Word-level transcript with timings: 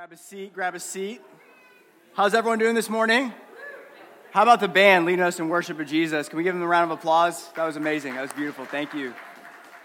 Grab 0.00 0.12
a 0.12 0.16
seat, 0.16 0.54
grab 0.54 0.74
a 0.74 0.80
seat. 0.80 1.20
How's 2.14 2.32
everyone 2.32 2.58
doing 2.58 2.74
this 2.74 2.88
morning? 2.88 3.34
How 4.30 4.42
about 4.44 4.60
the 4.60 4.66
band 4.66 5.04
leading 5.04 5.22
us 5.22 5.38
in 5.38 5.50
worship 5.50 5.78
of 5.78 5.86
Jesus? 5.88 6.26
Can 6.26 6.38
we 6.38 6.42
give 6.42 6.54
them 6.54 6.62
a 6.62 6.66
round 6.66 6.90
of 6.90 6.98
applause? 6.98 7.50
That 7.52 7.66
was 7.66 7.76
amazing. 7.76 8.14
That 8.14 8.22
was 8.22 8.32
beautiful. 8.32 8.64
Thank 8.64 8.94
you, 8.94 9.12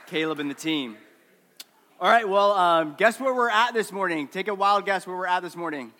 Caleb 0.07 0.39
and 0.39 0.49
the 0.49 0.55
team. 0.55 0.95
All 1.99 2.07
right, 2.07 2.29
well, 2.29 2.53
um, 2.53 2.95
guess 2.97 3.19
where 3.19 3.35
we're 3.35 3.49
at 3.49 3.73
this 3.73 3.91
morning? 3.91 4.29
Take 4.29 4.47
a 4.47 4.55
wild 4.55 4.85
guess 4.85 5.05
where 5.05 5.17
we're 5.17 5.27
at 5.27 5.43
this 5.43 5.57
morning. 5.57 5.91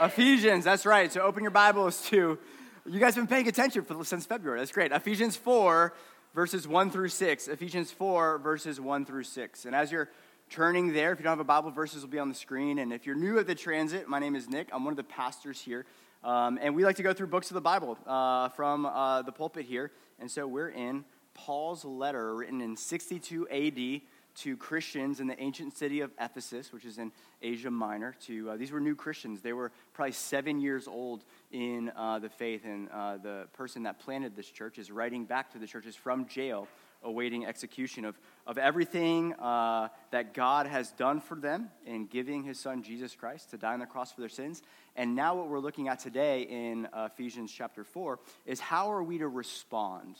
Ephesians. 0.00 0.12
Ephesians, 0.14 0.64
that's 0.64 0.86
right. 0.86 1.12
So 1.12 1.20
open 1.20 1.42
your 1.42 1.50
Bibles 1.50 2.00
to, 2.06 2.38
you 2.86 2.98
guys 2.98 3.14
have 3.14 3.28
been 3.28 3.36
paying 3.36 3.46
attention 3.46 3.84
for, 3.84 4.02
since 4.06 4.24
February. 4.24 4.58
That's 4.58 4.72
great. 4.72 4.90
Ephesians 4.90 5.36
4, 5.36 5.92
verses 6.34 6.66
1 6.66 6.90
through 6.90 7.08
6. 7.08 7.48
Ephesians 7.48 7.90
4, 7.90 8.38
verses 8.38 8.80
1 8.80 9.04
through 9.04 9.24
6. 9.24 9.66
And 9.66 9.74
as 9.74 9.92
you're 9.92 10.08
turning 10.50 10.92
there. 10.92 11.12
If 11.12 11.18
you 11.18 11.24
don't 11.24 11.32
have 11.32 11.40
a 11.40 11.44
Bible, 11.44 11.70
verses 11.70 12.02
will 12.02 12.10
be 12.10 12.18
on 12.18 12.28
the 12.28 12.34
screen. 12.34 12.78
And 12.78 12.92
if 12.92 13.06
you're 13.06 13.16
new 13.16 13.38
at 13.38 13.46
the 13.46 13.54
transit, 13.54 14.08
my 14.08 14.18
name 14.18 14.36
is 14.36 14.48
Nick. 14.48 14.68
I'm 14.72 14.84
one 14.84 14.92
of 14.92 14.96
the 14.96 15.04
pastors 15.04 15.60
here. 15.60 15.84
Um, 16.22 16.58
and 16.62 16.74
we 16.74 16.84
like 16.84 16.96
to 16.96 17.02
go 17.02 17.12
through 17.12 17.26
books 17.26 17.50
of 17.50 17.54
the 17.54 17.60
Bible 17.60 17.98
uh, 18.06 18.48
from 18.50 18.86
uh, 18.86 19.22
the 19.22 19.32
pulpit 19.32 19.66
here. 19.66 19.90
And 20.18 20.30
so 20.30 20.46
we're 20.46 20.70
in 20.70 21.04
Paul's 21.34 21.84
letter 21.84 22.34
written 22.34 22.60
in 22.60 22.76
62 22.76 23.48
AD 23.48 24.00
to 24.36 24.56
Christians 24.56 25.20
in 25.20 25.26
the 25.26 25.40
ancient 25.40 25.76
city 25.76 26.00
of 26.00 26.10
Ephesus, 26.20 26.72
which 26.72 26.84
is 26.84 26.98
in 26.98 27.12
Asia 27.42 27.70
Minor. 27.70 28.16
To 28.26 28.50
uh, 28.50 28.56
these 28.56 28.72
were 28.72 28.80
new 28.80 28.94
Christians. 28.94 29.40
They 29.40 29.52
were 29.52 29.70
probably 29.92 30.12
seven 30.12 30.60
years 30.60 30.88
old 30.88 31.24
in 31.52 31.92
uh, 31.96 32.18
the 32.18 32.28
faith, 32.28 32.64
and 32.64 32.88
uh, 32.90 33.18
the 33.18 33.46
person 33.52 33.84
that 33.84 34.00
planted 34.00 34.34
this 34.34 34.48
church 34.48 34.78
is 34.78 34.90
writing 34.90 35.24
back 35.24 35.52
to 35.52 35.58
the 35.58 35.66
churches 35.66 35.94
from 35.94 36.26
jail 36.26 36.66
awaiting 37.04 37.46
execution 37.46 38.04
of, 38.04 38.18
of 38.46 38.58
everything 38.58 39.34
uh, 39.34 39.88
that 40.10 40.34
God 40.34 40.66
has 40.66 40.90
done 40.92 41.20
for 41.20 41.36
them 41.36 41.70
in 41.86 42.06
giving 42.06 42.42
his 42.42 42.58
son 42.58 42.82
Jesus 42.82 43.14
Christ 43.14 43.50
to 43.50 43.58
die 43.58 43.74
on 43.74 43.80
the 43.80 43.86
cross 43.86 44.12
for 44.12 44.20
their 44.20 44.28
sins. 44.28 44.62
And 44.96 45.14
now, 45.14 45.34
what 45.34 45.48
we're 45.48 45.58
looking 45.58 45.88
at 45.88 45.98
today 45.98 46.42
in 46.42 46.88
Ephesians 46.96 47.52
chapter 47.52 47.84
4 47.84 48.18
is 48.46 48.60
how 48.60 48.92
are 48.92 49.02
we 49.02 49.18
to 49.18 49.28
respond? 49.28 50.16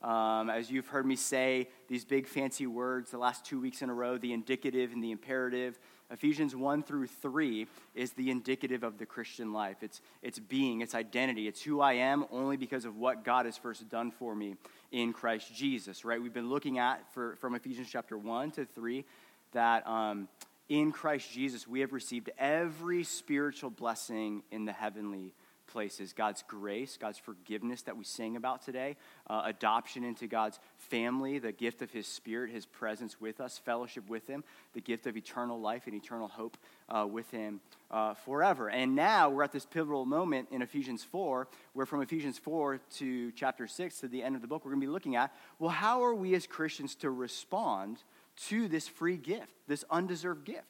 Um, 0.00 0.48
as 0.48 0.70
you've 0.70 0.86
heard 0.86 1.06
me 1.06 1.16
say 1.16 1.68
these 1.88 2.04
big 2.04 2.28
fancy 2.28 2.68
words 2.68 3.10
the 3.10 3.18
last 3.18 3.44
two 3.44 3.60
weeks 3.60 3.82
in 3.82 3.90
a 3.90 3.94
row 3.94 4.16
the 4.16 4.32
indicative 4.32 4.92
and 4.92 5.02
the 5.02 5.10
imperative 5.10 5.76
Ephesians 6.10 6.56
1 6.56 6.82
through 6.82 7.06
3 7.06 7.66
is 7.94 8.12
the 8.12 8.30
indicative 8.30 8.82
of 8.82 8.98
the 8.98 9.04
Christian 9.04 9.52
life. 9.52 9.76
It's, 9.82 10.00
it's 10.22 10.38
being, 10.38 10.80
it's 10.80 10.94
identity, 10.94 11.46
it's 11.46 11.62
who 11.62 11.80
I 11.80 11.94
am 11.94 12.24
only 12.30 12.56
because 12.56 12.86
of 12.86 12.96
what 12.96 13.24
God 13.24 13.44
has 13.44 13.58
first 13.58 13.88
done 13.90 14.10
for 14.10 14.34
me 14.34 14.56
in 14.90 15.12
Christ 15.12 15.54
Jesus, 15.54 16.04
right? 16.04 16.20
We've 16.20 16.32
been 16.32 16.48
looking 16.48 16.78
at 16.78 17.02
for, 17.12 17.36
from 17.36 17.54
Ephesians 17.54 17.88
chapter 17.90 18.16
1 18.16 18.52
to 18.52 18.64
3 18.64 19.04
that 19.52 19.86
um, 19.86 20.28
in 20.68 20.92
Christ 20.92 21.30
Jesus 21.30 21.68
we 21.68 21.80
have 21.80 21.92
received 21.92 22.30
every 22.38 23.04
spiritual 23.04 23.70
blessing 23.70 24.42
in 24.50 24.64
the 24.64 24.72
heavenly 24.72 25.34
places 25.68 26.12
God's 26.12 26.42
grace, 26.48 26.96
God's 26.96 27.18
forgiveness 27.18 27.82
that 27.82 27.96
we 27.96 28.04
sing 28.04 28.36
about 28.36 28.62
today, 28.62 28.96
uh, 29.28 29.42
adoption 29.44 30.02
into 30.02 30.26
God's 30.26 30.58
family, 30.76 31.38
the 31.38 31.52
gift 31.52 31.82
of 31.82 31.90
His 31.90 32.06
Spirit, 32.06 32.50
His 32.50 32.66
presence 32.66 33.20
with 33.20 33.40
us, 33.40 33.58
fellowship 33.58 34.08
with 34.08 34.26
Him, 34.26 34.42
the 34.72 34.80
gift 34.80 35.06
of 35.06 35.16
eternal 35.16 35.60
life 35.60 35.86
and 35.86 35.94
eternal 35.94 36.28
hope 36.28 36.56
uh, 36.88 37.06
with 37.08 37.30
Him 37.30 37.60
uh, 37.90 38.14
forever. 38.14 38.68
And 38.68 38.96
now 38.96 39.30
we're 39.30 39.44
at 39.44 39.52
this 39.52 39.66
pivotal 39.66 40.04
moment 40.04 40.48
in 40.50 40.62
Ephesians 40.62 41.04
4, 41.04 41.48
where 41.74 41.86
from 41.86 42.02
Ephesians 42.02 42.38
4 42.38 42.80
to 42.96 43.32
chapter 43.32 43.66
6 43.66 44.00
to 44.00 44.08
the 44.08 44.22
end 44.22 44.34
of 44.34 44.42
the 44.42 44.48
book, 44.48 44.64
we're 44.64 44.72
going 44.72 44.80
to 44.80 44.86
be 44.86 44.92
looking 44.92 45.16
at 45.16 45.34
well, 45.58 45.70
how 45.70 46.02
are 46.04 46.14
we 46.14 46.34
as 46.34 46.46
Christians 46.46 46.94
to 46.96 47.10
respond 47.10 48.02
to 48.48 48.68
this 48.68 48.88
free 48.88 49.16
gift, 49.16 49.52
this 49.66 49.84
undeserved 49.90 50.44
gift? 50.44 50.66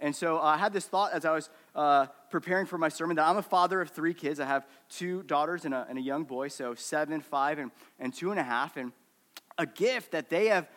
And 0.00 0.14
so 0.14 0.38
uh, 0.38 0.42
I 0.42 0.56
had 0.56 0.72
this 0.72 0.86
thought 0.86 1.12
as 1.12 1.24
I 1.24 1.32
was 1.32 1.48
uh, 1.74 2.06
preparing 2.30 2.66
for 2.66 2.78
my 2.78 2.88
sermon 2.88 3.16
that 3.16 3.26
I'm 3.26 3.36
a 3.36 3.42
father 3.42 3.80
of 3.80 3.90
three 3.90 4.14
kids. 4.14 4.40
I 4.40 4.46
have 4.46 4.66
two 4.88 5.22
daughters 5.22 5.64
and 5.64 5.74
a, 5.74 5.86
and 5.88 5.98
a 5.98 6.02
young 6.02 6.24
boy, 6.24 6.48
so 6.48 6.74
seven, 6.74 7.20
five, 7.20 7.58
and, 7.58 7.70
and 7.98 8.12
two 8.12 8.30
and 8.30 8.40
a 8.40 8.42
half. 8.42 8.76
And 8.76 8.92
a 9.58 9.66
gift 9.66 10.12
that 10.12 10.30
they 10.30 10.46
have 10.48 10.68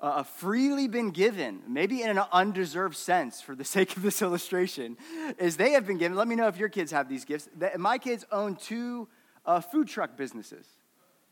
uh, 0.00 0.24
freely 0.24 0.88
been 0.88 1.10
given, 1.10 1.62
maybe 1.68 2.02
in 2.02 2.10
an 2.10 2.24
undeserved 2.32 2.96
sense 2.96 3.40
for 3.40 3.54
the 3.54 3.64
sake 3.76 3.96
of 3.96 4.02
this 4.02 4.20
illustration, 4.20 4.96
is 5.38 5.56
they 5.56 5.72
have 5.72 5.86
been 5.86 5.98
given. 5.98 6.16
Let 6.16 6.28
me 6.28 6.34
know 6.34 6.48
if 6.48 6.58
your 6.58 6.68
kids 6.68 6.90
have 6.92 7.08
these 7.08 7.24
gifts. 7.24 7.48
My 7.78 7.98
kids 7.98 8.24
own 8.32 8.56
two 8.56 9.08
uh, 9.46 9.60
food 9.60 9.88
truck 9.88 10.16
businesses. 10.16 10.66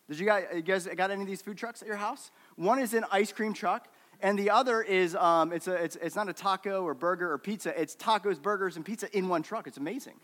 Did 0.09 0.19
you 0.19 0.27
guys, 0.27 0.45
you 0.55 0.63
guys 0.63 0.89
got 0.97 1.13
any 1.13 1.23
of 1.23 1.29
these 1.29 1.43
food 1.43 1.57
trucks 1.57 1.83
at 1.83 1.89
your 1.89 1.97
house? 1.97 2.33
One 2.57 2.81
is 2.81 2.95
an 2.95 3.05
ice 3.13 3.31
cream 3.31 3.53
truck 3.53 3.87
and 4.23 4.39
the 4.39 4.51
other 4.51 4.83
is 4.83 5.15
um, 5.17 5.53
it's, 5.53 5.67
a, 5.67 5.75
it's, 5.75 5.97
it's 5.97 6.17
not 6.17 6.29
a 6.29 6.33
taco 6.33 6.83
or 6.83 6.95
burger 6.95 7.33
or 7.33 7.39
pizza, 7.39 7.79
it's 7.81 7.97
tacos, 7.97 8.41
burgers, 8.41 8.77
and 8.77 8.85
pizza 8.85 9.15
in 9.17 9.29
one 9.29 9.43
truck. 9.43 9.67
It's 9.67 9.79
amazing. 9.79 10.15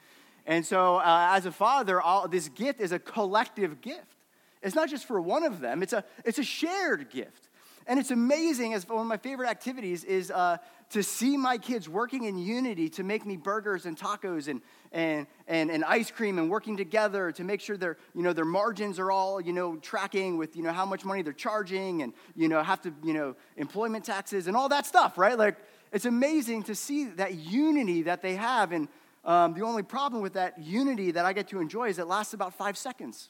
And 0.47 0.65
so, 0.65 0.97
uh, 0.97 1.29
as 1.33 1.47
a 1.47 1.53
father, 1.53 2.01
all, 2.01 2.29
this 2.29 2.49
gift 2.49 2.81
is 2.81 2.93
a 2.93 2.99
collective 2.99 3.81
gift. 3.81 4.17
It's 4.62 4.75
not 4.75 4.89
just 4.89 5.06
for 5.06 5.21
one 5.21 5.45
of 5.45 5.61
them, 5.61 5.83
it's 5.83 5.93
a, 5.93 6.05
it's 6.25 6.39
a 6.39 6.45
shared 6.45 7.11
gift. 7.11 7.49
And 7.89 8.01
it's 8.01 8.11
amazing, 8.11 8.75
as 8.75 8.89
one 8.89 9.01
of 9.01 9.06
my 9.06 9.17
favorite 9.17 9.49
activities 9.49 10.03
is 10.03 10.31
uh, 10.33 10.59
to 10.91 11.03
see 11.03 11.37
my 11.37 11.59
kids 11.59 11.89
working 11.89 12.25
in 12.25 12.39
unity 12.39 12.89
to 12.89 13.03
make 13.03 13.27
me 13.27 13.37
burgers 13.37 13.87
and 13.87 13.97
tacos 13.97 14.49
and, 14.49 14.61
and, 14.93 15.27
and, 15.49 15.71
and 15.71 15.85
ice 15.85 16.11
cream 16.11 16.39
and 16.39 16.49
working 16.49 16.77
together 16.77 17.33
to 17.33 17.43
make 17.43 17.61
sure 17.61 17.77
their, 17.77 17.97
you 18.15 18.23
know, 18.23 18.33
their 18.33 18.45
margins 18.45 18.99
are 18.99 19.11
all, 19.11 19.41
you 19.41 19.53
know, 19.53 19.77
tracking 19.77 20.37
with, 20.37 20.55
you 20.57 20.63
know, 20.63 20.73
how 20.73 20.87
much 20.87 21.05
money 21.05 21.23
they're 21.23 21.33
charging 21.33 22.03
and, 22.03 22.13
you 22.37 22.49
know, 22.49 22.63
have 22.63 22.81
to, 22.83 22.95
you 23.03 23.13
know, 23.13 23.35
employment 23.57 24.05
taxes 24.05 24.47
and 24.47 24.57
all 24.57 24.69
that 24.69 24.87
stuff, 24.87 25.19
right? 25.19 25.37
Like, 25.37 25.57
it's 25.93 26.05
amazing 26.05 26.63
to 26.65 26.75
see 26.75 27.07
that 27.07 27.35
unity 27.35 28.03
that 28.03 28.23
they 28.23 28.37
have. 28.37 28.71
And 28.71 28.89
um, 29.25 29.55
the 29.55 29.63
only 29.63 29.83
problem 29.83 30.23
with 30.23 30.35
that 30.35 30.59
unity 30.59 31.11
that 31.11 31.25
I 31.25 31.33
get 31.33 31.49
to 31.49 31.61
enjoy 31.61 31.89
is 31.89 31.99
it 31.99 32.07
lasts 32.07 32.33
about 32.33 32.55
five 32.55 32.79
seconds. 32.79 33.29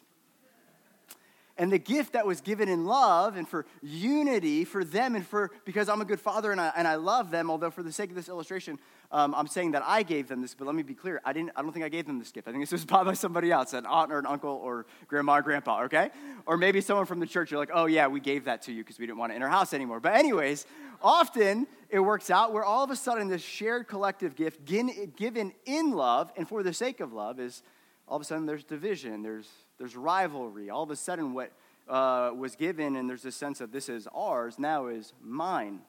And 1.58 1.72
the 1.72 1.78
gift 1.78 2.12
that 2.12 2.26
was 2.26 2.42
given 2.42 2.68
in 2.68 2.84
love 2.84 3.36
and 3.36 3.48
for 3.48 3.64
unity 3.82 4.64
for 4.64 4.84
them 4.84 5.14
and 5.14 5.26
for, 5.26 5.50
because 5.64 5.88
I'm 5.88 6.02
a 6.02 6.04
good 6.04 6.20
father 6.20 6.52
and 6.52 6.60
I, 6.60 6.70
and 6.76 6.86
I 6.86 6.96
love 6.96 7.30
them, 7.30 7.50
although 7.50 7.70
for 7.70 7.82
the 7.82 7.92
sake 7.92 8.10
of 8.10 8.16
this 8.16 8.28
illustration, 8.28 8.78
um, 9.10 9.34
I'm 9.34 9.46
saying 9.46 9.70
that 9.70 9.82
I 9.86 10.02
gave 10.02 10.28
them 10.28 10.42
this, 10.42 10.54
but 10.54 10.66
let 10.66 10.74
me 10.74 10.82
be 10.82 10.94
clear. 10.94 11.20
I, 11.24 11.32
didn't, 11.32 11.52
I 11.56 11.62
don't 11.62 11.72
think 11.72 11.84
I 11.84 11.88
gave 11.88 12.06
them 12.06 12.18
this 12.18 12.30
gift. 12.30 12.46
I 12.46 12.50
think 12.50 12.62
this 12.62 12.72
was 12.72 12.84
bought 12.84 13.06
by 13.06 13.14
somebody 13.14 13.50
else, 13.50 13.72
an 13.72 13.86
aunt 13.86 14.12
or 14.12 14.18
an 14.18 14.26
uncle 14.26 14.50
or 14.50 14.84
grandma 15.08 15.38
or 15.38 15.42
grandpa, 15.42 15.84
okay? 15.84 16.10
Or 16.44 16.58
maybe 16.58 16.82
someone 16.82 17.06
from 17.06 17.20
the 17.20 17.26
church, 17.26 17.50
you're 17.50 17.60
like, 17.60 17.70
oh 17.72 17.86
yeah, 17.86 18.06
we 18.06 18.20
gave 18.20 18.44
that 18.44 18.62
to 18.62 18.72
you 18.72 18.82
because 18.82 18.98
we 18.98 19.06
didn't 19.06 19.18
want 19.18 19.32
it 19.32 19.36
in 19.36 19.42
our 19.42 19.48
house 19.48 19.72
anymore. 19.72 20.00
But 20.00 20.14
anyways, 20.14 20.66
often 21.00 21.66
it 21.88 22.00
works 22.00 22.30
out 22.30 22.52
where 22.52 22.64
all 22.64 22.84
of 22.84 22.90
a 22.90 22.96
sudden 22.96 23.28
this 23.28 23.42
shared 23.42 23.88
collective 23.88 24.36
gift 24.36 24.64
given 24.64 25.52
in 25.64 25.92
love 25.92 26.32
and 26.36 26.46
for 26.46 26.62
the 26.62 26.74
sake 26.74 27.00
of 27.00 27.14
love 27.14 27.40
is 27.40 27.62
all 28.08 28.16
of 28.16 28.22
a 28.22 28.24
sudden 28.24 28.44
there's 28.44 28.64
division, 28.64 29.22
there's 29.22 29.48
there's 29.78 29.96
rivalry. 29.96 30.70
All 30.70 30.82
of 30.82 30.90
a 30.90 30.96
sudden, 30.96 31.34
what 31.34 31.52
uh, 31.88 32.30
was 32.36 32.56
given, 32.56 32.96
and 32.96 33.08
there's 33.08 33.22
this 33.22 33.36
sense 33.36 33.60
of 33.60 33.72
this 33.72 33.88
is 33.88 34.08
ours, 34.14 34.58
now 34.58 34.86
is 34.86 35.12
mine. 35.22 35.80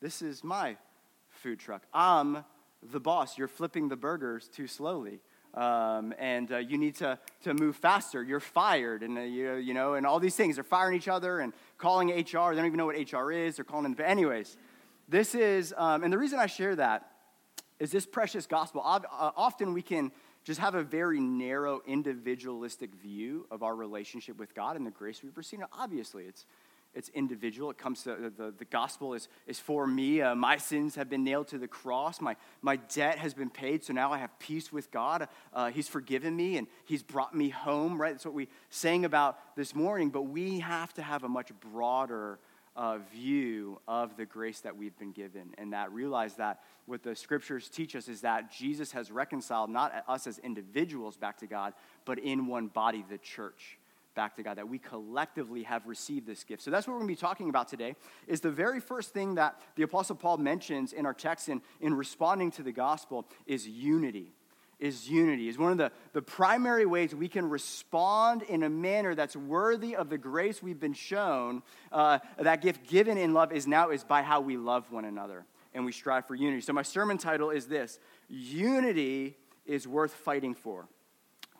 This 0.00 0.22
is 0.22 0.42
my 0.42 0.76
food 1.30 1.58
truck. 1.58 1.82
I'm 1.92 2.44
the 2.82 3.00
boss. 3.00 3.38
You're 3.38 3.48
flipping 3.48 3.88
the 3.88 3.96
burgers 3.96 4.48
too 4.48 4.66
slowly. 4.66 5.20
Um, 5.54 6.14
and 6.18 6.50
uh, 6.50 6.58
you 6.58 6.78
need 6.78 6.96
to, 6.96 7.18
to 7.44 7.52
move 7.52 7.76
faster. 7.76 8.22
You're 8.22 8.40
fired, 8.40 9.02
and 9.02 9.18
uh, 9.18 9.20
you, 9.20 9.54
you 9.56 9.74
know, 9.74 9.94
and 9.94 10.06
all 10.06 10.18
these 10.18 10.34
things. 10.34 10.54
They're 10.56 10.64
firing 10.64 10.96
each 10.96 11.08
other 11.08 11.40
and 11.40 11.52
calling 11.76 12.08
HR. 12.08 12.54
They 12.54 12.56
don't 12.56 12.66
even 12.66 12.78
know 12.78 12.86
what 12.86 13.12
HR 13.12 13.30
is. 13.30 13.56
They're 13.56 13.64
calling 13.64 13.92
them. 13.92 14.04
Anyways, 14.04 14.56
this 15.08 15.34
is, 15.34 15.74
um, 15.76 16.04
and 16.04 16.12
the 16.12 16.16
reason 16.16 16.38
I 16.38 16.46
share 16.46 16.74
that 16.76 17.10
is 17.78 17.90
this 17.90 18.06
precious 18.06 18.46
gospel. 18.46 18.80
Uh, 18.82 19.00
often 19.36 19.74
we 19.74 19.82
can 19.82 20.10
just 20.44 20.60
have 20.60 20.74
a 20.74 20.82
very 20.82 21.20
narrow, 21.20 21.82
individualistic 21.86 22.94
view 22.94 23.46
of 23.50 23.62
our 23.62 23.74
relationship 23.74 24.38
with 24.38 24.54
God 24.54 24.76
and 24.76 24.86
the 24.86 24.90
grace 24.90 25.22
we've 25.22 25.36
received. 25.36 25.62
Obviously, 25.72 26.24
it's, 26.24 26.46
it's 26.94 27.08
individual. 27.10 27.70
It 27.70 27.78
comes 27.78 28.02
to 28.02 28.32
the, 28.36 28.52
the 28.56 28.64
gospel 28.64 29.14
is, 29.14 29.28
is 29.46 29.58
for 29.58 29.86
me. 29.86 30.20
Uh, 30.20 30.34
my 30.34 30.56
sins 30.56 30.96
have 30.96 31.08
been 31.08 31.24
nailed 31.24 31.48
to 31.48 31.58
the 31.58 31.68
cross. 31.68 32.20
My, 32.20 32.36
my 32.60 32.76
debt 32.76 33.18
has 33.18 33.34
been 33.34 33.50
paid, 33.50 33.84
so 33.84 33.92
now 33.92 34.12
I 34.12 34.18
have 34.18 34.36
peace 34.38 34.72
with 34.72 34.90
God. 34.90 35.28
Uh, 35.54 35.70
he's 35.70 35.88
forgiven 35.88 36.34
me 36.34 36.56
and 36.56 36.66
He's 36.84 37.02
brought 37.02 37.34
me 37.34 37.48
home, 37.48 38.00
right? 38.00 38.12
That's 38.12 38.24
what 38.24 38.34
we 38.34 38.48
sang 38.68 39.04
about 39.04 39.56
this 39.56 39.74
morning. 39.74 40.10
But 40.10 40.22
we 40.22 40.60
have 40.60 40.92
to 40.94 41.02
have 41.02 41.24
a 41.24 41.28
much 41.28 41.50
broader 41.72 42.38
uh, 42.74 42.98
view 43.12 43.80
of 43.86 44.16
the 44.16 44.24
grace 44.24 44.60
that 44.60 44.76
we've 44.76 44.96
been 44.98 45.12
given, 45.12 45.54
and 45.58 45.72
that 45.72 45.92
realize 45.92 46.34
that 46.36 46.60
what 46.86 47.02
the 47.02 47.14
scriptures 47.14 47.68
teach 47.68 47.94
us 47.94 48.08
is 48.08 48.22
that 48.22 48.50
Jesus 48.50 48.92
has 48.92 49.10
reconciled 49.10 49.70
not 49.70 49.92
us 50.08 50.26
as 50.26 50.38
individuals 50.38 51.16
back 51.16 51.38
to 51.38 51.46
God, 51.46 51.74
but 52.04 52.18
in 52.18 52.46
one 52.46 52.68
body, 52.68 53.04
the 53.08 53.18
church 53.18 53.78
back 54.14 54.36
to 54.36 54.42
God, 54.42 54.58
that 54.58 54.68
we 54.68 54.78
collectively 54.78 55.62
have 55.62 55.86
received 55.86 56.26
this 56.26 56.44
gift. 56.44 56.62
So 56.62 56.70
that's 56.70 56.86
what 56.86 56.94
we're 56.94 57.00
going 57.00 57.08
to 57.08 57.20
be 57.20 57.20
talking 57.20 57.48
about 57.48 57.68
today, 57.68 57.94
is 58.26 58.40
the 58.40 58.50
very 58.50 58.80
first 58.80 59.12
thing 59.12 59.36
that 59.36 59.60
the 59.76 59.82
Apostle 59.82 60.16
Paul 60.16 60.38
mentions 60.38 60.92
in 60.92 61.06
our 61.06 61.14
text 61.14 61.48
in, 61.48 61.62
in 61.80 61.94
responding 61.94 62.50
to 62.52 62.62
the 62.62 62.72
gospel 62.72 63.26
is 63.46 63.66
unity 63.66 64.32
is 64.82 65.08
unity, 65.08 65.48
is 65.48 65.56
one 65.56 65.70
of 65.70 65.78
the, 65.78 65.92
the 66.12 66.20
primary 66.20 66.84
ways 66.84 67.14
we 67.14 67.28
can 67.28 67.48
respond 67.48 68.42
in 68.42 68.64
a 68.64 68.68
manner 68.68 69.14
that's 69.14 69.36
worthy 69.36 69.94
of 69.94 70.10
the 70.10 70.18
grace 70.18 70.60
we've 70.60 70.80
been 70.80 70.92
shown. 70.92 71.62
Uh, 71.92 72.18
that 72.38 72.60
gift 72.60 72.88
given 72.88 73.16
in 73.16 73.32
love 73.32 73.52
is 73.52 73.68
now 73.68 73.90
is 73.90 74.02
by 74.02 74.22
how 74.22 74.40
we 74.40 74.56
love 74.56 74.90
one 74.90 75.04
another 75.04 75.46
and 75.72 75.84
we 75.84 75.92
strive 75.92 76.26
for 76.26 76.34
unity. 76.34 76.60
So 76.60 76.72
my 76.72 76.82
sermon 76.82 77.16
title 77.16 77.50
is 77.50 77.66
this 77.66 78.00
unity 78.28 79.36
is 79.64 79.86
worth 79.86 80.12
fighting 80.12 80.52
for. 80.52 80.88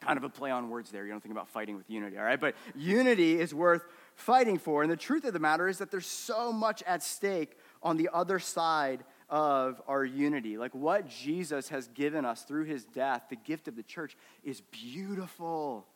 Kind 0.01 0.19
of 0.19 0.25
a 0.25 0.29
play 0.29 0.51
on 0.51 0.69
words 0.69 0.91
there. 0.91 1.05
You 1.05 1.13
don't 1.13 1.23
think 1.23 1.33
about 1.33 1.49
fighting 1.49 1.77
with 1.77 1.89
unity, 1.89 2.19
all 2.19 2.25
right? 2.25 2.41
But 2.41 2.57
unity 2.75 3.39
is 3.39 3.55
worth 3.55 3.85
fighting 4.17 4.59
for. 4.59 4.83
And 4.83 4.91
the 4.91 4.97
truth 4.97 5.25
of 5.25 5.33
the 5.33 5.39
matter 5.39 5.69
is 5.69 5.79
that 5.79 5.93
there's 5.93 6.09
so 6.09 6.53
much 6.53 6.83
at 6.89 7.05
stake 7.05 7.57
on 7.85 7.97
the 7.97 8.11
other 8.13 8.41
side 8.41 9.05
of 9.33 9.81
our 9.89 10.05
unity. 10.05 10.59
Like 10.59 10.75
what 10.75 11.09
Jesus 11.09 11.71
has 11.71 11.89
given 11.89 12.27
us 12.27 12.43
through 12.43 12.65
his 12.65 12.85
death, 12.85 13.23
the 13.31 13.37
gift 13.37 13.67
of 13.67 13.75
the 13.75 13.83
church, 13.83 14.15
is 14.45 14.61
beautiful. 14.61 15.87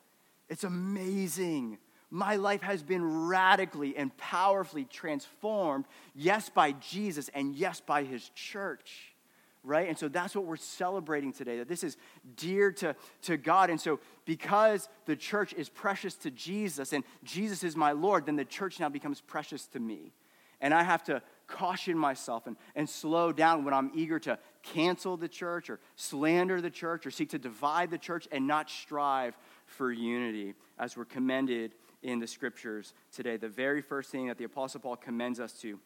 It's 0.49 0.65
amazing. 0.65 1.77
My 2.11 2.37
life 2.37 2.62
has 2.62 2.83
been 2.83 3.29
radically 3.29 3.94
and 3.94 4.17
powerfully 4.17 4.85
transformed, 4.85 5.85
yes, 6.15 6.49
by 6.49 6.73
Jesus 6.73 7.29
and 7.35 7.55
yes, 7.55 7.81
by 7.81 8.03
his 8.03 8.29
church 8.31 9.12
right? 9.67 9.89
And 9.89 9.99
so 9.99 10.06
that's 10.06 10.37
what 10.37 10.44
we're 10.44 10.55
celebrating 10.55 11.32
today, 11.32 11.59
that 11.59 11.67
this 11.67 11.82
is 11.82 11.97
dear 12.37 12.71
to, 12.71 12.94
to 13.23 13.37
God. 13.37 13.69
And 13.69 13.81
so, 13.81 13.99
because 14.25 14.89
the 15.06 15.17
church 15.17 15.53
is 15.55 15.69
precious 15.69 16.15
to 16.19 16.31
Jesus 16.31 16.93
and 16.93 17.03
Jesus 17.25 17.65
is 17.65 17.75
my 17.75 17.91
Lord, 17.91 18.27
then 18.27 18.37
the 18.37 18.44
church 18.44 18.79
now 18.79 18.89
becomes 18.89 19.21
precious 19.21 19.67
to 19.69 19.81
me. 19.81 20.12
And 20.61 20.73
I 20.73 20.85
have 20.85 21.03
to 21.05 21.21
caution 21.46 21.96
myself 21.96 22.46
and, 22.46 22.56
and 22.75 22.88
slow 22.88 23.32
down 23.32 23.64
when 23.64 23.75
I'm 23.75 23.90
eager 23.94 24.19
to 24.20 24.38
cancel 24.62 25.16
the 25.16 25.28
church 25.28 25.70
or 25.70 25.81
slander 25.94 26.60
the 26.60 26.70
church 26.70 27.06
or 27.06 27.10
seek 27.10 27.31
to 27.31 27.38
divide 27.38 27.90
the 27.90 27.98
church 27.98 28.26
and 28.32 28.46
not 28.46 28.69
strive 28.69 29.37
for 29.64 29.93
unity 29.93 30.54
as 30.78 30.96
we're 30.96 31.04
commended 31.04 31.75
in 32.02 32.19
the 32.19 32.26
scriptures 32.26 32.94
today. 33.12 33.37
The 33.37 33.48
very 33.48 33.82
first 33.82 34.10
thing 34.10 34.28
that 34.28 34.38
the 34.38 34.44
Apostle 34.44 34.81
Paul 34.81 34.96
commends 34.96 35.40
us 35.40 35.52
to 35.60 35.78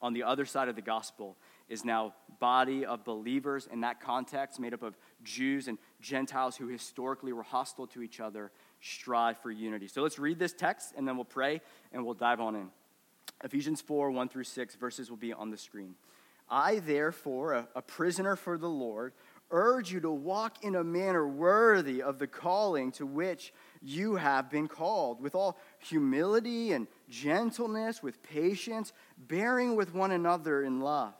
on 0.00 0.12
the 0.12 0.22
other 0.22 0.44
side 0.44 0.68
of 0.68 0.76
the 0.76 0.82
gospel 0.82 1.36
is 1.68 1.84
now 1.84 2.14
body 2.40 2.86
of 2.86 3.04
believers 3.04 3.68
in 3.70 3.80
that 3.80 4.00
context 4.00 4.60
made 4.60 4.72
up 4.72 4.82
of 4.82 4.96
jews 5.24 5.68
and 5.68 5.76
gentiles 6.00 6.56
who 6.56 6.68
historically 6.68 7.32
were 7.32 7.42
hostile 7.42 7.86
to 7.86 8.00
each 8.02 8.20
other 8.20 8.52
strive 8.80 9.36
for 9.38 9.50
unity 9.50 9.88
so 9.88 10.02
let's 10.02 10.18
read 10.18 10.38
this 10.38 10.52
text 10.52 10.94
and 10.96 11.06
then 11.06 11.16
we'll 11.16 11.24
pray 11.24 11.60
and 11.92 12.04
we'll 12.04 12.14
dive 12.14 12.40
on 12.40 12.54
in 12.54 12.70
ephesians 13.44 13.80
4 13.80 14.10
1 14.10 14.28
through 14.28 14.44
6 14.44 14.74
verses 14.76 15.10
will 15.10 15.16
be 15.16 15.32
on 15.32 15.50
the 15.50 15.58
screen 15.58 15.94
i 16.48 16.78
therefore 16.78 17.52
a, 17.52 17.68
a 17.74 17.82
prisoner 17.82 18.36
for 18.36 18.58
the 18.58 18.68
lord 18.68 19.12
urge 19.50 19.92
you 19.92 20.00
to 20.00 20.10
walk 20.10 20.62
in 20.62 20.74
a 20.74 20.84
manner 20.84 21.26
worthy 21.26 22.02
of 22.02 22.18
the 22.18 22.26
calling 22.26 22.92
to 22.92 23.06
which 23.06 23.52
you 23.80 24.16
have 24.16 24.50
been 24.50 24.68
called, 24.68 25.20
with 25.20 25.34
all 25.34 25.58
humility 25.78 26.72
and 26.72 26.86
gentleness, 27.08 28.02
with 28.02 28.22
patience, 28.22 28.92
bearing 29.16 29.76
with 29.76 29.94
one 29.94 30.10
another 30.10 30.62
in 30.62 30.80
love, 30.80 31.14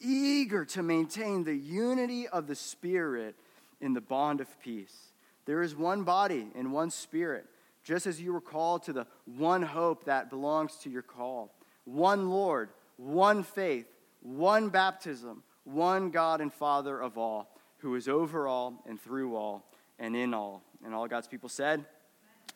eager 0.00 0.64
to 0.64 0.82
maintain 0.82 1.44
the 1.44 1.56
unity 1.56 2.28
of 2.28 2.46
the 2.46 2.54
Spirit 2.54 3.36
in 3.80 3.92
the 3.92 4.00
bond 4.00 4.40
of 4.40 4.60
peace. 4.60 5.12
There 5.44 5.62
is 5.62 5.76
one 5.76 6.02
body 6.02 6.48
and 6.54 6.72
one 6.72 6.90
Spirit, 6.90 7.46
just 7.86 8.08
as 8.08 8.20
you 8.20 8.32
were 8.32 8.40
called 8.40 8.82
to 8.82 8.92
the 8.92 9.06
one 9.24 9.62
hope 9.62 10.04
that 10.06 10.28
belongs 10.28 10.74
to 10.78 10.90
your 10.90 11.02
call, 11.02 11.54
one 11.84 12.28
Lord, 12.28 12.70
one 12.96 13.44
faith, 13.44 13.86
one 14.20 14.70
baptism, 14.70 15.44
one 15.62 16.10
God 16.10 16.40
and 16.40 16.52
Father 16.52 17.00
of 17.00 17.16
all, 17.16 17.56
who 17.78 17.94
is 17.94 18.08
over 18.08 18.48
all 18.48 18.82
and 18.88 19.00
through 19.00 19.36
all 19.36 19.70
and 20.00 20.16
in 20.16 20.34
all. 20.34 20.64
And 20.84 20.92
all 20.92 21.06
God's 21.06 21.28
people 21.28 21.48
said, 21.48 21.84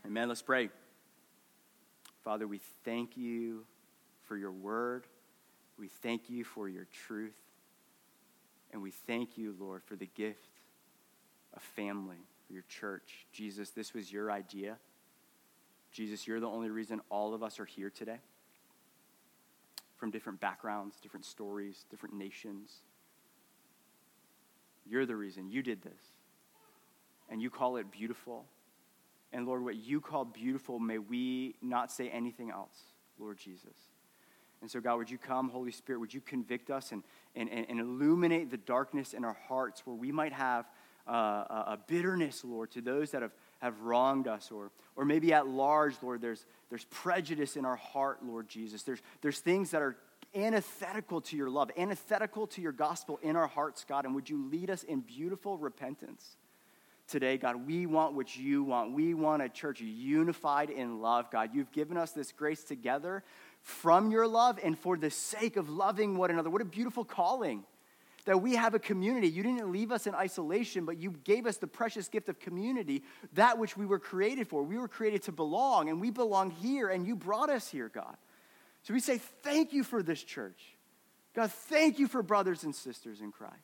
Amen. 0.05 0.29
Let's 0.29 0.43
pray. 0.43 0.69
Father, 2.25 2.49
we 2.49 2.61
thank 2.85 3.17
you 3.17 3.65
for 4.27 4.37
your 4.37 4.51
word. 4.51 5.07
We 5.79 5.87
thank 5.87 6.29
you 6.29 6.43
for 6.43 6.69
your 6.69 6.89
truth. 7.07 7.37
And 8.73 8.83
we 8.83 8.91
thank 8.91 9.39
you, 9.39 9.55
Lord, 9.61 9.85
for 9.85 9.95
the 9.95 10.09
gift 10.17 10.49
of 11.55 11.63
family, 11.63 12.27
for 12.49 12.53
your 12.53 12.65
church. 12.69 13.27
Jesus, 13.33 13.71
this 13.71 13.95
was 13.95 14.13
your 14.13 14.33
idea. 14.33 14.77
Jesus, 15.91 16.27
you're 16.27 16.41
the 16.41 16.49
only 16.49 16.71
reason 16.71 17.01
all 17.11 17.35
of 17.35 17.43
us 17.43 17.59
are 17.59 17.65
here 17.65 17.91
today. 17.91 18.19
From 19.97 20.11
different 20.11 20.41
backgrounds, 20.41 20.97
different 21.01 21.27
stories, 21.27 21.85
different 21.91 22.15
nations. 22.15 22.77
You're 24.87 25.07
the 25.07 25.17
reason. 25.17 25.51
You 25.51 25.63
did 25.63 25.83
this. 25.83 26.01
And 27.29 27.43
you 27.43 27.51
call 27.51 27.77
it 27.77 27.91
beautiful. 27.91 28.47
And 29.33 29.47
Lord, 29.47 29.65
what 29.65 29.77
you 29.77 30.01
call 30.01 30.25
beautiful, 30.25 30.79
may 30.79 30.99
we 30.99 31.55
not 31.63 31.93
say 31.93 32.09
anything 32.09 32.51
else, 32.51 32.77
Lord 33.19 33.39
Jesus. 33.39 33.77
And 34.61 34.71
so, 34.71 34.81
God, 34.81 34.97
would 34.97 35.11
you 35.11 35.19
come, 35.19 35.49
Holy 35.49 35.71
Spirit, 35.71 36.01
would 36.01 36.13
you 36.13 36.21
convict 36.21 36.71
us 36.71 36.93
and, 36.93 37.03
and, 37.35 37.49
and 37.49 37.81
illuminate 37.81 38.51
the 38.51 38.59
darkness 38.59 39.15
in 39.15 39.25
our 39.25 39.37
hearts 39.49 39.87
where 39.87 39.97
we 39.97 40.13
might 40.13 40.33
have 40.33 40.67
uh, 41.07 41.13
a 41.13 41.79
bitterness, 41.87 42.45
Lord, 42.45 42.71
to 42.73 42.81
those 42.81 43.11
that 43.13 43.23
have, 43.23 43.33
have 43.61 43.81
wronged 43.81 44.27
us, 44.27 44.51
or, 44.51 44.71
or 44.97 45.05
maybe 45.05 45.33
at 45.33 45.47
large, 45.47 45.95
Lord, 46.03 46.21
there's, 46.21 46.45
there's 46.69 46.85
prejudice 46.87 47.57
in 47.57 47.65
our 47.65 47.77
heart, 47.77 48.19
Lord 48.25 48.49
Jesus. 48.49 48.83
There's, 48.83 49.01
there's 49.21 49.39
things 49.39 49.71
that 49.71 49.83
are 49.83 49.97
antithetical 50.35 51.21
to 51.21 51.37
your 51.37 51.51
love, 51.51 51.71
antithetical 51.77 52.47
to 52.49 52.63
your 52.63 52.73
gospel 52.73 53.19
in 53.23 53.37
our 53.37 53.47
hearts, 53.47 53.85
God, 53.89 54.05
and 54.05 54.15
would 54.15 54.31
you 54.31 54.49
lead 54.51 54.71
us 54.71 54.83
in 54.83 55.01
beautiful 55.01 55.59
repentance? 55.59 56.37
today, 57.11 57.37
God. 57.37 57.67
We 57.67 57.87
want 57.87 58.15
what 58.15 58.37
you 58.37 58.63
want. 58.63 58.93
We 58.93 59.15
want 59.15 59.43
a 59.43 59.49
church 59.49 59.81
unified 59.81 60.71
in 60.71 61.01
love, 61.01 61.31
God. 61.31 61.51
You've 61.53 61.73
given 61.73 61.97
us 61.97 62.13
this 62.13 62.31
grace 62.33 62.63
together 62.63 63.25
from 63.63 64.11
your 64.11 64.27
love 64.27 64.59
and 64.63 64.79
for 64.79 64.97
the 64.97 65.11
sake 65.11 65.57
of 65.57 65.69
loving 65.69 66.17
one 66.17 66.31
another. 66.31 66.51
What 66.51 66.63
a 66.63 66.67
beautiful 66.67 67.05
calling 67.05 67.65
that 68.31 68.39
we 68.39 68.55
have 68.55 68.75
a 68.75 68.79
community. 68.79 69.27
You 69.27 69.43
didn't 69.43 69.73
leave 69.73 69.91
us 69.91 70.07
in 70.07 70.15
isolation, 70.15 70.85
but 70.85 70.99
you 70.99 71.11
gave 71.25 71.47
us 71.47 71.57
the 71.57 71.67
precious 71.67 72.07
gift 72.07 72.29
of 72.29 72.39
community, 72.39 73.03
that 73.33 73.59
which 73.59 73.77
we 73.77 73.87
were 73.87 73.99
created 73.99 74.47
for. 74.47 74.63
We 74.63 74.79
were 74.79 74.87
created 74.87 75.23
to 75.23 75.33
belong, 75.33 75.89
and 75.89 76.01
we 76.01 76.13
belong 76.13 76.53
here, 76.53 76.91
and 76.91 77.05
you 77.05 77.17
brought 77.17 77.51
us 77.51 77.69
here, 77.69 77.89
God. 77.89 78.17
So 78.85 78.95
we 78.95 79.01
say, 79.01 79.19
Thank 79.19 79.73
you 79.73 79.83
for 79.83 80.01
this 80.01 80.23
church. 80.23 80.63
God, 81.35 81.51
thank 81.51 81.99
you 81.99 82.07
for 82.07 82.23
brothers 82.23 82.63
and 82.63 82.73
sisters 82.73 83.21
in 83.21 83.33
Christ. 83.33 83.57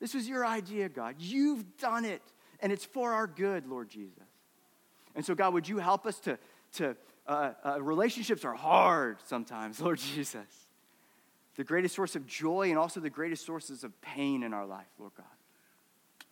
This 0.00 0.12
was 0.12 0.28
your 0.28 0.44
idea, 0.44 0.90
God. 0.90 1.14
You've 1.18 1.78
done 1.78 2.04
it, 2.04 2.20
and 2.60 2.70
it's 2.70 2.84
for 2.84 3.14
our 3.14 3.26
good, 3.26 3.66
Lord 3.66 3.88
Jesus. 3.88 4.28
And 5.14 5.24
so, 5.24 5.34
God, 5.34 5.54
would 5.54 5.66
you 5.66 5.78
help 5.78 6.04
us 6.04 6.20
to, 6.20 6.38
to 6.74 6.94
uh, 7.26 7.52
uh, 7.64 7.82
relationships 7.82 8.44
are 8.44 8.52
hard 8.52 9.16
sometimes, 9.24 9.80
Lord 9.80 9.96
Jesus. 9.96 10.65
The 11.56 11.64
greatest 11.64 11.94
source 11.94 12.16
of 12.16 12.26
joy 12.26 12.68
and 12.68 12.78
also 12.78 13.00
the 13.00 13.10
greatest 13.10 13.46
sources 13.46 13.82
of 13.82 13.98
pain 14.00 14.42
in 14.42 14.52
our 14.52 14.66
life, 14.66 14.86
Lord 14.98 15.12
God. 15.16 15.26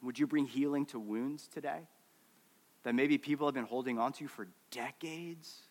Would 0.03 0.19
you 0.19 0.27
bring 0.27 0.47
healing 0.47 0.85
to 0.87 0.99
wounds 0.99 1.49
today 1.49 1.89
that 2.83 2.95
maybe 2.95 3.17
people 3.17 3.47
have 3.47 3.55
been 3.55 3.65
holding 3.65 3.99
on 3.99 4.13
to 4.15 4.29
for 4.29 4.49
decades? 4.71 5.63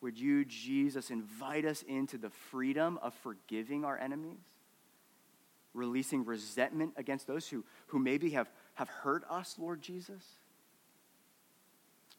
Would 0.00 0.18
you, 0.18 0.44
Jesus, 0.46 1.10
invite 1.10 1.64
us 1.64 1.82
into 1.82 2.16
the 2.16 2.30
freedom 2.30 2.98
of 3.02 3.14
forgiving 3.14 3.84
our 3.84 3.98
enemies? 3.98 4.40
releasing 5.74 6.24
resentment 6.24 6.92
against 6.96 7.26
those 7.26 7.48
who, 7.48 7.64
who 7.88 7.98
maybe 7.98 8.30
have, 8.30 8.50
have 8.74 8.88
hurt 8.88 9.24
us, 9.30 9.56
Lord 9.58 9.80
Jesus? 9.80 10.22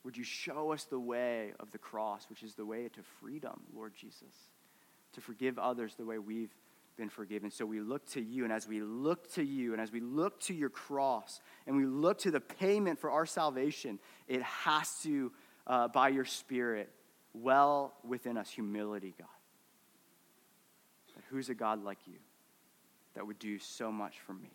Would 0.04 0.18
you 0.18 0.24
show 0.24 0.72
us 0.72 0.84
the 0.86 1.00
way 1.00 1.54
of 1.60 1.72
the 1.72 1.78
cross, 1.78 2.26
which 2.30 2.44
is 2.44 2.56
the 2.56 2.66
way 2.66 2.90
to 2.90 3.02
freedom, 3.22 3.62
Lord 3.74 3.94
Jesus? 3.96 4.34
To 5.14 5.22
forgive 5.22 5.58
others 5.60 5.96
the 5.96 6.06
way 6.06 6.18
we've 6.18 6.54
been 6.98 7.10
forgiven. 7.10 7.50
So 7.50 7.66
we 7.66 7.80
look 7.80 8.08
to 8.12 8.22
you, 8.22 8.44
and 8.44 8.54
as 8.54 8.68
we 8.68 8.82
look 8.82 9.32
to 9.34 9.44
you, 9.44 9.74
and 9.74 9.82
as 9.82 9.92
we 9.92 10.00
look 10.00 10.40
to 10.42 10.54
your 10.54 10.70
cross, 10.70 11.42
and 11.66 11.76
we 11.76 11.86
look 11.86 12.20
to 12.20 12.32
the 12.32 12.40
payment 12.40 13.00
for 13.00 13.10
our 13.12 13.26
salvation, 13.26 14.00
it 14.28 14.42
has 14.44 15.02
to, 15.04 15.32
uh, 15.66 15.88
by 15.88 16.10
your 16.10 16.26
Spirit, 16.26 16.90
well 17.34 17.94
within 18.08 18.38
us 18.38 18.50
humility, 18.50 19.16
God. 19.18 19.28
But 21.16 21.24
who's 21.30 21.50
a 21.50 21.56
God 21.56 21.84
like 21.84 22.00
you? 22.06 22.20
that 23.14 23.26
would 23.26 23.40
do 23.40 23.60
so 23.60 23.92
much 23.92 24.20
for 24.20 24.34
me. 24.34 24.52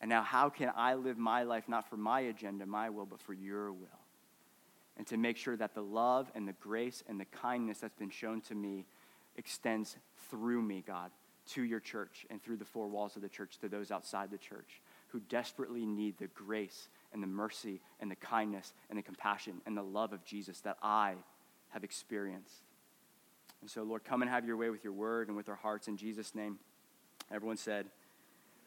And 0.00 0.08
now, 0.08 0.22
how 0.22 0.50
can 0.50 0.72
I 0.76 0.94
live 0.94 1.16
my 1.16 1.44
life 1.44 1.68
not 1.68 1.88
for 1.88 1.96
my 1.96 2.20
agenda, 2.20 2.66
my 2.66 2.90
will, 2.90 3.06
but 3.06 3.20
for 3.20 3.34
your 3.34 3.72
will? 3.72 3.86
And 4.96 5.06
to 5.06 5.16
make 5.16 5.36
sure 5.36 5.56
that 5.56 5.74
the 5.74 5.82
love 5.82 6.30
and 6.34 6.46
the 6.46 6.54
grace 6.54 7.02
and 7.08 7.20
the 7.20 7.24
kindness 7.26 7.78
that's 7.78 7.94
been 7.94 8.10
shown 8.10 8.40
to 8.42 8.54
me 8.54 8.84
extends 9.36 9.96
through 10.30 10.62
me, 10.62 10.82
God, 10.86 11.10
to 11.50 11.62
your 11.62 11.80
church 11.80 12.26
and 12.30 12.42
through 12.42 12.56
the 12.56 12.64
four 12.64 12.88
walls 12.88 13.16
of 13.16 13.22
the 13.22 13.28
church 13.28 13.58
to 13.58 13.68
those 13.68 13.90
outside 13.90 14.30
the 14.30 14.38
church 14.38 14.80
who 15.08 15.20
desperately 15.20 15.84
need 15.84 16.16
the 16.18 16.28
grace 16.28 16.88
and 17.12 17.22
the 17.22 17.26
mercy 17.26 17.80
and 18.00 18.10
the 18.10 18.16
kindness 18.16 18.72
and 18.88 18.98
the 18.98 19.02
compassion 19.02 19.60
and 19.66 19.76
the 19.76 19.82
love 19.82 20.12
of 20.12 20.24
Jesus 20.24 20.60
that 20.60 20.78
I 20.82 21.14
have 21.70 21.84
experienced. 21.84 22.62
And 23.60 23.70
so, 23.70 23.82
Lord, 23.82 24.04
come 24.04 24.22
and 24.22 24.30
have 24.30 24.46
your 24.46 24.56
way 24.56 24.70
with 24.70 24.84
your 24.84 24.92
word 24.92 25.28
and 25.28 25.36
with 25.36 25.48
our 25.48 25.56
hearts 25.56 25.88
in 25.88 25.96
Jesus' 25.96 26.34
name. 26.34 26.58
Everyone 27.30 27.56
said, 27.56 27.86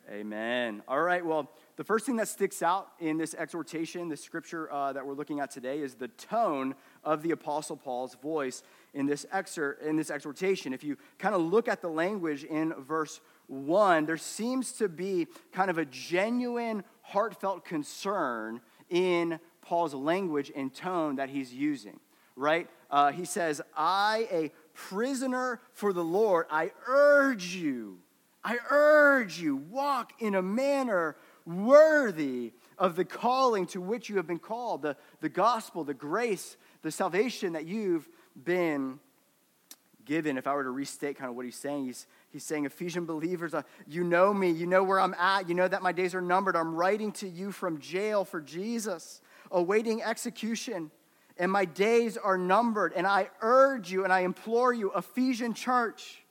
Amen. 0.10 0.84
All 0.88 1.02
right, 1.02 1.26
well, 1.26 1.50
the 1.78 1.84
first 1.84 2.06
thing 2.06 2.18
that 2.18 2.28
sticks 2.28 2.62
out 2.62 2.90
in 3.00 3.18
this 3.18 3.34
exhortation, 3.34 4.08
the 4.08 4.16
scripture 4.16 4.72
uh, 4.72 4.94
that 4.94 5.04
we're 5.04 5.16
looking 5.16 5.40
at 5.40 5.50
today, 5.50 5.80
is 5.80 5.96
the 5.96 6.10
tone 6.10 6.76
of 7.06 7.22
the 7.22 7.32
Apostle 7.32 7.78
Paul's 7.78 8.16
voice 8.16 8.64
in 8.94 9.06
this, 9.06 9.26
exer- 9.34 9.82
in 9.82 9.96
this 9.96 10.10
exhortation. 10.10 10.74
If 10.74 10.84
you 10.84 10.98
kind 11.20 11.36
of 11.36 11.42
look 11.42 11.68
at 11.68 11.82
the 11.82 11.88
language 11.88 12.44
in 12.44 12.74
verse 12.74 13.22
1, 13.48 14.06
there 14.06 14.18
seems 14.18 14.72
to 14.74 14.90
be 14.90 15.28
kind 15.54 15.70
of 15.70 15.78
a 15.78 15.86
genuine, 15.86 16.84
heartfelt 17.04 17.64
concern 17.64 18.60
in 18.90 19.40
Paul's 19.62 19.94
language 19.94 20.52
and 20.56 20.74
tone 20.74 21.18
that 21.18 21.30
he's 21.30 21.54
using, 21.54 22.00
right? 22.36 22.68
Uh, 22.90 23.12
he 23.12 23.26
says, 23.26 23.62
I, 23.76 24.28
a 24.32 24.52
prisoner 24.74 25.62
for 25.74 25.94
the 25.94 26.04
Lord, 26.04 26.48
I 26.50 26.72
urge 26.88 27.56
you, 27.56 28.00
I 28.44 28.58
urge 28.70 29.40
you, 29.40 29.56
walk 29.56 30.14
in 30.20 30.36
a 30.36 30.42
manner 30.42 31.16
worthy 31.46 32.54
of 32.78 32.96
the 32.96 33.06
calling 33.06 33.66
to 33.68 33.82
which 33.82 34.10
you 34.10 34.18
have 34.18 34.28
been 34.28 34.40
called, 34.40 34.82
the, 34.82 34.98
the 35.22 35.30
gospel, 35.30 35.84
the 35.84 35.94
grace, 35.94 36.58
the 36.86 36.92
salvation 36.92 37.54
that 37.54 37.66
you've 37.66 38.08
been 38.44 39.00
given. 40.06 40.38
If 40.38 40.46
I 40.46 40.54
were 40.54 40.64
to 40.64 40.70
restate 40.70 41.18
kind 41.18 41.32
of 41.32 41.36
what 41.36 41.44
he's 41.44 41.56
saying, 41.56 41.86
he's, 41.86 42.06
he's 42.30 42.44
saying, 42.44 42.66
Ephesian 42.66 43.08
believers, 43.08 43.56
uh, 43.56 43.64
you 43.88 44.04
know 44.04 44.32
me, 44.32 44.52
you 44.52 44.68
know 44.68 44.84
where 44.84 45.00
I'm 45.00 45.16
at, 45.16 45.50
you 45.50 45.56
know 45.56 45.68
that 45.68 45.82
my 45.82 45.92
days 45.92 46.14
are 46.14 46.22
numbered. 46.22 46.56
I'm 46.56 46.76
writing 46.76 47.12
to 47.14 47.28
you 47.28 47.52
from 47.52 47.80
jail 47.80 48.24
for 48.24 48.40
Jesus, 48.40 49.22
awaiting 49.50 50.04
execution, 50.04 50.92
and 51.40 51.52
my 51.52 51.66
days 51.66 52.18
are 52.18 52.38
numbered. 52.38 52.94
And 52.96 53.08
I 53.08 53.32
urge 53.42 53.92
you 53.92 54.04
and 54.04 54.14
I 54.14 54.20
implore 54.20 54.72
you, 54.72 54.92
Ephesian 54.96 55.56
church, 55.56 56.22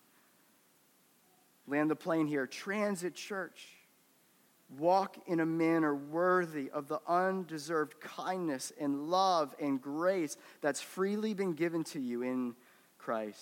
land 1.67 1.91
the 1.91 1.97
plane 1.97 2.29
here, 2.29 2.47
transit 2.47 3.17
church 3.17 3.74
Walk 4.79 5.17
in 5.27 5.41
a 5.41 5.47
manner 5.47 5.95
worthy 5.95 6.71
of 6.71 6.89
the 6.89 7.01
undeserved 7.07 8.01
kindness 8.01 8.73
and 8.81 9.09
love 9.09 9.55
and 9.61 9.81
grace 9.81 10.37
that's 10.61 10.81
freely 10.81 11.35
been 11.35 11.53
given 11.53 11.85
to 11.85 12.01
you 12.01 12.23
in 12.23 12.55
Christ 12.99 13.41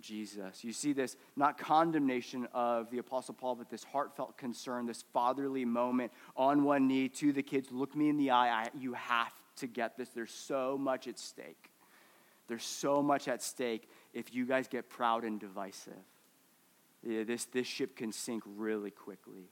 Jesus. 0.00 0.64
You 0.64 0.72
see 0.72 0.92
this 0.92 1.16
not 1.36 1.58
condemnation 1.58 2.48
of 2.52 2.90
the 2.90 2.98
Apostle 2.98 3.34
Paul, 3.34 3.54
but 3.54 3.70
this 3.70 3.84
heartfelt 3.84 4.36
concern, 4.36 4.86
this 4.86 5.04
fatherly 5.12 5.64
moment 5.64 6.12
on 6.36 6.64
one 6.64 6.88
knee 6.88 7.08
to 7.08 7.32
the 7.32 7.42
kids 7.42 7.70
look 7.70 7.94
me 7.94 8.08
in 8.08 8.16
the 8.16 8.30
eye. 8.30 8.64
I, 8.64 8.68
you 8.78 8.94
have 8.94 9.32
to 9.56 9.66
get 9.66 9.96
this. 9.96 10.08
There's 10.08 10.32
so 10.32 10.76
much 10.78 11.06
at 11.06 11.18
stake. 11.18 11.70
There's 12.48 12.64
so 12.64 13.02
much 13.02 13.28
at 13.28 13.42
stake 13.42 13.88
if 14.12 14.34
you 14.34 14.44
guys 14.44 14.66
get 14.66 14.88
proud 14.88 15.24
and 15.24 15.38
divisive. 15.38 15.92
Yeah, 17.02 17.22
this, 17.24 17.44
this 17.46 17.66
ship 17.66 17.96
can 17.96 18.12
sink 18.12 18.42
really 18.44 18.90
quickly. 18.90 19.50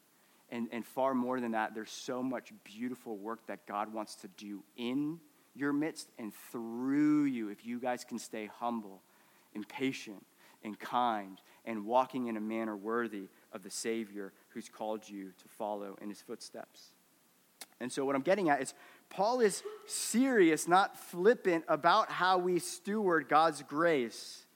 And, 0.50 0.69
and 0.73 0.85
far 0.85 1.14
more 1.14 1.40
than 1.40 1.52
that, 1.52 1.75
there's 1.75 1.90
so 1.90 2.23
much 2.23 2.52
beautiful 2.64 3.17
work 3.17 3.47
that 3.49 3.67
God 3.67 3.93
wants 3.93 4.14
to 4.17 4.28
do 4.28 4.62
in 4.76 5.21
your 5.55 5.73
midst 5.73 6.09
and 6.19 6.33
through 6.50 7.25
you 7.25 7.49
if 7.49 7.67
you 7.67 7.78
guys 7.78 8.05
can 8.05 8.19
stay 8.19 8.49
humble 8.61 9.02
and 9.55 9.69
patient 9.69 10.25
and 10.64 10.78
kind 10.78 11.40
and 11.64 11.85
walking 11.85 12.28
in 12.28 12.37
a 12.37 12.40
manner 12.40 12.76
worthy 12.76 13.28
of 13.52 13.62
the 13.62 13.71
Savior 13.71 14.33
who's 14.50 14.69
called 14.69 15.09
you 15.09 15.33
to 15.43 15.49
follow 15.49 15.99
in 16.00 16.09
his 16.09 16.23
footsteps. 16.23 16.93
And 17.81 17.93
so, 17.93 18.05
what 18.05 18.17
I'm 18.17 18.23
getting 18.23 18.49
at 18.49 18.61
is 18.62 18.75
Paul 19.11 19.40
is 19.40 19.62
serious, 19.87 20.67
not 20.67 20.97
flippant, 20.97 21.64
about 21.69 22.11
how 22.11 22.38
we 22.38 22.59
steward 22.59 23.28
God's 23.28 23.62
grace 23.62 24.47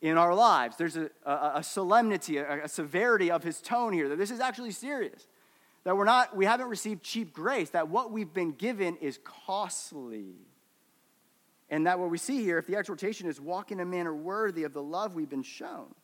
in 0.00 0.16
our 0.16 0.34
lives. 0.34 0.76
There's 0.76 0.96
a, 0.96 1.10
a, 1.24 1.52
a 1.56 1.62
solemnity, 1.62 2.38
a, 2.38 2.64
a, 2.64 2.68
severity 2.68 3.30
of 3.30 3.42
his 3.42 3.60
tone 3.60 3.92
here 3.92 4.08
that 4.08 4.18
this 4.18 4.30
is 4.30 4.40
actually 4.40 4.70
serious. 4.70 5.26
That 5.84 5.96
we're 5.96 6.04
not, 6.04 6.36
we 6.36 6.44
haven't 6.44 6.68
received 6.68 7.02
cheap 7.02 7.32
grace, 7.32 7.70
that 7.70 7.88
what 7.88 8.10
we've 8.10 8.32
been 8.32 8.52
given 8.52 8.96
is 8.96 9.18
costly. 9.24 10.34
And 11.68 11.86
that 11.86 11.98
what 11.98 12.10
we 12.10 12.18
see 12.18 12.42
here, 12.42 12.58
if 12.58 12.66
the 12.66 12.76
exhortation 12.76 13.28
is 13.28 13.40
walk 13.40 13.70
in 13.72 13.80
a 13.80 13.84
manner 13.84 14.14
worthy 14.14 14.64
of 14.64 14.72
the 14.72 14.82
love 14.82 15.14
we've 15.14 15.30
been 15.30 15.42
shown, 15.42 15.94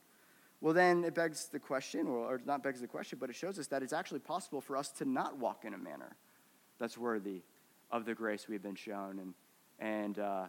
well, 0.60 0.72
then 0.72 1.04
it 1.04 1.14
begs 1.14 1.46
the 1.46 1.58
question, 1.58 2.06
or 2.06 2.40
not 2.46 2.62
begs 2.62 2.80
the 2.80 2.86
question, 2.86 3.18
but 3.20 3.28
it 3.28 3.36
shows 3.36 3.58
us 3.58 3.66
that 3.68 3.82
it's 3.82 3.92
actually 3.92 4.20
possible 4.20 4.60
for 4.60 4.76
us 4.76 4.88
to 4.90 5.04
not 5.04 5.36
walk 5.38 5.64
in 5.64 5.74
a 5.74 5.78
manner 5.78 6.16
that's 6.78 6.96
worthy 6.96 7.42
of 7.90 8.04
the 8.04 8.14
grace 8.14 8.46
we've 8.48 8.62
been 8.62 8.74
shown. 8.74 9.18
And, 9.18 9.34
and 9.78 10.18
uh, 10.18 10.46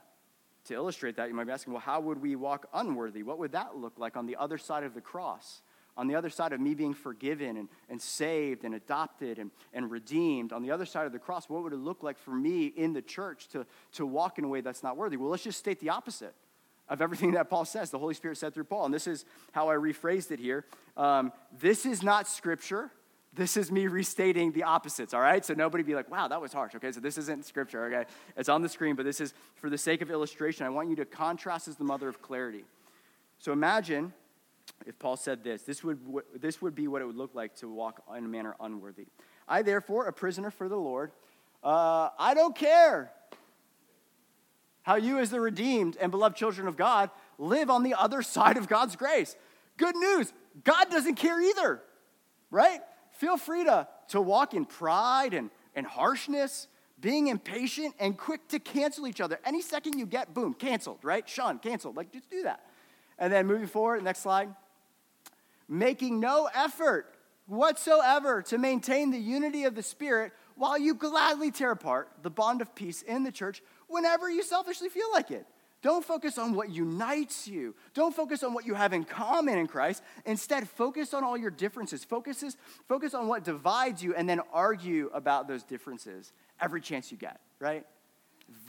to 0.67 0.73
illustrate 0.73 1.15
that, 1.17 1.27
you 1.27 1.33
might 1.33 1.45
be 1.45 1.51
asking, 1.51 1.73
well, 1.73 1.81
how 1.81 1.99
would 1.99 2.21
we 2.21 2.35
walk 2.35 2.67
unworthy? 2.73 3.23
What 3.23 3.39
would 3.39 3.51
that 3.51 3.75
look 3.75 3.93
like 3.97 4.15
on 4.15 4.25
the 4.25 4.35
other 4.35 4.57
side 4.57 4.83
of 4.83 4.93
the 4.93 5.01
cross? 5.01 5.61
On 5.95 6.07
the 6.07 6.15
other 6.15 6.29
side 6.29 6.53
of 6.53 6.61
me 6.61 6.75
being 6.75 6.93
forgiven 6.93 7.57
and, 7.57 7.69
and 7.89 7.99
saved 7.99 8.63
and 8.63 8.75
adopted 8.75 9.39
and, 9.39 9.49
and 9.73 9.89
redeemed, 9.89 10.53
on 10.53 10.61
the 10.61 10.69
other 10.69 10.85
side 10.85 11.07
of 11.07 11.11
the 11.11 11.19
cross, 11.19 11.49
what 11.49 11.63
would 11.63 11.73
it 11.73 11.79
look 11.79 12.03
like 12.03 12.19
for 12.19 12.31
me 12.31 12.67
in 12.67 12.93
the 12.93 13.01
church 13.01 13.47
to, 13.49 13.65
to 13.93 14.05
walk 14.05 14.37
in 14.37 14.45
a 14.45 14.47
way 14.47 14.61
that's 14.61 14.83
not 14.83 14.95
worthy? 14.95 15.17
Well, 15.17 15.29
let's 15.29 15.43
just 15.43 15.57
state 15.57 15.79
the 15.79 15.89
opposite 15.89 16.35
of 16.87 17.01
everything 17.01 17.31
that 17.33 17.49
Paul 17.49 17.65
says. 17.65 17.89
The 17.89 17.99
Holy 17.99 18.13
Spirit 18.13 18.37
said 18.37 18.53
through 18.53 18.65
Paul. 18.65 18.85
And 18.85 18.93
this 18.93 19.07
is 19.07 19.25
how 19.53 19.69
I 19.69 19.75
rephrased 19.75 20.31
it 20.31 20.39
here. 20.39 20.65
Um, 20.95 21.31
this 21.59 21.85
is 21.85 22.03
not 22.03 22.27
scripture. 22.27 22.91
This 23.37 23.55
is 23.55 23.71
me 23.71 23.85
restating 23.85 24.51
the 24.51 24.63
opposites, 24.63 25.13
all 25.13 25.21
right? 25.21 25.45
So 25.45 25.53
nobody 25.53 25.83
be 25.83 25.93
like, 25.93 26.09
wow, 26.09 26.27
that 26.27 26.41
was 26.41 26.51
harsh, 26.51 26.73
okay? 26.75 26.91
So 26.91 26.99
this 26.99 27.19
isn't 27.19 27.45
scripture, 27.45 27.85
okay? 27.85 28.09
It's 28.35 28.49
on 28.49 28.63
the 28.63 28.69
screen, 28.69 28.95
but 28.95 29.05
this 29.05 29.21
is 29.21 29.35
for 29.55 29.69
the 29.69 29.77
sake 29.77 30.01
of 30.01 30.09
illustration. 30.09 30.65
I 30.65 30.69
want 30.69 30.89
you 30.89 30.95
to 30.95 31.05
contrast 31.05 31.67
as 31.67 31.75
the 31.75 31.83
mother 31.83 32.09
of 32.09 32.19
clarity. 32.19 32.65
So 33.37 33.51
imagine 33.51 34.11
if 34.87 34.97
Paul 34.97 35.17
said 35.17 35.43
this 35.43 35.61
this 35.61 35.83
would, 35.83 35.99
this 36.35 36.63
would 36.63 36.73
be 36.73 36.87
what 36.87 37.03
it 37.03 37.05
would 37.05 37.15
look 37.15 37.35
like 37.35 37.55
to 37.57 37.69
walk 37.69 38.01
in 38.17 38.25
a 38.25 38.27
manner 38.27 38.55
unworthy. 38.59 39.05
I, 39.47 39.61
therefore, 39.61 40.07
a 40.07 40.13
prisoner 40.13 40.49
for 40.49 40.67
the 40.67 40.75
Lord, 40.75 41.11
uh, 41.63 42.09
I 42.17 42.33
don't 42.33 42.55
care 42.55 43.11
how 44.81 44.95
you, 44.95 45.19
as 45.19 45.29
the 45.29 45.39
redeemed 45.39 45.95
and 46.01 46.09
beloved 46.09 46.35
children 46.35 46.67
of 46.67 46.75
God, 46.75 47.11
live 47.37 47.69
on 47.69 47.83
the 47.83 47.93
other 47.93 48.23
side 48.23 48.57
of 48.57 48.67
God's 48.67 48.95
grace. 48.95 49.35
Good 49.77 49.95
news 49.95 50.33
God 50.63 50.89
doesn't 50.89 51.15
care 51.15 51.39
either, 51.39 51.83
right? 52.49 52.81
Feel 53.17 53.37
free 53.37 53.63
to, 53.65 53.87
to 54.09 54.21
walk 54.21 54.53
in 54.53 54.65
pride 54.65 55.33
and, 55.33 55.49
and 55.75 55.85
harshness, 55.85 56.67
being 56.99 57.27
impatient 57.27 57.95
and 57.99 58.17
quick 58.17 58.47
to 58.49 58.59
cancel 58.59 59.07
each 59.07 59.21
other. 59.21 59.39
Any 59.45 59.61
second 59.61 59.99
you 59.99 60.05
get, 60.05 60.33
boom, 60.33 60.53
canceled, 60.53 60.99
right? 61.03 61.27
Sean, 61.27 61.59
canceled. 61.59 61.97
Like, 61.97 62.11
just 62.11 62.29
do 62.29 62.43
that. 62.43 62.63
And 63.19 63.33
then 63.33 63.47
moving 63.47 63.67
forward, 63.67 64.03
next 64.03 64.19
slide. 64.19 64.49
Making 65.67 66.19
no 66.19 66.49
effort 66.53 67.15
whatsoever 67.47 68.41
to 68.43 68.57
maintain 68.57 69.11
the 69.11 69.17
unity 69.17 69.63
of 69.63 69.73
the 69.73 69.83
Spirit 69.83 70.31
while 70.55 70.77
you 70.77 70.93
gladly 70.93 71.51
tear 71.51 71.71
apart 71.71 72.09
the 72.21 72.29
bond 72.29 72.61
of 72.61 72.73
peace 72.75 73.01
in 73.01 73.23
the 73.23 73.31
church 73.31 73.61
whenever 73.87 74.29
you 74.29 74.43
selfishly 74.43 74.89
feel 74.89 75.07
like 75.11 75.31
it. 75.31 75.45
Don't 75.83 76.03
focus 76.03 76.37
on 76.37 76.53
what 76.53 76.69
unites 76.69 77.47
you. 77.47 77.75
Don't 77.93 78.15
focus 78.15 78.43
on 78.43 78.53
what 78.53 78.65
you 78.65 78.73
have 78.73 78.93
in 78.93 79.03
common 79.03 79.57
in 79.57 79.67
Christ. 79.67 80.01
Instead, 80.25 80.67
focus 80.67 81.13
on 81.13 81.23
all 81.23 81.37
your 81.37 81.51
differences. 81.51 82.03
Focuses, 82.03 82.57
focus 82.87 83.13
on 83.13 83.27
what 83.27 83.43
divides 83.43 84.03
you 84.03 84.15
and 84.15 84.27
then 84.27 84.41
argue 84.51 85.11
about 85.13 85.47
those 85.47 85.63
differences 85.63 86.33
every 86.59 86.81
chance 86.81 87.11
you 87.11 87.17
get, 87.17 87.39
right? 87.59 87.85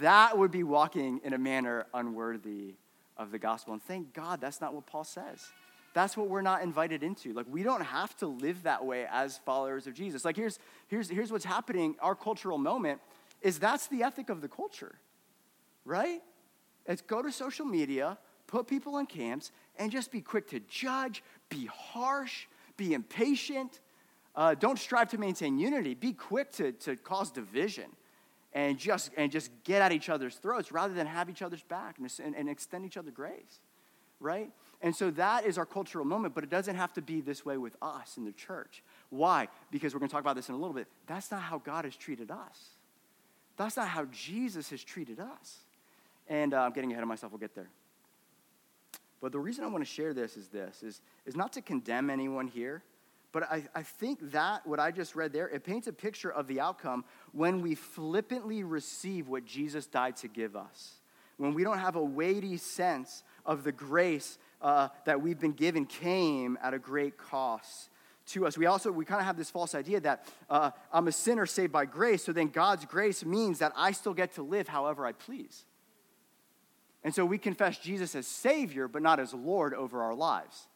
That 0.01 0.37
would 0.37 0.51
be 0.51 0.63
walking 0.63 1.21
in 1.25 1.33
a 1.33 1.39
manner 1.39 1.87
unworthy 1.95 2.75
of 3.17 3.31
the 3.31 3.39
gospel. 3.39 3.73
And 3.73 3.83
thank 3.83 4.13
God 4.13 4.41
that's 4.41 4.61
not 4.61 4.75
what 4.75 4.87
Paul 4.87 5.05
says. 5.05 5.51
That's 5.95 6.17
what 6.17 6.29
we're 6.29 6.43
not 6.43 6.63
invited 6.63 7.03
into. 7.03 7.33
Like, 7.33 7.47
we 7.49 7.63
don't 7.63 7.81
have 7.81 8.15
to 8.19 8.27
live 8.27 8.65
that 8.65 8.85
way 8.85 9.07
as 9.11 9.39
followers 9.39 9.87
of 9.87 9.95
Jesus. 9.95 10.25
Like, 10.25 10.37
here's, 10.37 10.59
here's, 10.89 11.09
here's 11.09 11.33
what's 11.33 11.45
happening. 11.45 11.97
Our 12.01 12.15
cultural 12.15 12.59
moment 12.59 13.01
is 13.41 13.59
that's 13.59 13.87
the 13.87 14.03
ethic 14.03 14.29
of 14.29 14.41
the 14.41 14.49
culture, 14.49 14.97
right? 15.85 16.21
Is 16.89 17.01
go 17.03 17.23
to 17.23 17.31
social 17.31 17.67
media, 17.67 18.19
put 18.47 18.67
people 18.67 18.99
in 18.99 19.07
camps, 19.07 19.53
and 19.79 19.93
just 19.93 20.11
be 20.11 20.21
quick 20.21 20.49
to 20.51 20.61
judge, 20.61 21.23
be 21.49 21.67
harsh, 21.67 22.47
be 22.77 22.95
impatient. 22.95 23.81
Uh, 24.35 24.55
don't 24.55 24.79
strive 24.79 25.09
to 25.11 25.19
maintain 25.19 25.59
unity. 25.59 25.95
Be 25.95 26.13
quick 26.13 26.51
to, 26.53 26.73
to 26.73 26.97
cause 26.97 27.31
division 27.31 27.87
and 28.53 28.79
just, 28.79 29.11
and 29.17 29.31
just 29.31 29.51
get 29.65 29.83
at 29.83 29.93
each 29.93 30.09
other's 30.09 30.37
throats 30.37 30.73
rather 30.73 30.95
than 30.95 31.07
have 31.07 31.29
each 31.29 31.43
other's 31.43 31.63
back 31.63 31.99
and, 31.99 32.35
and 32.35 32.49
extend 32.49 32.85
each 32.85 32.97
other 32.97 33.11
grace, 33.11 33.61
right? 34.21 34.51
And 34.81 34.95
so 34.95 35.11
that 35.13 35.45
is 35.45 35.59
our 35.59 35.67
cultural 35.67 36.05
moment, 36.05 36.35
but 36.35 36.45
it 36.45 36.51
doesn't 36.51 36.77
have 36.77 36.93
to 36.95 37.03
be 37.03 37.21
this 37.21 37.45
way 37.45 37.59
with 37.59 37.77
us 37.83 38.17
in 38.17 38.25
the 38.25 38.33
church. 38.33 38.83
Why? 39.11 39.49
Because 39.71 39.93
we're 39.93 40.01
going 40.01 40.09
to 40.09 40.13
talk 40.13 40.23
about 40.23 40.37
this 40.37 40.49
in 40.49 40.55
a 40.55 40.59
little 40.59 40.75
bit. 40.75 40.87
That's 41.07 41.31
not 41.31 41.43
how 41.43 41.59
God 41.59 41.85
has 41.85 41.97
treated 41.97 42.31
us. 42.31 42.71
That's 43.57 43.77
not 43.77 43.89
how 43.89 44.07
Jesus 44.07 44.71
has 44.71 44.83
treated 44.85 45.19
us. 45.19 45.65
And 46.29 46.55
uh, 46.55 46.61
I'm 46.61 46.73
getting 46.73 46.93
ahead 46.93 47.03
of 47.03 47.09
myself, 47.09 47.33
we'll 47.33 47.41
get 47.41 47.55
there. 47.55 47.71
But 49.21 49.33
the 49.33 49.41
reason 49.41 49.65
I 49.65 49.67
want 49.67 49.85
to 49.85 49.91
share 49.91 50.15
this 50.15 50.37
is 50.37 50.49
this, 50.49 50.83
is, 50.83 51.01
is 51.27 51.35
not 51.35 51.53
to 51.55 51.63
condemn 51.63 52.11
anyone 52.11 52.47
here, 52.47 52.83
but 53.33 53.43
I, 53.45 53.65
I 53.75 53.83
think 53.83 54.31
that, 54.33 54.67
what 54.67 54.81
I 54.81 54.91
just 54.91 55.15
read 55.15 55.33
there, 55.33 55.49
it 55.49 55.65
paints 55.65 55.87
a 55.87 55.93
picture 55.93 56.31
of 56.31 56.47
the 56.47 56.61
outcome 56.61 57.05
when 57.33 57.61
we 57.61 57.75
flippantly 57.75 58.63
receive 58.63 59.29
what 59.29 59.45
Jesus 59.45 59.87
died 59.87 60.17
to 60.19 60.29
give 60.29 60.57
us. 60.57 60.95
When 61.37 61.55
we 61.55 61.63
don't 61.63 61.79
have 61.79 61.97
a 61.97 62.03
weighty 62.03 62.57
sense 62.57 63.23
of 63.45 63.65
the 63.65 63.73
grace 63.73 64.39
uh, 64.61 64.89
that 65.05 65.21
we've 65.21 65.39
been 65.39 65.53
given 65.53 65.85
came 65.85 66.59
at 66.63 66.75
a 66.75 66.79
great 66.79 67.17
cost 67.19 67.91
to 68.29 68.47
us. 68.47 68.59
We 68.59 68.67
also, 68.67 68.91
we 68.91 69.05
kind 69.05 69.21
of 69.21 69.27
have 69.27 69.37
this 69.37 69.51
false 69.51 69.75
idea 69.75 70.01
that 70.01 70.27
uh, 70.51 70.71
I'm 70.93 71.09
a 71.09 71.13
sinner 71.13 71.47
saved 71.47 71.73
by 71.73 71.85
grace, 71.85 72.25
so 72.25 72.33
then 72.33 72.49
God's 72.49 72.85
grace 72.85 73.25
means 73.25 73.59
that 73.61 73.73
I 73.77 73.93
still 73.93 74.15
get 74.15 74.35
to 74.35 74.43
live 74.43 74.69
however 74.69 75.07
I 75.07 75.13
please. 75.13 75.65
And 77.09 77.15
so 77.15 77.25
we 77.25 77.39
confess 77.39 77.79
Jesus 77.79 78.15
as 78.15 78.27
Savior, 78.27 78.87
but 78.87 79.01
not 79.01 79.19
as 79.19 79.33
Lord 79.33 79.73
over 79.73 80.03
our 80.03 80.15
lives. 80.15 80.67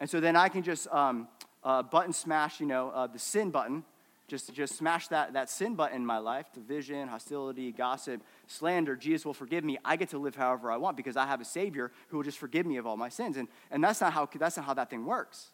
And 0.00 0.08
so 0.08 0.18
then 0.18 0.34
I 0.34 0.48
can 0.48 0.62
just 0.62 0.88
um, 0.88 1.28
uh, 1.62 1.82
button 1.82 2.14
smash, 2.14 2.58
you 2.58 2.64
know, 2.64 2.88
uh, 2.88 3.06
the 3.06 3.18
sin 3.18 3.50
button, 3.50 3.84
just, 4.26 4.54
just 4.54 4.78
smash 4.78 5.08
that, 5.08 5.34
that 5.34 5.50
sin 5.50 5.74
button 5.74 5.96
in 5.96 6.06
my 6.06 6.16
life 6.16 6.46
division, 6.54 7.06
hostility, 7.06 7.70
gossip, 7.70 8.22
slander. 8.46 8.96
Jesus 8.96 9.26
will 9.26 9.34
forgive 9.34 9.62
me. 9.62 9.76
I 9.84 9.96
get 9.96 10.08
to 10.08 10.18
live 10.18 10.34
however 10.34 10.72
I 10.72 10.78
want 10.78 10.96
because 10.96 11.18
I 11.18 11.26
have 11.26 11.42
a 11.42 11.44
Savior 11.44 11.92
who 12.08 12.16
will 12.16 12.24
just 12.24 12.38
forgive 12.38 12.64
me 12.64 12.78
of 12.78 12.86
all 12.86 12.96
my 12.96 13.10
sins. 13.10 13.36
And, 13.36 13.46
and 13.70 13.84
that's, 13.84 14.00
not 14.00 14.14
how, 14.14 14.26
that's 14.38 14.56
not 14.56 14.64
how 14.64 14.72
that 14.72 14.88
thing 14.88 15.04
works, 15.04 15.48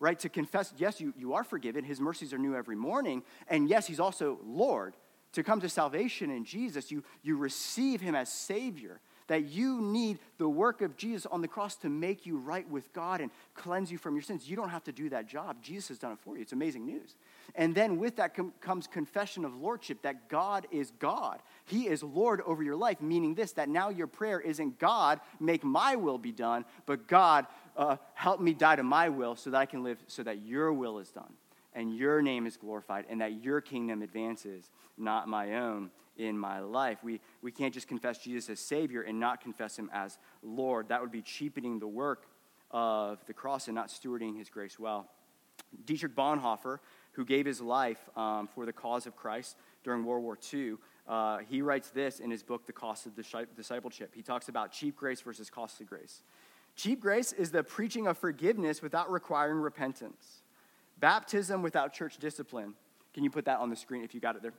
right? 0.00 0.18
To 0.18 0.28
confess, 0.28 0.74
yes, 0.76 1.00
you, 1.00 1.14
you 1.16 1.34
are 1.34 1.44
forgiven. 1.44 1.84
His 1.84 2.00
mercies 2.00 2.32
are 2.32 2.38
new 2.38 2.56
every 2.56 2.74
morning. 2.74 3.22
And 3.46 3.68
yes, 3.68 3.86
He's 3.86 4.00
also 4.00 4.40
Lord. 4.44 4.96
To 5.34 5.44
come 5.44 5.60
to 5.60 5.68
salvation 5.68 6.30
in 6.30 6.44
Jesus, 6.44 6.90
you, 6.90 7.04
you 7.22 7.36
receive 7.36 8.00
Him 8.00 8.16
as 8.16 8.32
Savior 8.32 9.00
that 9.28 9.46
you 9.46 9.80
need 9.80 10.18
the 10.38 10.48
work 10.48 10.82
of 10.82 10.96
Jesus 10.96 11.26
on 11.26 11.40
the 11.40 11.48
cross 11.48 11.76
to 11.76 11.88
make 11.88 12.26
you 12.26 12.38
right 12.38 12.68
with 12.68 12.92
God 12.92 13.20
and 13.20 13.30
cleanse 13.54 13.90
you 13.90 13.98
from 13.98 14.14
your 14.14 14.22
sins. 14.22 14.48
You 14.48 14.56
don't 14.56 14.68
have 14.68 14.84
to 14.84 14.92
do 14.92 15.08
that 15.10 15.26
job. 15.26 15.56
Jesus 15.62 15.88
has 15.88 15.98
done 15.98 16.12
it 16.12 16.18
for 16.20 16.36
you. 16.36 16.42
It's 16.42 16.52
amazing 16.52 16.86
news. 16.86 17.16
And 17.54 17.74
then 17.74 17.98
with 17.98 18.16
that 18.16 18.34
com- 18.34 18.52
comes 18.60 18.86
confession 18.86 19.44
of 19.44 19.56
lordship 19.56 20.02
that 20.02 20.28
God 20.28 20.66
is 20.70 20.92
God. 20.98 21.40
He 21.64 21.88
is 21.88 22.02
Lord 22.02 22.40
over 22.42 22.62
your 22.62 22.76
life, 22.76 23.00
meaning 23.00 23.34
this 23.34 23.52
that 23.52 23.68
now 23.68 23.88
your 23.88 24.06
prayer 24.06 24.40
isn't 24.40 24.78
God, 24.78 25.20
make 25.40 25.64
my 25.64 25.96
will 25.96 26.18
be 26.18 26.32
done, 26.32 26.64
but 26.84 27.06
God, 27.06 27.46
uh, 27.76 27.96
help 28.14 28.40
me 28.40 28.52
die 28.52 28.76
to 28.76 28.82
my 28.82 29.08
will 29.08 29.36
so 29.36 29.50
that 29.50 29.58
I 29.58 29.66
can 29.66 29.82
live 29.82 29.98
so 30.06 30.22
that 30.22 30.42
your 30.42 30.72
will 30.72 30.98
is 30.98 31.10
done 31.10 31.32
and 31.74 31.94
your 31.94 32.22
name 32.22 32.46
is 32.46 32.56
glorified 32.56 33.04
and 33.08 33.20
that 33.20 33.44
your 33.44 33.60
kingdom 33.60 34.02
advances, 34.02 34.70
not 34.96 35.28
my 35.28 35.54
own 35.54 35.90
in 36.16 36.38
my 36.38 36.60
life. 36.60 36.98
We, 37.02 37.20
we 37.42 37.52
can't 37.52 37.74
just 37.74 37.88
confess 37.88 38.18
Jesus 38.18 38.48
as 38.50 38.60
Savior 38.60 39.02
and 39.02 39.20
not 39.20 39.40
confess 39.40 39.78
Him 39.78 39.90
as 39.92 40.18
Lord. 40.42 40.88
That 40.88 41.00
would 41.00 41.12
be 41.12 41.22
cheapening 41.22 41.78
the 41.78 41.86
work 41.86 42.26
of 42.70 43.24
the 43.26 43.32
cross 43.32 43.68
and 43.68 43.74
not 43.74 43.88
stewarding 43.88 44.38
His 44.38 44.48
grace 44.48 44.78
well. 44.78 45.08
Dietrich 45.84 46.14
Bonhoeffer, 46.14 46.78
who 47.12 47.24
gave 47.24 47.46
his 47.46 47.60
life 47.60 48.08
um, 48.16 48.46
for 48.46 48.66
the 48.66 48.72
cause 48.72 49.06
of 49.06 49.16
Christ 49.16 49.56
during 49.84 50.04
World 50.04 50.22
War 50.22 50.38
II, 50.52 50.74
uh, 51.08 51.38
he 51.48 51.62
writes 51.62 51.90
this 51.90 52.20
in 52.20 52.30
his 52.30 52.42
book, 52.42 52.66
The 52.66 52.72
Cost 52.72 53.06
of 53.06 53.14
Discipleship. 53.16 54.12
He 54.14 54.22
talks 54.22 54.48
about 54.48 54.72
cheap 54.72 54.96
grace 54.96 55.20
versus 55.20 55.48
costly 55.48 55.86
grace. 55.86 56.22
Cheap 56.74 57.00
grace 57.00 57.32
is 57.32 57.50
the 57.50 57.62
preaching 57.62 58.06
of 58.06 58.18
forgiveness 58.18 58.82
without 58.82 59.10
requiring 59.10 59.58
repentance, 59.58 60.42
baptism 60.98 61.62
without 61.62 61.92
church 61.92 62.18
discipline. 62.18 62.74
Can 63.14 63.24
you 63.24 63.30
put 63.30 63.46
that 63.46 63.60
on 63.60 63.70
the 63.70 63.76
screen 63.76 64.04
if 64.04 64.14
you 64.14 64.20
got 64.20 64.36
it 64.36 64.42
there? 64.42 64.52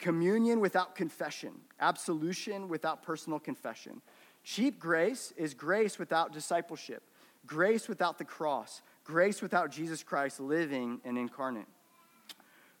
Communion 0.00 0.60
without 0.60 0.96
confession, 0.96 1.52
absolution 1.78 2.68
without 2.68 3.02
personal 3.02 3.38
confession. 3.38 4.00
Cheap 4.42 4.78
grace 4.78 5.32
is 5.36 5.52
grace 5.52 5.98
without 5.98 6.32
discipleship, 6.32 7.02
grace 7.46 7.86
without 7.86 8.16
the 8.16 8.24
cross, 8.24 8.80
grace 9.04 9.42
without 9.42 9.70
Jesus 9.70 10.02
Christ 10.02 10.40
living 10.40 11.00
and 11.04 11.18
incarnate. 11.18 11.66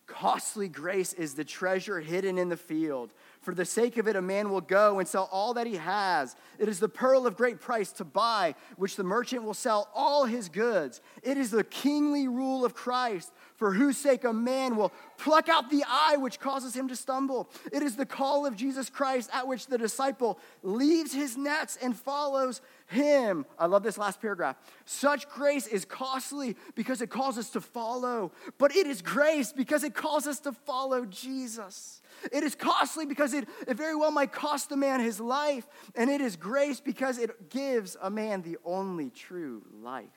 Costly 0.06 0.68
grace 0.68 1.12
is 1.12 1.34
the 1.34 1.44
treasure 1.44 2.00
hidden 2.00 2.38
in 2.38 2.48
the 2.48 2.56
field. 2.56 3.12
For 3.40 3.54
the 3.54 3.64
sake 3.64 3.96
of 3.96 4.06
it, 4.06 4.16
a 4.16 4.22
man 4.22 4.50
will 4.50 4.60
go 4.60 4.98
and 4.98 5.08
sell 5.08 5.26
all 5.32 5.54
that 5.54 5.66
he 5.66 5.76
has. 5.76 6.36
It 6.58 6.68
is 6.68 6.78
the 6.78 6.90
pearl 6.90 7.26
of 7.26 7.38
great 7.38 7.58
price 7.58 7.90
to 7.92 8.04
buy, 8.04 8.54
which 8.76 8.96
the 8.96 9.02
merchant 9.02 9.44
will 9.44 9.54
sell 9.54 9.88
all 9.94 10.26
his 10.26 10.50
goods. 10.50 11.00
It 11.22 11.38
is 11.38 11.50
the 11.50 11.64
kingly 11.64 12.28
rule 12.28 12.66
of 12.66 12.74
Christ, 12.74 13.32
for 13.56 13.72
whose 13.72 13.96
sake 13.96 14.24
a 14.24 14.32
man 14.32 14.76
will 14.76 14.92
pluck 15.16 15.48
out 15.48 15.70
the 15.70 15.84
eye 15.88 16.16
which 16.18 16.38
causes 16.38 16.76
him 16.76 16.88
to 16.88 16.96
stumble. 16.96 17.48
It 17.72 17.82
is 17.82 17.96
the 17.96 18.04
call 18.04 18.44
of 18.44 18.56
Jesus 18.56 18.90
Christ 18.90 19.30
at 19.32 19.46
which 19.46 19.68
the 19.68 19.78
disciple 19.78 20.38
leaves 20.62 21.14
his 21.14 21.38
nets 21.38 21.78
and 21.80 21.96
follows 21.96 22.60
him. 22.88 23.46
I 23.58 23.66
love 23.66 23.82
this 23.82 23.96
last 23.96 24.20
paragraph. 24.20 24.56
Such 24.84 25.28
grace 25.30 25.66
is 25.66 25.86
costly 25.86 26.56
because 26.74 27.00
it 27.00 27.08
calls 27.08 27.38
us 27.38 27.48
to 27.50 27.60
follow, 27.62 28.32
but 28.58 28.74
it 28.76 28.86
is 28.86 29.00
grace 29.00 29.52
because 29.52 29.82
it 29.82 29.94
calls 29.94 30.26
us 30.26 30.40
to 30.40 30.52
follow 30.52 31.06
Jesus. 31.06 32.02
It 32.32 32.42
is 32.42 32.54
costly 32.54 33.06
because 33.06 33.34
it, 33.34 33.48
it 33.66 33.76
very 33.76 33.96
well 33.96 34.10
might 34.10 34.32
cost 34.32 34.72
a 34.72 34.76
man 34.76 35.00
his 35.00 35.20
life, 35.20 35.66
and 35.94 36.10
it 36.10 36.20
is 36.20 36.36
grace 36.36 36.80
because 36.80 37.18
it 37.18 37.50
gives 37.50 37.96
a 38.00 38.10
man 38.10 38.42
the 38.42 38.58
only 38.64 39.10
true 39.10 39.62
life. 39.82 40.08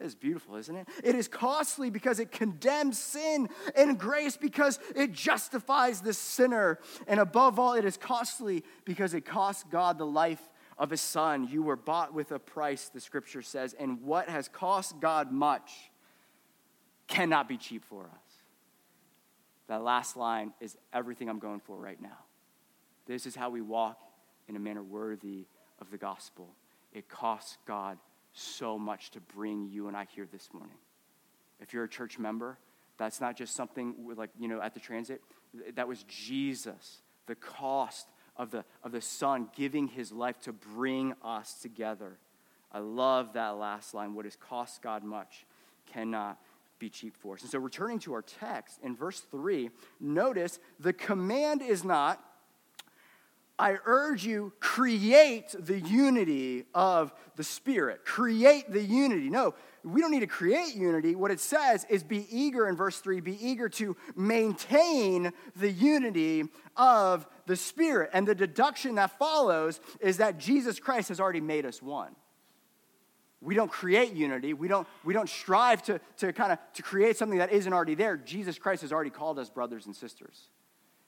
It 0.00 0.06
is 0.06 0.14
beautiful, 0.14 0.54
isn't 0.54 0.76
it? 0.76 0.88
It 1.02 1.16
is 1.16 1.26
costly 1.26 1.90
because 1.90 2.20
it 2.20 2.30
condemns 2.30 2.98
sin, 2.98 3.48
and 3.74 3.98
grace 3.98 4.36
because 4.36 4.78
it 4.94 5.12
justifies 5.12 6.00
the 6.00 6.12
sinner. 6.14 6.78
And 7.08 7.18
above 7.18 7.58
all, 7.58 7.74
it 7.74 7.84
is 7.84 7.96
costly 7.96 8.62
because 8.84 9.12
it 9.12 9.22
costs 9.22 9.64
God 9.70 9.98
the 9.98 10.06
life 10.06 10.40
of 10.78 10.90
his 10.90 11.00
son. 11.00 11.48
You 11.50 11.62
were 11.62 11.76
bought 11.76 12.14
with 12.14 12.30
a 12.30 12.38
price, 12.38 12.88
the 12.88 13.00
scripture 13.00 13.42
says, 13.42 13.74
and 13.78 14.02
what 14.02 14.28
has 14.28 14.46
cost 14.46 15.00
God 15.00 15.32
much 15.32 15.72
cannot 17.08 17.48
be 17.48 17.56
cheap 17.56 17.84
for 17.84 18.04
us. 18.04 18.27
That 19.68 19.82
last 19.82 20.16
line 20.16 20.52
is 20.60 20.76
everything 20.92 21.28
I'm 21.28 21.38
going 21.38 21.60
for 21.60 21.76
right 21.76 22.00
now. 22.00 22.18
This 23.06 23.26
is 23.26 23.36
how 23.36 23.50
we 23.50 23.60
walk 23.60 23.98
in 24.48 24.56
a 24.56 24.58
manner 24.58 24.82
worthy 24.82 25.46
of 25.80 25.90
the 25.90 25.98
gospel. 25.98 26.48
It 26.92 27.08
costs 27.08 27.58
God 27.66 27.98
so 28.32 28.78
much 28.78 29.10
to 29.10 29.20
bring 29.20 29.68
you 29.70 29.88
and 29.88 29.96
I 29.96 30.06
here 30.14 30.26
this 30.30 30.48
morning. 30.52 30.76
If 31.60 31.72
you're 31.72 31.84
a 31.84 31.88
church 31.88 32.18
member, 32.18 32.58
that's 32.98 33.20
not 33.20 33.36
just 33.36 33.54
something 33.54 33.94
like, 34.16 34.30
you 34.38 34.48
know, 34.48 34.60
at 34.60 34.74
the 34.74 34.80
transit. 34.80 35.22
That 35.74 35.88
was 35.88 36.04
Jesus, 36.04 37.02
the 37.26 37.34
cost 37.34 38.08
of 38.36 38.50
the, 38.50 38.64
of 38.82 38.92
the 38.92 39.00
Son 39.00 39.48
giving 39.54 39.88
his 39.88 40.12
life 40.12 40.40
to 40.42 40.52
bring 40.52 41.14
us 41.22 41.54
together. 41.60 42.18
I 42.70 42.78
love 42.80 43.32
that 43.34 43.56
last 43.56 43.94
line. 43.94 44.14
What 44.14 44.24
has 44.24 44.36
cost 44.36 44.82
God 44.82 45.02
much 45.02 45.46
cannot 45.92 46.38
be 46.78 46.88
cheap 46.90 47.16
for 47.16 47.34
us. 47.34 47.42
And 47.42 47.50
so, 47.50 47.58
returning 47.58 47.98
to 48.00 48.14
our 48.14 48.22
text 48.22 48.78
in 48.82 48.94
verse 48.94 49.20
3, 49.30 49.70
notice 50.00 50.58
the 50.78 50.92
command 50.92 51.62
is 51.62 51.84
not, 51.84 52.22
I 53.58 53.76
urge 53.84 54.24
you, 54.24 54.52
create 54.60 55.54
the 55.58 55.80
unity 55.80 56.64
of 56.74 57.12
the 57.36 57.42
Spirit. 57.42 58.04
Create 58.04 58.70
the 58.70 58.82
unity. 58.82 59.28
No, 59.28 59.54
we 59.82 60.00
don't 60.00 60.12
need 60.12 60.20
to 60.20 60.26
create 60.28 60.76
unity. 60.76 61.14
What 61.14 61.30
it 61.30 61.40
says 61.40 61.84
is 61.88 62.04
be 62.04 62.26
eager 62.30 62.68
in 62.68 62.76
verse 62.76 62.98
3 63.00 63.20
be 63.20 63.36
eager 63.44 63.68
to 63.70 63.96
maintain 64.14 65.32
the 65.56 65.70
unity 65.70 66.44
of 66.76 67.26
the 67.46 67.56
Spirit. 67.56 68.10
And 68.12 68.28
the 68.28 68.34
deduction 68.34 68.94
that 68.96 69.18
follows 69.18 69.80
is 70.00 70.18
that 70.18 70.38
Jesus 70.38 70.78
Christ 70.78 71.08
has 71.08 71.18
already 71.18 71.40
made 71.40 71.66
us 71.66 71.82
one. 71.82 72.14
We 73.40 73.54
don't 73.54 73.70
create 73.70 74.14
unity. 74.14 74.52
We 74.52 74.66
don't, 74.66 74.86
we 75.04 75.14
don't 75.14 75.28
strive 75.28 75.82
to, 75.84 76.00
to 76.18 76.32
kind 76.32 76.52
of 76.52 76.58
to 76.74 76.82
create 76.82 77.16
something 77.16 77.38
that 77.38 77.52
isn't 77.52 77.72
already 77.72 77.94
there. 77.94 78.16
Jesus 78.16 78.58
Christ 78.58 78.82
has 78.82 78.92
already 78.92 79.10
called 79.10 79.38
us 79.38 79.48
brothers 79.48 79.86
and 79.86 79.94
sisters. 79.94 80.50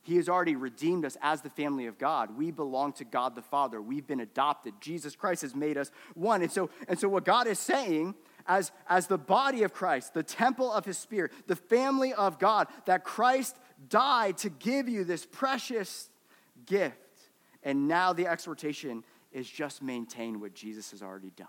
He 0.02 0.16
has 0.16 0.28
already 0.28 0.56
redeemed 0.56 1.04
us 1.04 1.16
as 1.20 1.42
the 1.42 1.50
family 1.50 1.86
of 1.86 1.98
God. 1.98 2.36
We 2.36 2.50
belong 2.50 2.92
to 2.94 3.04
God 3.04 3.34
the 3.34 3.42
Father. 3.42 3.82
We've 3.82 4.06
been 4.06 4.20
adopted. 4.20 4.74
Jesus 4.80 5.14
Christ 5.14 5.42
has 5.42 5.54
made 5.54 5.76
us 5.76 5.90
one. 6.14 6.40
And 6.42 6.50
so, 6.50 6.70
and 6.88 6.98
so 6.98 7.08
what 7.08 7.24
God 7.24 7.46
is 7.46 7.58
saying 7.58 8.14
as, 8.46 8.72
as 8.88 9.08
the 9.08 9.18
body 9.18 9.62
of 9.62 9.74
Christ, 9.74 10.14
the 10.14 10.22
temple 10.22 10.72
of 10.72 10.84
his 10.84 10.96
spirit, 10.96 11.32
the 11.46 11.56
family 11.56 12.14
of 12.14 12.38
God, 12.38 12.68
that 12.86 13.04
Christ 13.04 13.56
died 13.88 14.38
to 14.38 14.50
give 14.50 14.88
you 14.88 15.04
this 15.04 15.26
precious 15.26 16.08
gift. 16.64 16.96
And 17.62 17.86
now 17.86 18.14
the 18.14 18.26
exhortation 18.26 19.04
is 19.32 19.48
just 19.48 19.82
maintain 19.82 20.40
what 20.40 20.54
Jesus 20.54 20.92
has 20.92 21.02
already 21.02 21.30
done. 21.30 21.48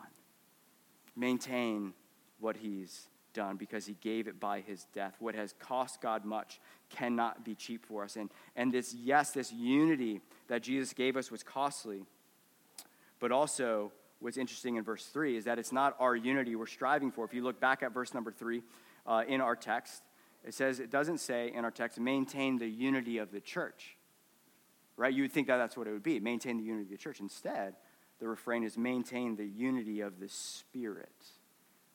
Maintain 1.15 1.93
what 2.39 2.57
he's 2.57 3.07
done 3.33 3.57
because 3.57 3.85
he 3.85 3.95
gave 4.01 4.27
it 4.27 4.39
by 4.39 4.61
his 4.61 4.85
death. 4.93 5.15
What 5.19 5.35
has 5.35 5.53
cost 5.59 6.01
God 6.01 6.25
much 6.25 6.59
cannot 6.89 7.45
be 7.45 7.55
cheap 7.55 7.85
for 7.85 8.03
us. 8.03 8.15
And, 8.15 8.29
and 8.55 8.73
this, 8.73 8.93
yes, 8.93 9.31
this 9.31 9.51
unity 9.51 10.21
that 10.47 10.63
Jesus 10.63 10.93
gave 10.93 11.15
us 11.15 11.31
was 11.31 11.43
costly, 11.43 12.03
but 13.19 13.31
also 13.31 13.91
what's 14.19 14.37
interesting 14.37 14.75
in 14.75 14.83
verse 14.83 15.05
3 15.05 15.37
is 15.37 15.45
that 15.45 15.59
it's 15.59 15.71
not 15.71 15.95
our 15.99 16.15
unity 16.15 16.55
we're 16.55 16.67
striving 16.67 17.11
for. 17.11 17.25
If 17.25 17.33
you 17.33 17.43
look 17.43 17.59
back 17.59 17.83
at 17.83 17.93
verse 17.93 18.13
number 18.13 18.31
3 18.31 18.61
uh, 19.05 19.23
in 19.27 19.41
our 19.41 19.55
text, 19.55 20.03
it 20.43 20.53
says, 20.53 20.79
it 20.79 20.89
doesn't 20.89 21.19
say 21.19 21.51
in 21.53 21.63
our 21.65 21.71
text, 21.71 21.99
maintain 21.99 22.57
the 22.57 22.67
unity 22.67 23.19
of 23.19 23.31
the 23.31 23.39
church. 23.39 23.95
Right? 24.97 25.13
You 25.13 25.23
would 25.23 25.31
think 25.31 25.47
that 25.47 25.57
that's 25.57 25.77
what 25.77 25.87
it 25.87 25.91
would 25.91 26.03
be 26.03 26.19
maintain 26.19 26.57
the 26.57 26.63
unity 26.63 26.83
of 26.83 26.89
the 26.91 26.97
church. 26.97 27.19
Instead, 27.19 27.75
the 28.21 28.27
refrain 28.27 28.63
is 28.63 28.77
maintain 28.77 29.35
the 29.35 29.45
unity 29.45 29.99
of 29.99 30.19
the 30.19 30.29
Spirit. 30.29 31.09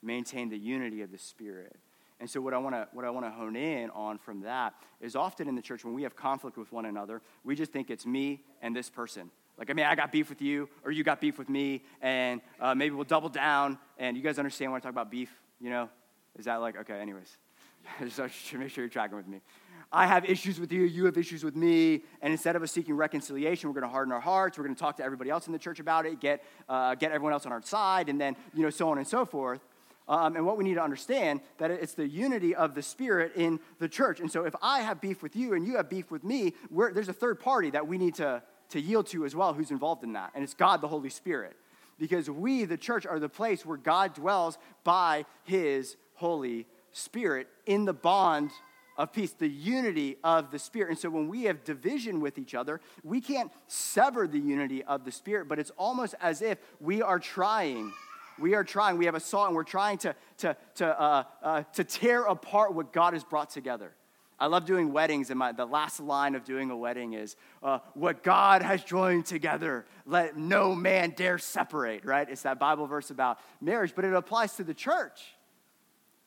Maintain 0.03 0.49
the 0.49 0.57
unity 0.57 1.01
of 1.01 1.09
the 1.09 1.17
Spirit. 1.17 1.77
And 2.19 2.29
so, 2.29 2.41
what 2.41 2.53
I 2.53 2.57
want 2.57 2.75
to 2.75 2.87
what 2.91 3.05
I 3.05 3.09
want 3.09 3.25
to 3.25 3.31
hone 3.31 3.55
in 3.55 3.89
on 3.91 4.17
from 4.17 4.41
that 4.41 4.73
is 4.99 5.15
often 5.15 5.47
in 5.47 5.55
the 5.55 5.61
church 5.61 5.85
when 5.85 5.93
we 5.93 6.03
have 6.03 6.15
conflict 6.15 6.57
with 6.57 6.71
one 6.71 6.85
another, 6.85 7.21
we 7.43 7.55
just 7.55 7.71
think 7.71 7.89
it's 7.89 8.05
me 8.05 8.41
and 8.61 8.75
this 8.75 8.89
person. 8.89 9.31
Like, 9.57 9.69
I 9.69 9.73
mean, 9.73 9.85
I 9.85 9.95
got 9.95 10.11
beef 10.11 10.29
with 10.29 10.41
you, 10.41 10.69
or 10.83 10.91
you 10.91 11.03
got 11.03 11.19
beef 11.21 11.39
with 11.39 11.49
me, 11.49 11.83
and 12.01 12.41
uh, 12.59 12.75
maybe 12.75 12.93
we'll 12.93 13.05
double 13.05 13.29
down. 13.29 13.79
And 13.97 14.17
you 14.17 14.21
guys 14.21 14.37
understand 14.37 14.71
when 14.71 14.81
I 14.81 14.83
talk 14.83 14.91
about 14.91 15.09
beef? 15.09 15.31
You 15.59 15.69
know, 15.69 15.89
is 16.37 16.45
that 16.45 16.57
like 16.57 16.77
okay? 16.77 16.99
Anyways, 16.99 17.37
just 17.99 18.53
make 18.53 18.69
sure 18.69 18.83
you're 18.83 18.89
tracking 18.89 19.15
with 19.15 19.27
me. 19.27 19.41
I 19.91 20.05
have 20.05 20.25
issues 20.25 20.59
with 20.59 20.71
you, 20.71 20.83
you 20.83 21.05
have 21.05 21.17
issues 21.17 21.43
with 21.43 21.55
me, 21.55 22.03
and 22.21 22.31
instead 22.33 22.55
of 22.55 22.63
us 22.63 22.71
seeking 22.71 22.95
reconciliation, 22.95 23.69
we're 23.69 23.79
going 23.79 23.89
to 23.89 23.93
harden 23.93 24.11
our 24.11 24.19
hearts. 24.19 24.57
We're 24.57 24.65
going 24.65 24.75
to 24.75 24.79
talk 24.79 24.97
to 24.97 25.03
everybody 25.03 25.29
else 25.29 25.47
in 25.47 25.53
the 25.53 25.59
church 25.59 25.79
about 25.79 26.05
it, 26.05 26.19
get 26.19 26.43
uh, 26.67 26.95
get 26.95 27.11
everyone 27.11 27.33
else 27.33 27.45
on 27.45 27.51
our 27.53 27.61
side, 27.61 28.09
and 28.09 28.19
then 28.19 28.35
you 28.53 28.63
know 28.63 28.69
so 28.69 28.89
on 28.89 28.97
and 28.97 29.07
so 29.07 29.25
forth. 29.25 29.61
Um, 30.09 30.37
and 30.37 30.45
what 30.45 30.57
we 30.57 30.63
need 30.63 30.75
to 30.75 30.83
understand 30.83 31.41
that 31.57 31.69
it's 31.69 31.93
the 31.93 32.07
unity 32.07 32.55
of 32.55 32.75
the 32.75 32.81
spirit 32.81 33.33
in 33.35 33.59
the 33.79 33.89
church 33.89 34.21
and 34.21 34.31
so 34.31 34.45
if 34.45 34.55
i 34.61 34.79
have 34.79 35.01
beef 35.01 35.21
with 35.21 35.35
you 35.35 35.53
and 35.53 35.67
you 35.67 35.75
have 35.75 35.89
beef 35.89 36.09
with 36.11 36.23
me 36.23 36.53
there's 36.71 37.09
a 37.09 37.13
third 37.13 37.41
party 37.41 37.69
that 37.71 37.85
we 37.85 37.97
need 37.97 38.15
to, 38.15 38.41
to 38.69 38.79
yield 38.79 39.07
to 39.07 39.25
as 39.25 39.35
well 39.35 39.53
who's 39.53 39.69
involved 39.69 40.05
in 40.05 40.13
that 40.13 40.31
and 40.33 40.45
it's 40.45 40.53
god 40.53 40.79
the 40.79 40.87
holy 40.87 41.09
spirit 41.09 41.57
because 41.99 42.29
we 42.29 42.63
the 42.63 42.77
church 42.77 43.05
are 43.05 43.19
the 43.19 43.27
place 43.27 43.65
where 43.65 43.75
god 43.75 44.13
dwells 44.13 44.57
by 44.85 45.25
his 45.43 45.97
holy 46.13 46.65
spirit 46.93 47.49
in 47.65 47.83
the 47.83 47.93
bond 47.93 48.49
of 48.97 49.13
peace, 49.13 49.31
the 49.31 49.47
unity 49.47 50.17
of 50.23 50.51
the 50.51 50.59
Spirit. 50.59 50.89
And 50.89 50.97
so 50.97 51.09
when 51.09 51.27
we 51.27 51.43
have 51.43 51.63
division 51.63 52.19
with 52.19 52.37
each 52.37 52.55
other, 52.55 52.81
we 53.03 53.21
can't 53.21 53.51
sever 53.67 54.27
the 54.27 54.39
unity 54.39 54.83
of 54.83 55.05
the 55.05 55.11
Spirit, 55.11 55.47
but 55.47 55.59
it's 55.59 55.71
almost 55.77 56.15
as 56.19 56.41
if 56.41 56.57
we 56.79 57.01
are 57.01 57.19
trying. 57.19 57.93
We 58.39 58.53
are 58.55 58.63
trying. 58.63 58.97
We 58.97 59.05
have 59.05 59.15
a 59.15 59.37
and 59.37 59.55
we're 59.55 59.63
trying 59.63 59.97
to, 59.99 60.15
to, 60.39 60.57
to, 60.75 61.01
uh, 61.01 61.23
uh, 61.41 61.63
to 61.73 61.83
tear 61.83 62.23
apart 62.23 62.73
what 62.73 62.91
God 62.93 63.13
has 63.13 63.23
brought 63.23 63.49
together. 63.49 63.93
I 64.39 64.45
love 64.45 64.65
doing 64.65 64.93
weddings, 64.93 65.31
and 65.31 65.39
my, 65.39 65.51
the 65.51 65.65
last 65.65 65.99
line 65.99 66.35
of 66.35 66.43
doing 66.43 66.69
a 66.69 66.77
wedding 66.77 67.13
is, 67.13 67.35
uh, 67.63 67.79
What 67.95 68.21
God 68.21 68.61
has 68.61 68.83
joined 68.83 69.25
together, 69.25 69.85
let 70.05 70.37
no 70.37 70.75
man 70.75 71.13
dare 71.15 71.39
separate, 71.39 72.05
right? 72.05 72.29
It's 72.29 72.43
that 72.43 72.59
Bible 72.59 72.85
verse 72.85 73.09
about 73.09 73.39
marriage, 73.61 73.93
but 73.95 74.05
it 74.05 74.13
applies 74.13 74.55
to 74.57 74.63
the 74.63 74.75
church. 74.75 75.19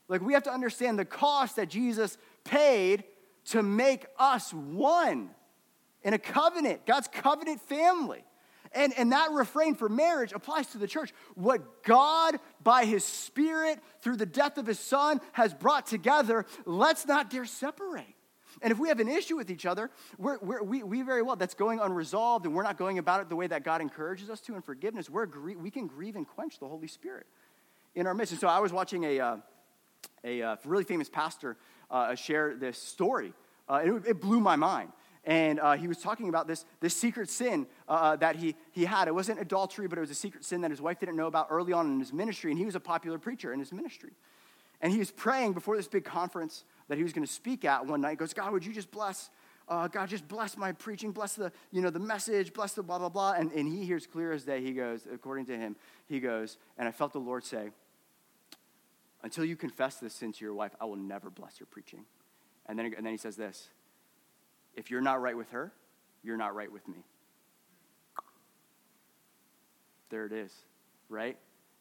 Like, 0.08 0.22
we 0.22 0.32
have 0.32 0.42
to 0.42 0.52
understand 0.52 0.98
the 0.98 1.04
cost 1.04 1.54
that 1.54 1.68
Jesus 1.68 2.18
paid 2.44 3.04
to 3.46 3.62
make 3.62 4.06
us 4.18 4.52
one 4.52 5.30
in 6.02 6.14
a 6.14 6.18
covenant, 6.18 6.86
God's 6.86 7.08
covenant 7.08 7.60
family. 7.62 8.24
And, 8.72 8.92
and 8.96 9.12
that 9.12 9.32
refrain 9.32 9.74
for 9.74 9.88
marriage 9.88 10.32
applies 10.32 10.68
to 10.68 10.78
the 10.78 10.86
church. 10.86 11.12
What 11.34 11.82
God, 11.82 12.38
by 12.62 12.84
his 12.84 13.04
Spirit, 13.04 13.80
through 14.00 14.16
the 14.16 14.26
death 14.26 14.58
of 14.58 14.66
his 14.66 14.78
Son, 14.78 15.20
has 15.32 15.52
brought 15.52 15.86
together, 15.86 16.46
let's 16.64 17.06
not 17.06 17.30
dare 17.30 17.46
separate. 17.46 18.06
And 18.62 18.70
if 18.70 18.78
we 18.78 18.88
have 18.88 19.00
an 19.00 19.08
issue 19.08 19.36
with 19.36 19.50
each 19.50 19.66
other, 19.66 19.90
we're, 20.18 20.38
we're, 20.38 20.62
we 20.62 20.82
we 20.82 21.02
very 21.02 21.22
well, 21.22 21.36
that's 21.36 21.54
going 21.54 21.80
unresolved, 21.80 22.46
and 22.46 22.54
we're 22.54 22.62
not 22.62 22.76
going 22.76 22.98
about 22.98 23.20
it 23.20 23.28
the 23.28 23.36
way 23.36 23.46
that 23.46 23.64
God 23.64 23.80
encourages 23.80 24.28
us 24.28 24.40
to 24.42 24.54
in 24.54 24.62
forgiveness, 24.62 25.08
we're, 25.08 25.26
we 25.26 25.70
can 25.70 25.86
grieve 25.86 26.16
and 26.16 26.26
quench 26.26 26.58
the 26.58 26.68
Holy 26.68 26.88
Spirit 26.88 27.26
in 27.94 28.06
our 28.06 28.14
midst. 28.14 28.32
And 28.32 28.40
so 28.40 28.48
I 28.48 28.58
was 28.58 28.72
watching 28.72 29.04
a, 29.04 29.20
uh, 29.20 29.36
a 30.24 30.42
uh, 30.42 30.56
really 30.64 30.84
famous 30.84 31.08
pastor 31.08 31.56
uh, 31.90 32.14
share 32.14 32.54
this 32.54 32.78
story. 32.78 33.32
Uh, 33.68 33.82
it, 33.84 34.06
it, 34.06 34.20
blew 34.20 34.40
my 34.40 34.56
mind. 34.56 34.90
And 35.24 35.60
uh, 35.60 35.76
he 35.76 35.86
was 35.86 35.98
talking 35.98 36.28
about 36.28 36.46
this, 36.46 36.64
this 36.80 36.96
secret 36.96 37.28
sin 37.28 37.66
uh, 37.88 37.92
uh, 37.92 38.16
that 38.16 38.36
he, 38.36 38.56
he 38.72 38.84
had. 38.84 39.06
It 39.06 39.14
wasn't 39.14 39.40
adultery, 39.40 39.86
but 39.86 39.98
it 39.98 40.00
was 40.00 40.10
a 40.10 40.14
secret 40.14 40.44
sin 40.44 40.62
that 40.62 40.70
his 40.70 40.80
wife 40.80 40.98
didn't 40.98 41.16
know 41.16 41.26
about 41.26 41.48
early 41.50 41.72
on 41.72 41.86
in 41.86 41.98
his 41.98 42.12
ministry. 42.12 42.50
And 42.50 42.58
he 42.58 42.66
was 42.66 42.74
a 42.74 42.80
popular 42.80 43.18
preacher 43.18 43.52
in 43.52 43.58
his 43.58 43.72
ministry. 43.72 44.10
And 44.80 44.92
he 44.92 44.98
was 44.98 45.10
praying 45.10 45.52
before 45.52 45.76
this 45.76 45.88
big 45.88 46.04
conference 46.04 46.64
that 46.88 46.96
he 46.96 47.04
was 47.04 47.12
going 47.12 47.26
to 47.26 47.32
speak 47.32 47.64
at 47.64 47.86
one 47.86 48.00
night. 48.00 48.10
He 48.10 48.16
goes, 48.16 48.32
God, 48.32 48.52
would 48.52 48.64
you 48.64 48.72
just 48.72 48.90
bless, 48.90 49.30
uh, 49.68 49.88
God, 49.88 50.08
just 50.08 50.26
bless 50.26 50.56
my 50.56 50.72
preaching, 50.72 51.12
bless 51.12 51.34
the, 51.34 51.52
you 51.70 51.82
know, 51.82 51.90
the 51.90 51.98
message, 51.98 52.52
bless 52.54 52.72
the 52.72 52.82
blah, 52.82 52.98
blah, 52.98 53.10
blah. 53.10 53.32
And, 53.32 53.52
and 53.52 53.68
he 53.68 53.84
hears 53.84 54.06
clear 54.06 54.32
as 54.32 54.44
day, 54.44 54.62
he 54.62 54.72
goes, 54.72 55.06
according 55.12 55.46
to 55.46 55.56
him, 55.56 55.76
he 56.08 56.18
goes, 56.18 56.56
and 56.78 56.88
I 56.88 56.92
felt 56.92 57.12
the 57.12 57.20
Lord 57.20 57.44
say, 57.44 57.70
until 59.22 59.44
you 59.44 59.56
confess 59.56 59.96
this 59.96 60.14
sin 60.14 60.32
to 60.32 60.44
your 60.44 60.54
wife, 60.54 60.72
I 60.80 60.84
will 60.84 60.96
never 60.96 61.30
bless 61.30 61.60
your 61.60 61.66
preaching. 61.66 62.04
And 62.66 62.78
then, 62.78 62.92
and 62.96 63.04
then 63.04 63.12
he 63.12 63.18
says 63.18 63.36
this 63.36 63.68
If 64.74 64.90
you're 64.90 65.00
not 65.00 65.20
right 65.20 65.36
with 65.36 65.50
her, 65.50 65.72
you're 66.22 66.36
not 66.36 66.54
right 66.54 66.70
with 66.70 66.86
me. 66.88 67.04
There 70.10 70.26
it 70.26 70.32
is, 70.32 70.52
right? 71.08 71.38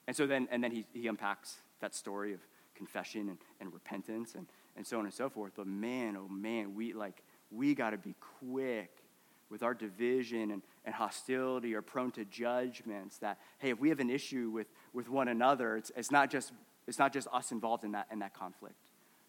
And 0.08 0.15
so 0.15 0.28
then, 0.28 0.47
and 0.52 0.63
then 0.63 0.71
he, 0.71 0.86
he 0.93 1.08
unpacks 1.08 1.58
that 1.82 1.95
story 1.95 2.34
of 2.34 2.39
confession 2.75 3.30
and, 3.30 3.38
and 3.60 3.73
repentance 3.73 4.36
and, 4.36 4.47
and 4.75 4.86
so 4.86 4.99
on 4.99 5.06
and 5.06 5.13
so 5.13 5.30
forth. 5.30 5.54
But 5.56 5.67
man, 5.67 6.15
oh 6.17 6.28
man, 6.28 6.75
we 6.75 6.93
like, 6.93 7.23
we 7.52 7.75
got 7.75 7.91
to 7.91 7.97
be 7.97 8.15
quick 8.41 9.04
with 9.49 9.63
our 9.63 9.73
division 9.73 10.52
and, 10.52 10.62
and 10.86 10.93
hostility 10.93 11.73
or 11.73 11.82
prone 11.82 12.12
to 12.12 12.25
judgments 12.25 13.17
that, 13.17 13.39
hey, 13.58 13.71
if 13.71 13.80
we 13.80 13.89
have 13.89 13.99
an 13.99 14.10
issue 14.10 14.49
with, 14.49 14.67
with 14.93 15.10
one 15.10 15.28
another, 15.28 15.75
it's, 15.75 15.91
it's 15.95 16.12
not 16.12 16.30
just 16.30 16.54
it's 16.88 17.00
not 17.00 17.13
just 17.13 17.28
us 17.32 17.52
involved 17.52 17.84
in 17.84 17.92
that, 17.92 18.08
in 18.12 18.20
that 18.20 18.34
conflict, 18.34 18.76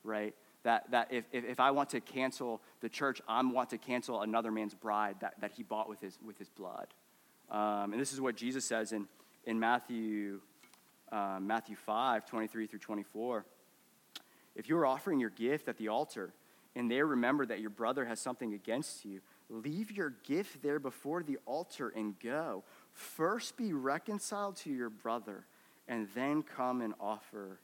right? 0.03 0.35
That, 0.63 0.91
that 0.91 1.09
if, 1.11 1.25
if, 1.33 1.45
if 1.45 1.61
I 1.61 1.71
want 1.71 1.91
to 1.91 2.01
cancel 2.01 2.61
the 2.81 2.89
church, 2.89 3.21
I 3.29 3.43
want 3.43 3.71
to 3.71 3.79
cancel 3.79 4.23
another 4.23 4.51
man's 4.51 4.75
bride 4.75 5.17
that, 5.21 5.35
that 5.41 5.53
he 5.53 5.63
bought 5.63 5.89
with 5.89 6.01
his, 6.01 6.19
with 6.25 6.39
his 6.39 6.49
blood. 6.49 6.89
Um, 7.51 7.93
and 7.93 8.01
this 8.01 8.13
is 8.13 8.21
what 8.21 8.37
Jesus 8.37 8.65
says 8.65 8.93
in, 8.93 9.07
in 9.45 9.59
Matthew, 9.59 10.41
uh, 11.11 11.39
Matthew 11.41 11.77
5, 11.77 12.27
23 12.27 12.67
through 12.67 12.79
24. 12.79 13.45
If 14.55 14.69
you 14.69 14.77
are 14.77 14.87
offering 14.87 15.21
your 15.21 15.31
gift 15.31 15.69
at 15.69 15.79
the 15.79 15.89
altar, 15.89 16.33
and 16.77 16.91
there 16.91 17.07
remember 17.07 17.47
that 17.47 17.61
your 17.61 17.71
brother 17.71 18.05
has 18.05 18.21
something 18.21 18.55
against 18.55 19.05
you, 19.05 19.21
leave 19.49 19.91
your 19.91 20.15
gift 20.25 20.63
there 20.63 20.79
before 20.79 21.23
the 21.23 21.39
altar 21.47 21.93
and 21.95 22.19
go. 22.21 22.65
First 22.93 23.57
be 23.57 23.73
reconciled 23.73 24.57
to 24.59 24.71
your 24.71 24.91
brother 24.91 25.47
and 25.91 26.07
then 26.15 26.43
come 26.43 26.81
and 26.81 26.95
offer 27.01 27.59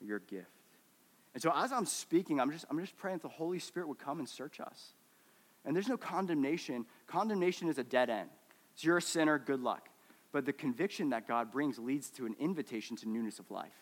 your 0.00 0.20
gift. 0.20 0.46
And 1.32 1.42
so 1.42 1.50
as 1.56 1.72
I'm 1.72 1.86
speaking, 1.86 2.40
I'm 2.40 2.52
just, 2.52 2.66
I'm 2.70 2.78
just 2.78 2.96
praying 2.96 3.18
that 3.18 3.22
the 3.22 3.28
Holy 3.28 3.58
Spirit 3.58 3.88
would 3.88 3.98
come 3.98 4.18
and 4.18 4.28
search 4.28 4.60
us. 4.60 4.92
And 5.64 5.74
there's 5.74 5.88
no 5.88 5.96
condemnation. 5.96 6.84
Condemnation 7.06 7.68
is 7.68 7.78
a 7.78 7.84
dead 7.84 8.10
end. 8.10 8.28
So 8.74 8.86
you're 8.86 8.98
a 8.98 9.02
sinner, 9.02 9.38
good 9.38 9.60
luck. 9.60 9.88
But 10.30 10.44
the 10.44 10.52
conviction 10.52 11.10
that 11.10 11.26
God 11.26 11.50
brings 11.50 11.78
leads 11.78 12.10
to 12.10 12.26
an 12.26 12.36
invitation 12.38 12.96
to 12.98 13.08
newness 13.08 13.38
of 13.38 13.50
life. 13.50 13.72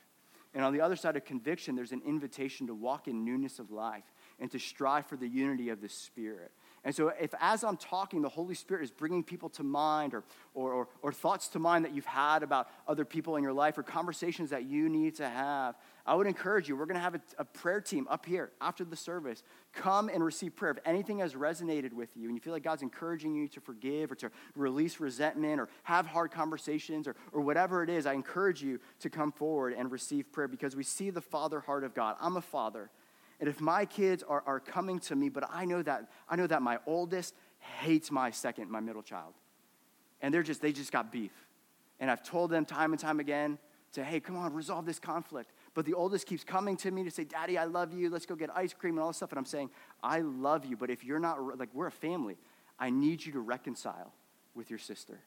And 0.54 0.64
on 0.64 0.72
the 0.72 0.80
other 0.80 0.96
side 0.96 1.16
of 1.16 1.24
conviction, 1.24 1.74
there's 1.74 1.92
an 1.92 2.02
invitation 2.06 2.68
to 2.68 2.74
walk 2.74 3.08
in 3.08 3.24
newness 3.24 3.58
of 3.58 3.72
life 3.72 4.04
and 4.38 4.50
to 4.52 4.58
strive 4.58 5.06
for 5.06 5.16
the 5.16 5.28
unity 5.28 5.70
of 5.70 5.80
the 5.80 5.88
Spirit. 5.88 6.52
And 6.86 6.94
so, 6.94 7.08
if 7.20 7.34
as 7.40 7.64
I'm 7.64 7.76
talking, 7.76 8.22
the 8.22 8.28
Holy 8.28 8.54
Spirit 8.54 8.84
is 8.84 8.92
bringing 8.92 9.24
people 9.24 9.48
to 9.50 9.64
mind 9.64 10.14
or, 10.14 10.22
or, 10.54 10.72
or, 10.72 10.88
or, 11.02 11.12
thoughts 11.12 11.48
to 11.48 11.58
mind 11.58 11.84
that 11.84 11.92
you've 11.92 12.06
had 12.06 12.44
about 12.44 12.68
other 12.86 13.04
people 13.04 13.34
in 13.34 13.42
your 13.42 13.52
life 13.52 13.76
or 13.76 13.82
conversations 13.82 14.50
that 14.50 14.66
you 14.66 14.88
need 14.88 15.16
to 15.16 15.28
have, 15.28 15.74
I 16.06 16.14
would 16.14 16.28
encourage 16.28 16.68
you. 16.68 16.76
We're 16.76 16.86
going 16.86 16.94
to 16.94 17.02
have 17.02 17.16
a, 17.16 17.20
a 17.38 17.44
prayer 17.44 17.80
team 17.80 18.06
up 18.08 18.24
here 18.24 18.52
after 18.60 18.84
the 18.84 18.94
service. 18.94 19.42
Come 19.72 20.08
and 20.08 20.22
receive 20.22 20.54
prayer. 20.54 20.70
If 20.70 20.78
anything 20.86 21.18
has 21.18 21.34
resonated 21.34 21.92
with 21.92 22.10
you 22.16 22.28
and 22.28 22.36
you 22.36 22.40
feel 22.40 22.52
like 22.52 22.62
God's 22.62 22.82
encouraging 22.82 23.34
you 23.34 23.48
to 23.48 23.60
forgive 23.60 24.12
or 24.12 24.14
to 24.14 24.30
release 24.54 25.00
resentment 25.00 25.60
or 25.60 25.68
have 25.82 26.06
hard 26.06 26.30
conversations 26.30 27.08
or, 27.08 27.16
or 27.32 27.40
whatever 27.40 27.82
it 27.82 27.90
is, 27.90 28.06
I 28.06 28.12
encourage 28.12 28.62
you 28.62 28.78
to 29.00 29.10
come 29.10 29.32
forward 29.32 29.74
and 29.76 29.90
receive 29.90 30.30
prayer 30.30 30.46
because 30.46 30.76
we 30.76 30.84
see 30.84 31.10
the 31.10 31.20
Father 31.20 31.58
heart 31.58 31.82
of 31.82 31.94
God. 31.94 32.14
I'm 32.20 32.36
a 32.36 32.42
father. 32.42 32.90
And 33.40 33.48
if 33.48 33.60
my 33.60 33.84
kids 33.84 34.22
are, 34.26 34.42
are 34.46 34.60
coming 34.60 34.98
to 35.00 35.16
me, 35.16 35.28
but 35.28 35.44
I 35.50 35.64
know 35.64 35.82
that 35.82 36.08
I 36.28 36.36
know 36.36 36.46
that 36.46 36.62
my 36.62 36.78
oldest 36.86 37.34
hates 37.80 38.10
my 38.10 38.30
second, 38.30 38.70
my 38.70 38.80
middle 38.80 39.02
child. 39.02 39.34
And 40.22 40.32
they're 40.32 40.42
just, 40.42 40.62
they 40.62 40.72
just 40.72 40.92
got 40.92 41.12
beef. 41.12 41.32
And 42.00 42.10
I've 42.10 42.22
told 42.22 42.50
them 42.50 42.64
time 42.64 42.92
and 42.92 43.00
time 43.00 43.20
again 43.20 43.58
to, 43.92 44.04
hey, 44.04 44.20
come 44.20 44.36
on, 44.36 44.52
resolve 44.52 44.86
this 44.86 44.98
conflict. 44.98 45.52
But 45.74 45.84
the 45.84 45.94
oldest 45.94 46.26
keeps 46.26 46.44
coming 46.44 46.76
to 46.78 46.90
me 46.90 47.04
to 47.04 47.10
say, 47.10 47.24
Daddy, 47.24 47.58
I 47.58 47.64
love 47.64 47.92
you. 47.92 48.10
Let's 48.10 48.26
go 48.26 48.34
get 48.34 48.50
ice 48.54 48.72
cream 48.72 48.94
and 48.94 49.02
all 49.02 49.08
this 49.08 49.18
stuff. 49.18 49.30
And 49.32 49.38
I'm 49.38 49.44
saying, 49.44 49.70
I 50.02 50.20
love 50.20 50.64
you, 50.64 50.76
but 50.76 50.90
if 50.90 51.04
you're 51.04 51.18
not, 51.18 51.58
like, 51.58 51.70
we're 51.74 51.86
a 51.86 51.92
family. 51.92 52.36
I 52.78 52.90
need 52.90 53.24
you 53.24 53.32
to 53.32 53.40
reconcile 53.40 54.12
with 54.54 54.70
your 54.70 54.78
sister 54.78 55.18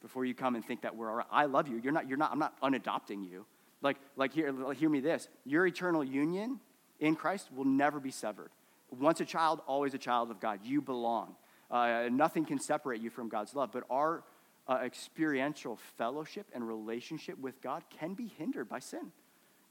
before 0.00 0.24
you 0.24 0.34
come 0.34 0.54
and 0.54 0.64
think 0.64 0.82
that 0.82 0.94
we're 0.94 1.10
all 1.10 1.16
right. 1.16 1.26
I 1.30 1.46
love 1.46 1.68
you. 1.68 1.78
You're 1.82 1.92
not, 1.92 2.08
you're 2.08 2.18
not, 2.18 2.32
I'm 2.32 2.38
not 2.38 2.60
unadopting 2.60 3.28
you. 3.28 3.46
Like, 3.82 3.96
like 4.16 4.32
hear, 4.32 4.72
hear 4.72 4.88
me 4.88 5.00
this. 5.00 5.28
Your 5.44 5.66
eternal 5.66 6.04
union 6.04 6.60
in 7.00 7.16
Christ 7.16 7.48
will 7.54 7.64
never 7.64 8.00
be 8.00 8.10
severed. 8.10 8.50
Once 8.90 9.20
a 9.20 9.24
child, 9.24 9.60
always 9.66 9.94
a 9.94 9.98
child 9.98 10.30
of 10.30 10.40
God. 10.40 10.60
You 10.62 10.80
belong. 10.80 11.34
Uh, 11.70 12.08
nothing 12.10 12.44
can 12.44 12.58
separate 12.58 13.00
you 13.00 13.10
from 13.10 13.28
God's 13.28 13.54
love. 13.54 13.70
But 13.72 13.84
our 13.90 14.22
uh, 14.68 14.80
experiential 14.84 15.78
fellowship 15.98 16.46
and 16.54 16.66
relationship 16.66 17.38
with 17.38 17.60
God 17.60 17.82
can 17.98 18.14
be 18.14 18.32
hindered 18.38 18.68
by 18.68 18.78
sin 18.78 19.12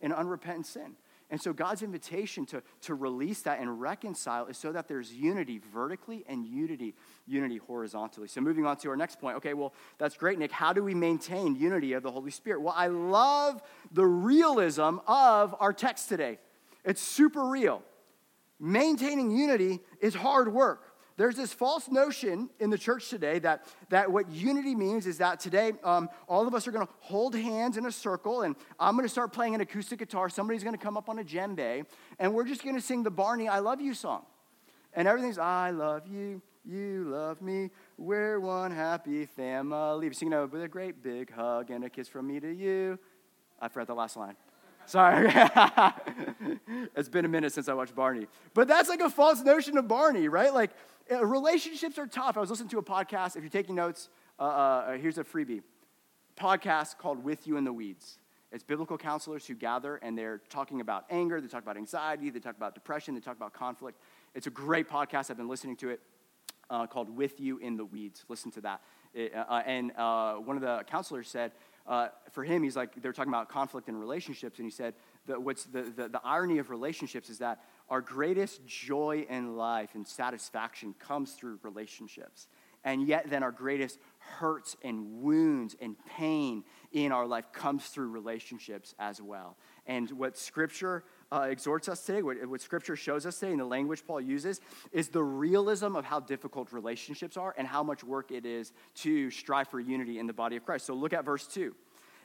and 0.02 0.14
unrepentant 0.14 0.66
sin. 0.66 0.96
And 1.32 1.42
so 1.42 1.54
God's 1.54 1.82
invitation 1.82 2.46
to, 2.48 2.62
to 2.82 2.94
release 2.94 3.42
that 3.42 3.60
and 3.60 3.82
reconcile 3.82 4.46
is 4.46 4.58
so 4.58 4.72
that 4.72 4.88
there's 4.88 5.12
unity 5.12 5.60
vertically 5.74 6.24
and 6.30 6.46
unity, 6.46 6.94
unity 7.26 7.58
horizontally. 7.58 8.28
So 8.28 8.42
moving 8.42 8.66
on 8.66 8.78
to 8.78 8.90
our 8.90 8.96
next 8.96 9.20
point. 9.20 9.38
Okay, 9.38 9.56
well, 9.56 9.74
that's 9.98 10.16
great, 10.16 10.38
Nick. 10.38 10.52
How 10.52 10.72
do 10.72 10.84
we 10.84 10.94
maintain 10.94 11.56
unity 11.56 11.94
of 11.94 12.04
the 12.04 12.12
Holy 12.12 12.30
Spirit? 12.30 12.62
Well, 12.62 12.76
I 12.78 12.88
love 12.88 13.64
the 13.92 14.06
realism 14.06 14.98
of 15.08 15.56
our 15.60 15.74
text 15.74 16.10
today. 16.10 16.38
It's 16.86 17.02
super 17.02 17.46
real. 17.46 17.82
Maintaining 18.60 19.32
unity 19.32 19.82
is 20.00 20.16
hard 20.16 20.54
work. 20.54 20.96
There's 21.18 21.36
this 21.36 21.54
false 21.54 21.90
notion 21.90 22.50
in 22.60 22.70
the 22.70 22.78
church 22.78 23.10
today 23.10 23.40
that, 23.40 23.66
that 23.90 24.12
what 24.12 24.30
unity 24.30 24.76
means 24.76 25.08
is 25.08 25.20
that 25.20 25.40
today 25.40 25.72
um, 25.84 26.10
all 26.28 26.46
of 26.46 26.54
us 26.54 26.68
are 26.68 26.72
going 26.72 26.86
to 26.86 26.92
hold 27.00 27.36
hands 27.36 27.78
in 27.78 27.86
a 27.86 27.92
circle, 27.92 28.42
and 28.42 28.56
I'm 28.80 28.96
going 28.96 29.06
to 29.06 29.12
start 29.12 29.32
playing 29.32 29.56
an 29.56 29.62
acoustic 29.62 30.00
guitar. 30.00 30.28
Somebody's 30.28 30.64
going 30.64 30.76
to 30.76 30.84
come 30.84 30.98
up 30.98 31.08
on 31.08 31.20
a 31.20 31.24
djembe, 31.24 31.86
and 32.20 32.34
we're 32.34 32.44
just 32.44 32.64
going 32.64 32.76
to 32.76 32.82
sing 32.82 33.04
the 33.04 33.12
Barney 33.12 33.48
I 33.48 33.60
Love 33.60 33.80
You 33.80 33.94
song. 33.94 34.26
And 34.94 35.08
everything's 35.08 35.38
I 35.38 35.72
love 35.72 36.06
you, 36.06 36.42
you 36.66 37.06
love 37.08 37.42
me, 37.42 37.70
we're 37.98 38.40
one 38.40 38.72
happy 38.72 39.26
family. 39.26 40.12
Singing 40.14 40.50
with 40.50 40.64
a 40.64 40.68
great 40.68 41.02
big 41.02 41.32
hug 41.32 41.72
and 41.72 41.86
a 41.86 41.90
kiss 41.90 42.10
from 42.10 42.28
me 42.28 42.42
to 42.42 42.52
you. 42.54 43.00
I 43.62 43.70
forgot 43.70 43.88
the 43.88 43.96
last 43.96 44.18
line. 44.18 44.36
Sorry. 44.86 45.28
it's 46.96 47.10
been 47.10 47.26
a 47.26 47.30
minute 47.30 47.54
since 47.54 47.68
I 47.68 47.74
watched 47.74 47.96
Barney. 47.96 48.28
But 48.54 48.68
that's 48.68 48.90
like 48.90 49.02
a 49.02 49.10
false 49.10 49.42
notion 49.42 49.78
of 49.78 49.88
Barney, 49.88 50.28
right? 50.28 50.54
Like, 50.54 50.72
uh, 51.12 51.24
relationships 51.26 51.98
are 51.98 52.08
tough. 52.08 52.38
I 52.38 52.40
was 52.40 52.50
listening 52.50 52.70
to 52.70 52.80
a 52.80 52.84
podcast. 52.84 53.36
If 53.36 53.44
you're 53.44 53.50
taking 53.50 53.76
notes, 53.76 54.10
uh, 54.40 54.44
uh, 54.44 54.46
uh, 54.48 54.92
here's 54.98 55.18
a 55.18 55.24
freebie 55.24 55.62
podcast 56.40 56.98
called 56.98 57.24
With 57.24 57.48
You 57.48 57.58
in 57.58 57.64
the 57.64 57.74
Weeds. 57.74 58.18
It's 58.52 58.64
biblical 58.64 58.98
counselors 58.98 59.46
who 59.46 59.54
gather 59.54 59.98
and 59.98 60.18
they're 60.18 60.42
talking 60.50 60.82
about 60.82 61.06
anger, 61.10 61.42
they 61.42 61.48
talk 61.48 61.64
about 61.64 61.78
anxiety, 61.78 62.30
they 62.30 62.40
talk 62.40 62.56
about 62.56 62.74
depression, 62.74 63.14
they 63.14 63.22
talk 63.22 63.36
about 63.36 63.54
conflict. 63.54 64.00
It's 64.34 64.48
a 64.48 64.52
great 64.52 64.90
podcast. 64.90 65.30
I've 65.30 65.38
been 65.38 65.48
listening 65.48 65.76
to 65.78 65.90
it 65.90 66.02
uh, 66.70 66.88
called 66.88 67.10
With 67.16 67.40
You 67.40 67.58
in 67.58 67.78
the 67.78 67.86
Weeds. 67.86 68.24
Listen 68.28 68.52
to 68.52 68.62
that. 68.62 68.82
It, 69.14 69.34
uh, 69.36 69.62
and 69.66 69.92
one 70.46 70.56
of 70.56 70.62
the 70.62 70.84
counselors 70.88 71.28
said, 71.28 71.52
uh, 71.88 72.08
for 72.32 72.44
him, 72.44 72.64
he's 72.64 72.76
like, 72.76 73.02
they're 73.02 73.14
talking 73.14 73.32
about 73.32 73.50
conflict 73.50 73.90
in 73.90 73.96
relationships, 73.96 74.58
and 74.60 74.66
he 74.66 74.72
said, 74.72 74.96
what's 75.28 75.66
the, 75.66 75.84
the, 75.84 76.10
the 76.10 76.22
irony 76.24 76.58
of 76.58 76.70
relationships 76.70 77.30
is 77.30 77.40
that 77.40 77.60
our 77.90 78.02
greatest 78.02 78.66
joy 78.66 79.26
in 79.30 79.56
life 79.56 79.92
and 79.94 80.08
satisfaction 80.08 80.96
comes 81.00 81.34
through 81.34 81.60
relationships. 81.64 82.48
And 82.84 83.08
yet, 83.08 83.30
then 83.30 83.42
our 83.42 83.52
greatest 83.52 83.98
hurts 84.20 84.78
and 84.84 85.22
wounds 85.22 85.76
and 85.82 85.96
pain 86.06 86.64
in 86.92 87.12
our 87.12 87.26
life 87.26 87.52
comes 87.52 87.88
through 87.88 88.10
relationships 88.10 88.94
as 89.00 89.20
well. 89.20 89.58
And 89.88 90.10
what 90.12 90.38
Scripture 90.38 91.04
uh, 91.32 91.48
exhorts 91.50 91.90
us 91.90 92.02
today, 92.02 92.22
what, 92.22 92.44
what 92.48 92.62
Scripture 92.62 92.96
shows 92.96 93.26
us 93.26 93.40
today, 93.40 93.52
and 93.52 93.60
the 93.60 93.66
language 93.66 94.04
Paul 94.06 94.22
uses, 94.22 94.62
is 94.92 95.10
the 95.10 95.24
realism 95.24 95.96
of 95.96 96.06
how 96.06 96.20
difficult 96.20 96.72
relationships 96.72 97.38
are 97.38 97.54
and 97.58 97.68
how 97.68 97.84
much 97.84 98.04
work 98.04 98.32
it 98.32 98.46
is 98.46 98.74
to 98.96 99.32
strive 99.32 99.68
for 99.68 99.80
unity 99.80 100.20
in 100.20 100.28
the 100.28 100.34
body 100.34 100.56
of 100.56 100.66
Christ. 100.66 100.86
So 100.86 100.94
look 100.94 101.14
at 101.14 101.26
verse 101.26 101.48
2. 101.48 101.76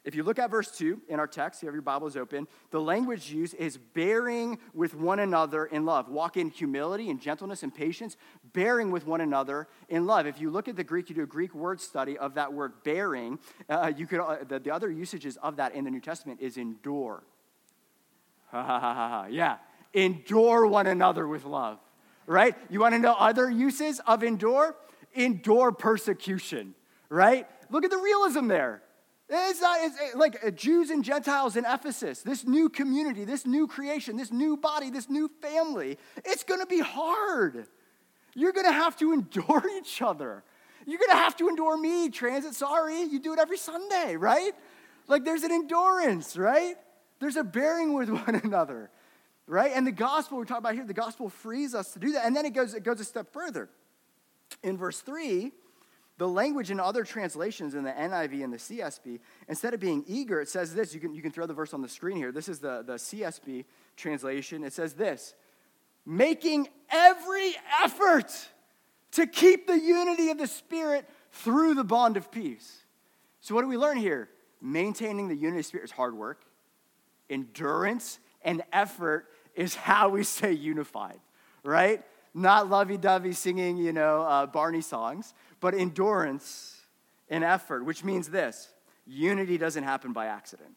If 0.03 0.15
you 0.15 0.23
look 0.23 0.39
at 0.39 0.51
verse 0.51 0.71
2 0.71 1.03
in 1.09 1.21
our 1.21 1.27
text, 1.27 1.63
you 1.63 1.67
have 1.67 1.75
your 1.75 1.83
Bibles 1.83 2.17
open, 2.17 2.49
the 2.71 2.81
language 2.81 3.31
used 3.31 3.55
is 3.57 3.77
bearing 3.77 4.59
with 4.73 4.95
one 4.95 5.19
another 5.19 5.67
in 5.67 5.85
love. 5.85 6.09
Walk 6.09 6.39
in 6.39 6.49
humility 6.49 7.11
and 7.11 7.21
gentleness 7.21 7.63
and 7.63 7.75
patience, 7.75 8.17
bearing 8.55 8.91
with 8.91 9.07
one 9.07 9.21
another 9.21 9.69
in 9.91 10.07
love. 10.07 10.27
If 10.27 10.41
you 10.41 10.51
look 10.51 10.69
at 10.69 10.77
the 10.77 10.85
Greek, 10.85 11.11
you 11.11 11.17
do 11.17 11.23
a 11.23 11.27
Greek 11.27 11.55
word 11.55 11.83
study 11.83 12.17
of 12.17 12.35
that 12.35 12.53
word 12.53 12.83
bearing, 12.83 13.39
uh, 13.69 13.93
you 13.95 14.07
could, 14.07 14.21
uh, 14.21 14.39
the, 14.49 14.59
the 14.59 14.71
other 14.71 14.91
usages 14.91 15.37
of 15.39 15.57
that 15.57 15.75
in 15.75 15.85
the 15.85 15.91
New 15.91 16.01
Testament 16.01 16.41
is 16.41 16.57
endure. 16.57 17.23
Yeah. 18.53 19.57
Endure 19.93 20.67
one 20.67 20.87
another 20.87 21.27
with 21.27 21.45
love, 21.45 21.79
right? 22.27 22.55
You 22.69 22.81
want 22.81 22.95
to 22.95 22.99
know 23.01 23.15
other 23.19 23.51
uses 23.51 24.01
of 24.07 24.23
endure? 24.23 24.77
Endure 25.15 25.73
persecution, 25.73 26.75
right? 27.09 27.47
Look 27.71 27.85
at 27.85 27.91
the 27.91 27.99
realism 27.99 28.47
there. 28.47 28.83
It's 29.33 29.61
not 29.61 29.79
it's 29.81 30.15
like 30.17 30.45
uh, 30.45 30.51
Jews 30.51 30.91
and 30.91 31.05
Gentiles 31.05 31.57
in 31.57 31.65
Ephesus, 31.65 32.23
this 32.23 32.45
new 32.45 32.69
community, 32.69 33.25
this 33.25 33.47
new 33.47 33.69
creation, 33.69 34.17
this 34.17 34.33
new 34.33 34.57
body, 34.57 34.91
this 34.91 35.09
new 35.09 35.31
family. 35.41 35.99
It's 36.25 36.43
going 36.43 36.61
to 36.61 36.67
be 36.67 36.81
hard. 36.81 37.67
You're 38.35 38.53
going 38.53 38.67
to 38.67 38.73
have 38.73 38.97
to 38.99 39.13
endure 39.15 39.63
each 39.79 40.03
other. 40.03 40.43
You're 40.85 40.99
going 40.99 41.11
to 41.11 41.17
have 41.17 41.37
to 41.37 41.49
endure 41.49 41.77
me, 41.77 42.09
transit. 42.09 42.55
Sorry, 42.55 43.03
you 43.03 43.21
do 43.21 43.33
it 43.33 43.39
every 43.39 43.59
Sunday, 43.59 44.17
right? 44.17 44.53
Like 45.07 45.25
there's 45.25 45.45
an 45.45 45.53
endurance, 45.53 46.37
right? 46.37 46.77
There's 47.21 47.37
a 47.37 47.45
bearing 47.45 47.93
with 47.93 48.09
one 48.27 48.41
another, 48.43 48.91
right? 49.47 49.71
And 49.75 49.87
the 49.87 49.93
gospel 49.93 50.39
we're 50.39 50.45
talking 50.45 50.65
about 50.65 50.75
here, 50.75 50.85
the 50.85 50.95
gospel 50.95 51.29
frees 51.29 51.75
us 51.75 51.93
to 51.93 51.99
do 51.99 52.13
that. 52.13 52.27
And 52.27 52.35
then 52.35 52.45
it 52.45 52.55
goes, 52.55 52.75
it 52.75 52.83
goes 52.83 52.99
a 52.99 53.05
step 53.05 53.33
further. 53.33 53.69
In 54.65 54.77
verse 54.77 55.01
3, 55.01 55.53
the 56.19 56.29
language 56.29 56.71
in 56.71 56.81
other 56.81 57.05
translations 57.05 57.75
in 57.75 57.85
the 57.85 57.93
NIV 57.93 58.45
and 58.45 58.53
the 58.53 58.59
CSB, 58.59 59.21
instead 59.49 59.73
of 59.73 59.81
being 59.81 60.05
eager, 60.07 60.41
it 60.41 60.49
says 60.49 60.75
this. 60.75 60.93
You 60.93 61.01
can, 61.01 61.15
you 61.15 61.23
can 61.23 61.31
throw 61.31 61.47
the 61.47 61.55
verse 61.55 61.73
on 61.73 61.83
the 61.83 61.89
screen 61.89 62.17
here. 62.17 62.33
This 62.33 62.49
is 62.49 62.59
the, 62.59 62.83
the 62.83 62.95
CSB 62.95 63.65
translation. 63.97 64.65
It 64.65 64.73
says 64.73 64.95
this 64.95 65.35
making 66.07 66.67
every 66.91 67.55
effort 67.83 68.33
to 69.13 69.27
keep 69.27 69.67
the 69.67 69.79
unity 69.79 70.31
of 70.31 70.39
the 70.39 70.47
Spirit 70.47 71.09
through 71.31 71.75
the 71.75 71.85
bond 71.85 72.17
of 72.17 72.31
peace. 72.33 72.85
So, 73.41 73.55
what 73.55 73.63
do 73.63 73.69
we 73.69 73.77
learn 73.77 73.97
here? 73.97 74.29
Maintaining 74.61 75.29
the 75.29 75.35
unity 75.35 75.59
of 75.59 75.65
the 75.65 75.69
Spirit 75.69 75.85
is 75.85 75.91
hard 75.91 76.15
work 76.15 76.45
endurance 77.31 78.19
and 78.43 78.63
effort 78.73 79.27
is 79.55 79.75
how 79.75 80.09
we 80.09 80.25
stay 80.25 80.53
unified, 80.53 81.21
right? 81.63 82.03
Not 82.35 82.69
lovey 82.69 82.97
dovey 82.97 83.33
singing, 83.33 83.77
you 83.77 83.93
know, 83.93 84.23
uh, 84.23 84.47
Barney 84.47 84.81
songs, 84.81 85.35
but 85.61 85.75
endurance 85.75 86.81
and 87.29 87.45
effort, 87.45 87.85
which 87.85 88.05
means 88.05 88.29
this 88.29 88.73
unity 89.07 89.59
doesn't 89.59 89.85
happen 89.85 90.13
by 90.13 90.27
accident. 90.27 90.71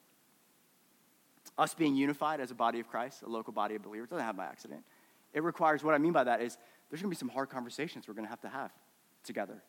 Us 1.58 1.74
being 1.74 1.96
unified 1.96 2.40
as 2.40 2.50
a 2.50 2.56
body 2.56 2.80
of 2.80 2.88
Christ, 2.88 3.22
a 3.22 3.30
local 3.30 3.54
body 3.54 3.76
of 3.76 3.84
believers, 3.84 4.10
doesn't 4.10 4.24
happen 4.24 4.38
by 4.38 4.46
accident. 4.46 4.84
It 5.34 5.44
requires, 5.44 5.84
what 5.84 5.94
I 5.94 6.00
mean 6.00 6.14
by 6.14 6.24
that 6.24 6.42
is 6.42 6.58
there's 6.90 7.02
gonna 7.02 7.12
be 7.12 7.16
some 7.16 7.30
hard 7.30 7.50
conversations 7.50 8.08
we're 8.08 8.16
gonna 8.16 8.28
have 8.28 8.42
to 8.42 8.50
have 8.50 8.72
together. 9.24 9.62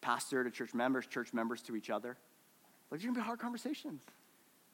Pastor 0.00 0.42
to 0.42 0.50
church 0.50 0.74
members, 0.74 1.06
church 1.06 1.32
members 1.32 1.62
to 1.62 1.76
each 1.76 1.90
other. 1.90 2.16
Like, 2.90 3.00
there's 3.00 3.04
gonna 3.04 3.14
be 3.14 3.24
hard 3.24 3.38
conversations 3.38 4.02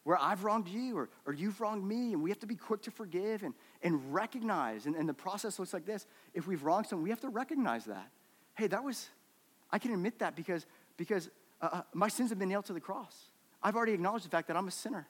where 0.04 0.18
I've 0.20 0.44
wronged 0.44 0.68
you 0.68 0.96
or, 0.96 1.08
or 1.26 1.32
you've 1.32 1.60
wronged 1.60 1.86
me, 1.86 2.12
and 2.12 2.22
we 2.22 2.30
have 2.30 2.38
to 2.40 2.46
be 2.46 2.54
quick 2.54 2.82
to 2.82 2.90
forgive 2.90 3.42
and, 3.42 3.54
and 3.82 4.12
recognize. 4.14 4.86
And, 4.86 4.96
and 4.96 5.08
the 5.08 5.14
process 5.14 5.58
looks 5.58 5.74
like 5.74 5.84
this 5.84 6.06
if 6.34 6.46
we've 6.46 6.62
wronged 6.62 6.86
someone, 6.86 7.04
we 7.04 7.10
have 7.10 7.20
to 7.20 7.28
recognize 7.28 7.84
that. 7.84 8.08
Hey, 8.54 8.66
that 8.68 8.82
was, 8.82 9.08
I 9.70 9.78
can 9.78 9.92
admit 9.92 10.18
that 10.20 10.36
because, 10.36 10.66
because 10.96 11.28
uh, 11.60 11.68
uh 11.72 11.82
my 11.92 12.08
sins 12.08 12.30
have 12.30 12.38
been 12.38 12.48
nailed 12.48 12.66
to 12.66 12.72
the 12.72 12.80
cross. 12.80 13.14
I've 13.62 13.76
already 13.76 13.92
acknowledged 13.92 14.24
the 14.24 14.30
fact 14.30 14.48
that 14.48 14.56
I'm 14.56 14.68
a 14.68 14.72
sinner. 14.72 15.06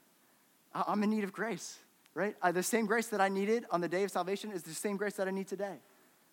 I'm 0.74 1.02
in 1.02 1.10
need 1.10 1.24
of 1.24 1.32
grace, 1.32 1.78
right? 2.14 2.36
I, 2.42 2.52
the 2.52 2.62
same 2.62 2.86
grace 2.86 3.08
that 3.08 3.20
I 3.20 3.28
needed 3.28 3.64
on 3.70 3.80
the 3.80 3.88
day 3.88 4.04
of 4.04 4.10
salvation 4.10 4.52
is 4.52 4.62
the 4.62 4.74
same 4.74 4.96
grace 4.96 5.14
that 5.14 5.26
I 5.26 5.30
need 5.30 5.48
today, 5.48 5.76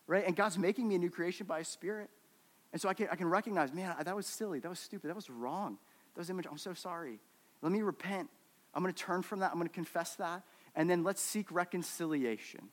right? 0.05 0.25
And 0.25 0.35
God's 0.35 0.57
making 0.57 0.87
me 0.87 0.95
a 0.95 0.99
new 0.99 1.09
creation 1.09 1.47
by 1.47 1.59
His 1.59 1.67
Spirit. 1.67 2.09
And 2.71 2.81
so 2.81 2.89
I 2.89 2.93
can, 2.93 3.07
I 3.11 3.15
can 3.15 3.27
recognize, 3.27 3.73
man, 3.73 3.95
that 4.03 4.15
was 4.15 4.27
silly. 4.27 4.59
That 4.59 4.69
was 4.69 4.79
stupid. 4.79 5.09
That 5.09 5.15
was 5.15 5.29
wrong. 5.29 5.77
That 6.13 6.21
was 6.21 6.29
image. 6.29 6.45
I'm 6.49 6.57
so 6.57 6.73
sorry. 6.73 7.19
Let 7.61 7.71
me 7.71 7.81
repent 7.81 8.29
I'm 8.73 8.83
going 8.83 8.93
to 8.93 9.03
turn 9.03 9.21
from 9.21 9.39
that. 9.39 9.51
I'm 9.51 9.57
going 9.57 9.67
to 9.67 9.73
confess 9.73 10.15
that. 10.15 10.43
And 10.75 10.89
then 10.89 11.03
let's 11.03 11.21
seek 11.21 11.51
reconciliation. 11.51 12.69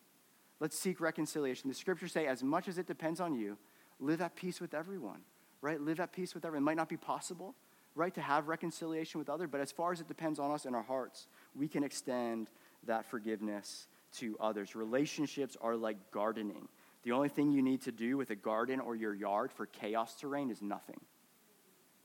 Let's 0.60 0.78
seek 0.78 1.00
reconciliation. 1.00 1.68
The 1.68 1.74
scriptures 1.74 2.12
say, 2.12 2.26
as 2.26 2.42
much 2.42 2.68
as 2.68 2.78
it 2.78 2.86
depends 2.86 3.20
on 3.20 3.34
you, 3.34 3.58
live 4.00 4.20
at 4.20 4.36
peace 4.36 4.60
with 4.60 4.74
everyone, 4.74 5.20
right? 5.60 5.80
Live 5.80 6.00
at 6.00 6.12
peace 6.12 6.34
with 6.34 6.44
everyone. 6.44 6.62
It 6.62 6.66
might 6.66 6.76
not 6.76 6.88
be 6.88 6.96
possible, 6.96 7.54
right, 7.94 8.14
to 8.14 8.20
have 8.20 8.48
reconciliation 8.48 9.18
with 9.18 9.28
others, 9.28 9.48
but 9.50 9.60
as 9.60 9.72
far 9.72 9.92
as 9.92 10.00
it 10.00 10.08
depends 10.08 10.38
on 10.38 10.50
us 10.50 10.66
in 10.66 10.74
our 10.74 10.82
hearts, 10.82 11.26
we 11.54 11.68
can 11.68 11.82
extend 11.82 12.50
that 12.86 13.06
forgiveness 13.06 13.88
to 14.18 14.36
others. 14.40 14.74
Relationships 14.74 15.56
are 15.60 15.76
like 15.76 16.10
gardening. 16.10 16.68
The 17.02 17.12
only 17.12 17.28
thing 17.28 17.50
you 17.50 17.62
need 17.62 17.82
to 17.82 17.92
do 17.92 18.16
with 18.16 18.30
a 18.30 18.36
garden 18.36 18.80
or 18.80 18.96
your 18.96 19.14
yard 19.14 19.52
for 19.52 19.66
chaos 19.66 20.14
to 20.16 20.28
reign 20.28 20.50
is 20.50 20.62
nothing. 20.62 21.00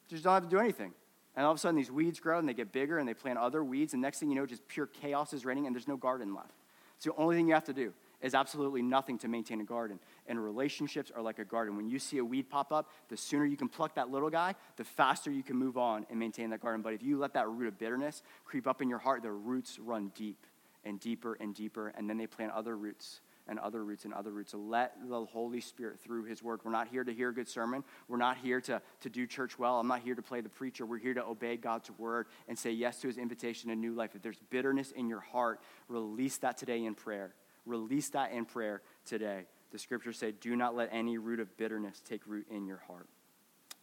You 0.09 0.15
just 0.15 0.23
don't 0.23 0.33
have 0.33 0.43
to 0.43 0.49
do 0.49 0.59
anything. 0.59 0.93
And 1.39 1.45
all 1.45 1.53
of 1.53 1.55
a 1.55 1.61
sudden, 1.61 1.77
these 1.77 1.89
weeds 1.89 2.19
grow 2.19 2.37
and 2.37 2.49
they 2.49 2.53
get 2.53 2.73
bigger 2.73 2.97
and 2.97 3.07
they 3.07 3.13
plant 3.13 3.39
other 3.39 3.63
weeds. 3.63 3.93
And 3.93 4.01
next 4.01 4.19
thing 4.19 4.27
you 4.27 4.35
know, 4.35 4.45
just 4.45 4.67
pure 4.67 4.87
chaos 4.87 5.31
is 5.31 5.45
reigning 5.45 5.67
and 5.67 5.73
there's 5.73 5.87
no 5.87 5.95
garden 5.95 6.35
left. 6.35 6.51
So 6.97 7.11
the 7.11 7.15
only 7.15 7.37
thing 7.37 7.47
you 7.47 7.53
have 7.53 7.63
to 7.63 7.73
do 7.73 7.93
is 8.21 8.35
absolutely 8.35 8.81
nothing 8.81 9.17
to 9.19 9.29
maintain 9.29 9.61
a 9.61 9.63
garden. 9.63 9.99
And 10.27 10.43
relationships 10.43 11.13
are 11.15 11.21
like 11.21 11.39
a 11.39 11.45
garden. 11.45 11.77
When 11.77 11.87
you 11.87 11.97
see 11.97 12.17
a 12.17 12.25
weed 12.25 12.49
pop 12.49 12.73
up, 12.73 12.89
the 13.07 13.15
sooner 13.15 13.45
you 13.45 13.55
can 13.55 13.69
pluck 13.69 13.95
that 13.95 14.11
little 14.11 14.29
guy, 14.29 14.53
the 14.75 14.83
faster 14.83 15.31
you 15.31 15.41
can 15.41 15.55
move 15.55 15.77
on 15.77 16.05
and 16.09 16.19
maintain 16.19 16.49
that 16.49 16.59
garden. 16.59 16.81
But 16.81 16.91
if 16.91 17.01
you 17.01 17.17
let 17.17 17.31
that 17.35 17.47
root 17.47 17.69
of 17.69 17.79
bitterness 17.79 18.21
creep 18.43 18.67
up 18.67 18.81
in 18.81 18.89
your 18.89 18.99
heart, 18.99 19.23
the 19.23 19.31
roots 19.31 19.79
run 19.79 20.11
deep 20.15 20.45
and 20.83 20.99
deeper 20.99 21.37
and 21.39 21.55
deeper, 21.55 21.93
and 21.95 22.09
then 22.09 22.17
they 22.17 22.27
plant 22.27 22.51
other 22.51 22.75
roots 22.75 23.21
and 23.49 23.59
other 23.59 23.83
roots 23.83 24.05
and 24.05 24.13
other 24.13 24.31
roots. 24.31 24.53
Let 24.53 24.95
the 25.09 25.25
Holy 25.25 25.59
Spirit 25.59 25.99
through 25.99 26.25
His 26.25 26.43
Word. 26.43 26.61
We're 26.63 26.71
not 26.71 26.87
here 26.87 27.03
to 27.03 27.13
hear 27.13 27.29
a 27.29 27.33
good 27.33 27.49
sermon. 27.49 27.83
We're 28.07 28.17
not 28.17 28.37
here 28.37 28.61
to, 28.61 28.81
to 29.01 29.09
do 29.09 29.25
church 29.25 29.57
well. 29.57 29.79
I'm 29.79 29.87
not 29.87 30.01
here 30.01 30.15
to 30.15 30.21
play 30.21 30.41
the 30.41 30.49
preacher. 30.49 30.85
We're 30.85 30.99
here 30.99 31.15
to 31.15 31.25
obey 31.25 31.57
God's 31.57 31.89
Word 31.97 32.27
and 32.47 32.57
say 32.57 32.71
yes 32.71 33.01
to 33.01 33.07
His 33.07 33.17
invitation 33.17 33.69
to 33.69 33.75
new 33.75 33.93
life. 33.93 34.15
If 34.15 34.21
there's 34.21 34.39
bitterness 34.49 34.91
in 34.91 35.09
your 35.09 35.19
heart, 35.19 35.59
release 35.87 36.37
that 36.37 36.57
today 36.57 36.85
in 36.85 36.95
prayer. 36.95 37.33
Release 37.65 38.09
that 38.09 38.31
in 38.31 38.45
prayer 38.45 38.81
today. 39.05 39.45
The 39.71 39.79
scriptures 39.79 40.17
say, 40.17 40.31
do 40.31 40.55
not 40.55 40.75
let 40.75 40.89
any 40.91 41.17
root 41.17 41.39
of 41.39 41.55
bitterness 41.57 42.01
take 42.07 42.21
root 42.25 42.47
in 42.49 42.65
your 42.65 42.81
heart. 42.87 43.07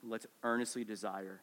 Let's 0.03 0.27
earnestly 0.43 0.85
desire 0.85 1.41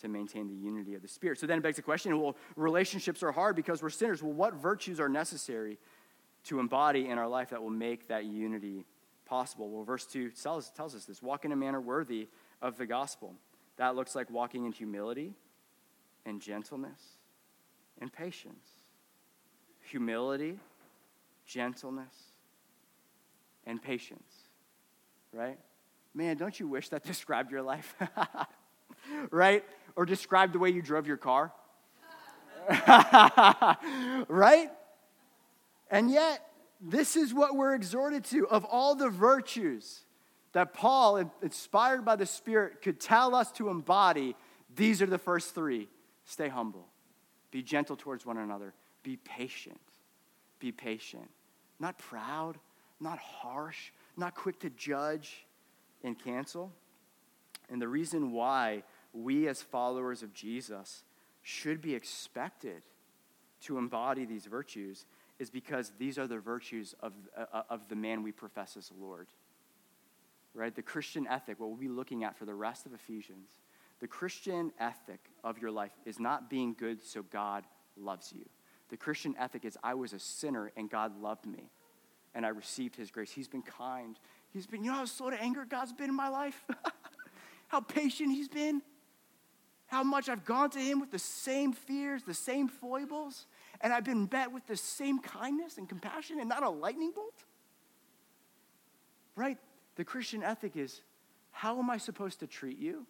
to 0.00 0.08
maintain 0.08 0.46
the 0.46 0.54
unity 0.54 0.94
of 0.94 1.02
the 1.02 1.08
Spirit. 1.08 1.38
So 1.38 1.46
then 1.46 1.58
it 1.58 1.62
begs 1.62 1.76
the 1.76 1.82
question 1.82 2.18
well, 2.20 2.36
relationships 2.56 3.22
are 3.22 3.32
hard 3.32 3.56
because 3.56 3.82
we're 3.82 3.90
sinners. 3.90 4.22
Well, 4.22 4.32
what 4.32 4.54
virtues 4.54 5.00
are 5.00 5.08
necessary 5.08 5.78
to 6.44 6.60
embody 6.60 7.08
in 7.08 7.18
our 7.18 7.28
life 7.28 7.50
that 7.50 7.62
will 7.62 7.70
make 7.70 8.08
that 8.08 8.24
unity 8.24 8.84
possible. 9.26 9.70
Well, 9.70 9.84
verse 9.84 10.06
2 10.06 10.30
tells, 10.30 10.70
tells 10.70 10.94
us 10.94 11.04
this 11.04 11.22
walk 11.22 11.44
in 11.44 11.52
a 11.52 11.56
manner 11.56 11.80
worthy 11.80 12.28
of 12.62 12.76
the 12.78 12.86
gospel. 12.86 13.34
That 13.76 13.94
looks 13.94 14.14
like 14.14 14.30
walking 14.30 14.64
in 14.64 14.72
humility 14.72 15.34
and 16.24 16.40
gentleness 16.40 17.00
and 18.00 18.12
patience. 18.12 18.66
Humility, 19.90 20.58
gentleness, 21.46 22.14
and 23.66 23.80
patience. 23.80 24.32
Right? 25.32 25.58
Man, 26.14 26.36
don't 26.36 26.58
you 26.58 26.66
wish 26.66 26.88
that 26.88 27.04
described 27.04 27.52
your 27.52 27.62
life? 27.62 27.94
right? 29.30 29.64
Or 29.96 30.04
described 30.04 30.54
the 30.54 30.58
way 30.58 30.70
you 30.70 30.82
drove 30.82 31.06
your 31.06 31.16
car? 31.16 31.52
right? 34.28 34.70
And 35.90 36.10
yet, 36.10 36.46
this 36.80 37.16
is 37.16 37.34
what 37.34 37.56
we're 37.56 37.74
exhorted 37.74 38.24
to. 38.26 38.46
Of 38.48 38.64
all 38.64 38.94
the 38.94 39.08
virtues 39.08 40.00
that 40.52 40.74
Paul, 40.74 41.30
inspired 41.42 42.04
by 42.04 42.16
the 42.16 42.26
Spirit, 42.26 42.82
could 42.82 43.00
tell 43.00 43.34
us 43.34 43.50
to 43.52 43.68
embody, 43.68 44.36
these 44.74 45.02
are 45.02 45.06
the 45.06 45.18
first 45.18 45.54
three 45.54 45.88
stay 46.24 46.48
humble, 46.48 46.86
be 47.50 47.62
gentle 47.62 47.96
towards 47.96 48.26
one 48.26 48.36
another, 48.36 48.74
be 49.02 49.16
patient. 49.16 49.80
Be 50.58 50.72
patient. 50.72 51.28
Not 51.78 51.98
proud, 51.98 52.58
not 53.00 53.18
harsh, 53.18 53.92
not 54.16 54.34
quick 54.34 54.58
to 54.60 54.70
judge 54.70 55.46
and 56.02 56.18
cancel. 56.18 56.72
And 57.70 57.80
the 57.80 57.88
reason 57.88 58.32
why 58.32 58.82
we, 59.12 59.48
as 59.48 59.62
followers 59.62 60.22
of 60.22 60.32
Jesus, 60.32 61.04
should 61.42 61.80
be 61.80 61.94
expected 61.94 62.82
to 63.62 63.78
embody 63.78 64.24
these 64.24 64.46
virtues 64.46 65.06
is 65.38 65.50
because 65.50 65.92
these 65.98 66.18
are 66.18 66.26
the 66.26 66.38
virtues 66.38 66.94
of, 67.00 67.12
uh, 67.36 67.62
of 67.70 67.88
the 67.88 67.96
man 67.96 68.22
we 68.22 68.32
profess 68.32 68.76
as 68.76 68.90
Lord. 68.98 69.28
Right? 70.54 70.74
The 70.74 70.82
Christian 70.82 71.26
ethic, 71.26 71.60
what 71.60 71.68
we'll 71.68 71.78
be 71.78 71.88
looking 71.88 72.24
at 72.24 72.36
for 72.36 72.44
the 72.44 72.54
rest 72.54 72.86
of 72.86 72.92
Ephesians, 72.92 73.50
the 74.00 74.08
Christian 74.08 74.72
ethic 74.80 75.20
of 75.44 75.58
your 75.58 75.70
life 75.70 75.92
is 76.04 76.18
not 76.18 76.50
being 76.50 76.74
good 76.78 77.02
so 77.04 77.22
God 77.22 77.64
loves 77.96 78.32
you. 78.32 78.48
The 78.90 78.96
Christian 78.96 79.34
ethic 79.38 79.64
is 79.64 79.76
I 79.82 79.94
was 79.94 80.12
a 80.12 80.18
sinner 80.18 80.72
and 80.76 80.88
God 80.88 81.20
loved 81.20 81.46
me 81.46 81.70
and 82.34 82.46
I 82.46 82.50
received 82.50 82.96
his 82.96 83.10
grace. 83.10 83.30
He's 83.30 83.48
been 83.48 83.62
kind. 83.62 84.18
He's 84.52 84.66
been, 84.66 84.82
you 84.84 84.90
know 84.90 84.98
how 84.98 85.04
slow 85.04 85.30
to 85.30 85.40
anger 85.40 85.64
God's 85.68 85.92
been 85.92 86.08
in 86.08 86.16
my 86.16 86.28
life? 86.28 86.64
how 87.68 87.80
patient 87.80 88.32
he's 88.32 88.48
been? 88.48 88.82
How 89.86 90.02
much 90.02 90.28
I've 90.28 90.44
gone 90.44 90.70
to 90.70 90.78
him 90.78 91.00
with 91.00 91.10
the 91.10 91.18
same 91.18 91.72
fears, 91.72 92.22
the 92.22 92.34
same 92.34 92.68
foibles, 92.68 93.46
and 93.80 93.92
I've 93.92 94.04
been 94.04 94.28
met 94.30 94.52
with 94.52 94.66
the 94.66 94.76
same 94.76 95.20
kindness 95.20 95.78
and 95.78 95.88
compassion 95.88 96.40
and 96.40 96.48
not 96.48 96.62
a 96.62 96.70
lightning 96.70 97.12
bolt? 97.14 97.44
Right? 99.36 99.58
The 99.96 100.04
Christian 100.04 100.42
ethic 100.42 100.76
is 100.76 101.02
how 101.50 101.78
am 101.78 101.90
I 101.90 101.98
supposed 101.98 102.40
to 102.40 102.46
treat 102.46 102.78
you 102.78 103.06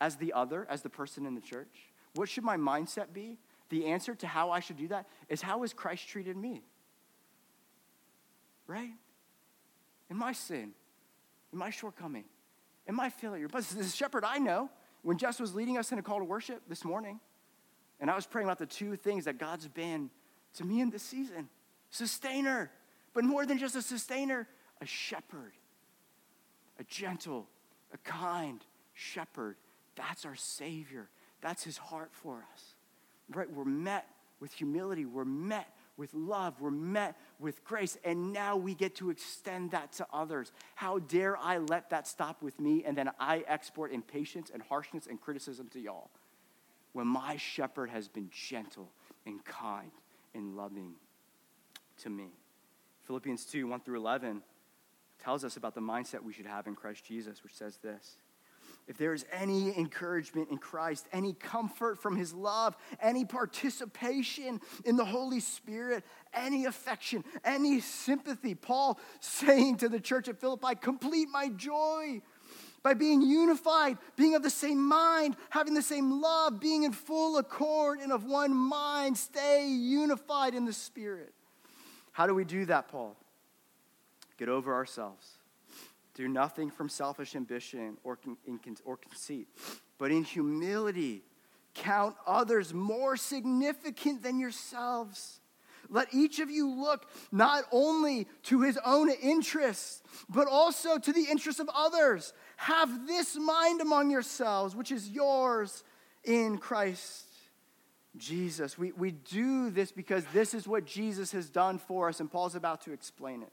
as 0.00 0.16
the 0.16 0.32
other, 0.32 0.66
as 0.70 0.82
the 0.82 0.88
person 0.88 1.26
in 1.26 1.34
the 1.34 1.40
church? 1.40 1.92
What 2.14 2.28
should 2.28 2.44
my 2.44 2.56
mindset 2.56 3.12
be? 3.12 3.38
The 3.68 3.86
answer 3.86 4.14
to 4.14 4.26
how 4.26 4.50
I 4.50 4.60
should 4.60 4.76
do 4.76 4.88
that 4.88 5.06
is 5.28 5.42
how 5.42 5.62
has 5.62 5.72
Christ 5.72 6.08
treated 6.08 6.36
me? 6.36 6.62
Right? 8.66 8.92
In 10.10 10.16
my 10.16 10.32
sin, 10.32 10.72
in 11.52 11.58
my 11.58 11.70
shortcoming, 11.70 12.24
in 12.86 12.94
my 12.94 13.10
failure. 13.10 13.48
But 13.48 13.64
the 13.64 13.84
shepherd 13.84 14.24
I 14.24 14.38
know, 14.38 14.70
when 15.02 15.18
Jess 15.18 15.38
was 15.38 15.54
leading 15.54 15.78
us 15.78 15.92
in 15.92 15.98
a 15.98 16.02
call 16.02 16.18
to 16.18 16.24
worship 16.24 16.62
this 16.68 16.84
morning, 16.84 17.20
and 18.00 18.10
I 18.10 18.14
was 18.14 18.26
praying 18.26 18.46
about 18.46 18.58
the 18.58 18.66
two 18.66 18.96
things 18.96 19.24
that 19.24 19.38
God's 19.38 19.68
been 19.68 20.10
to 20.54 20.64
me 20.64 20.80
in 20.80 20.90
this 20.90 21.02
season 21.02 21.48
sustainer, 21.90 22.70
but 23.14 23.24
more 23.24 23.46
than 23.46 23.58
just 23.58 23.74
a 23.74 23.82
sustainer, 23.82 24.46
a 24.80 24.86
shepherd, 24.86 25.52
a 26.78 26.84
gentle, 26.84 27.48
a 27.92 27.98
kind 27.98 28.62
shepherd. 28.92 29.56
That's 29.96 30.26
our 30.26 30.36
Savior. 30.36 31.08
That's 31.40 31.64
his 31.64 31.78
heart 31.78 32.10
for 32.12 32.44
us. 32.52 32.74
Right? 33.32 33.50
We're 33.50 33.64
met 33.64 34.06
with 34.40 34.52
humility, 34.52 35.04
we're 35.04 35.24
met 35.24 35.68
with 35.96 36.14
love, 36.14 36.60
we're 36.60 36.70
met 36.70 37.16
with 37.40 37.64
grace, 37.64 37.98
and 38.04 38.32
now 38.32 38.56
we 38.56 38.74
get 38.74 38.94
to 38.96 39.10
extend 39.10 39.72
that 39.72 39.92
to 39.94 40.06
others. 40.12 40.52
How 40.76 41.00
dare 41.00 41.36
I 41.36 41.58
let 41.58 41.90
that 41.90 42.06
stop 42.06 42.42
with 42.42 42.60
me 42.60 42.84
and 42.84 42.96
then 42.96 43.10
I 43.18 43.44
export 43.48 43.92
impatience 43.92 44.50
and 44.52 44.62
harshness 44.62 45.08
and 45.08 45.20
criticism 45.20 45.68
to 45.72 45.80
y'all? 45.80 46.10
When 46.98 47.06
my 47.06 47.36
shepherd 47.36 47.90
has 47.90 48.08
been 48.08 48.28
gentle 48.32 48.90
and 49.24 49.44
kind 49.44 49.92
and 50.34 50.56
loving 50.56 50.96
to 51.98 52.10
me. 52.10 52.32
Philippians 53.04 53.44
2 53.44 53.68
1 53.68 53.80
through 53.82 53.98
11 53.98 54.42
tells 55.22 55.44
us 55.44 55.56
about 55.56 55.76
the 55.76 55.80
mindset 55.80 56.24
we 56.24 56.32
should 56.32 56.46
have 56.46 56.66
in 56.66 56.74
Christ 56.74 57.04
Jesus, 57.04 57.44
which 57.44 57.54
says 57.54 57.76
this 57.76 58.16
if 58.88 58.98
there 58.98 59.14
is 59.14 59.24
any 59.30 59.78
encouragement 59.78 60.50
in 60.50 60.58
Christ, 60.58 61.06
any 61.12 61.34
comfort 61.34 62.02
from 62.02 62.16
his 62.16 62.34
love, 62.34 62.76
any 63.00 63.24
participation 63.24 64.60
in 64.84 64.96
the 64.96 65.04
Holy 65.04 65.38
Spirit, 65.38 66.02
any 66.34 66.64
affection, 66.64 67.22
any 67.44 67.78
sympathy, 67.78 68.56
Paul 68.56 68.98
saying 69.20 69.76
to 69.76 69.88
the 69.88 70.00
church 70.00 70.26
at 70.26 70.40
Philippi, 70.40 70.74
complete 70.74 71.28
my 71.30 71.48
joy 71.50 72.22
by 72.82 72.94
being 72.94 73.22
unified, 73.22 73.98
being 74.16 74.34
of 74.34 74.42
the 74.42 74.50
same 74.50 74.82
mind, 74.82 75.36
having 75.50 75.74
the 75.74 75.82
same 75.82 76.20
love, 76.20 76.60
being 76.60 76.84
in 76.84 76.92
full 76.92 77.38
accord 77.38 77.98
and 78.00 78.12
of 78.12 78.24
one 78.24 78.54
mind, 78.54 79.16
stay 79.16 79.66
unified 79.68 80.54
in 80.54 80.64
the 80.64 80.72
Spirit. 80.72 81.32
How 82.12 82.26
do 82.26 82.34
we 82.34 82.44
do 82.44 82.64
that, 82.66 82.88
Paul? 82.88 83.16
Get 84.36 84.48
over 84.48 84.74
ourselves 84.74 85.38
do 86.18 86.26
nothing 86.26 86.68
from 86.68 86.88
selfish 86.88 87.36
ambition 87.36 87.96
or, 88.02 88.18
or 88.84 88.96
conceit, 88.96 89.46
but 89.98 90.10
in 90.10 90.24
humility 90.24 91.22
count 91.74 92.16
others 92.26 92.74
more 92.74 93.16
significant 93.16 94.24
than 94.24 94.40
yourselves. 94.40 95.38
Let 95.88 96.12
each 96.12 96.40
of 96.40 96.50
you 96.50 96.68
look 96.68 97.08
not 97.30 97.66
only 97.70 98.26
to 98.44 98.62
his 98.62 98.76
own 98.84 99.10
interests, 99.10 100.02
but 100.28 100.48
also 100.48 100.98
to 100.98 101.12
the 101.12 101.26
interests 101.30 101.60
of 101.60 101.70
others. 101.72 102.32
Have 102.58 103.06
this 103.06 103.36
mind 103.36 103.80
among 103.80 104.10
yourselves, 104.10 104.74
which 104.74 104.90
is 104.90 105.08
yours 105.08 105.84
in 106.24 106.58
Christ 106.58 107.24
Jesus. 108.16 108.76
We, 108.76 108.90
we 108.90 109.12
do 109.12 109.70
this 109.70 109.92
because 109.92 110.24
this 110.32 110.54
is 110.54 110.66
what 110.66 110.84
Jesus 110.84 111.30
has 111.30 111.48
done 111.48 111.78
for 111.78 112.08
us, 112.08 112.18
and 112.18 112.28
Paul's 112.28 112.56
about 112.56 112.80
to 112.82 112.92
explain 112.92 113.42
it. 113.42 113.52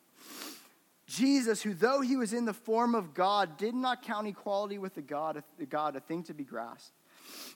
Jesus, 1.05 1.61
who 1.61 1.75
though 1.75 2.01
he 2.01 2.17
was 2.17 2.33
in 2.33 2.45
the 2.45 2.53
form 2.53 2.95
of 2.95 3.13
God, 3.13 3.57
did 3.57 3.75
not 3.75 4.01
count 4.01 4.27
equality 4.27 4.79
with 4.79 4.95
the 4.95 5.03
God, 5.03 5.43
the 5.59 5.67
God 5.67 5.95
a 5.95 5.99
thing 5.99 6.23
to 6.23 6.33
be 6.33 6.43
grasped, 6.43 6.91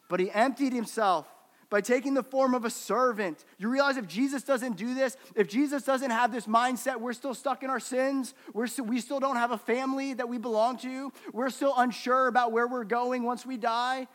but 0.08 0.20
he 0.20 0.30
emptied 0.30 0.72
himself 0.72 1.26
by 1.70 1.82
taking 1.82 2.14
the 2.14 2.24
form 2.24 2.54
of 2.54 2.66
a 2.66 2.70
servant. 2.70 3.46
You 3.58 3.70
realize 3.70 3.98
if 3.98 4.08
Jesus 4.08 4.44
doesn't 4.44 4.76
do 4.76 4.94
this, 4.96 5.18
if 5.36 5.48
Jesus 5.48 5.84
doesn't 5.84 6.10
have 6.10 6.32
this 6.32 6.48
mindset, 6.48 7.00
we're 7.00 7.14
still 7.14 7.34
stuck 7.34 7.64
in 7.64 7.70
our 7.70 7.80
sins. 7.80 8.34
We're 8.54 8.68
still, 8.68 8.86
we 8.86 9.00
still 9.02 9.20
don't 9.20 9.36
have 9.36 9.52
a 9.52 9.58
family 9.58 10.14
that 10.14 10.28
we 10.28 10.38
belong 10.38 10.78
to. 10.80 11.14
We're 11.32 11.50
still 11.50 11.74
unsure 11.78 12.28
about 12.28 12.52
where 12.52 12.68
we're 12.68 12.86
going 12.86 13.24
once 13.24 13.46
we 13.46 13.58
die. 13.58 14.08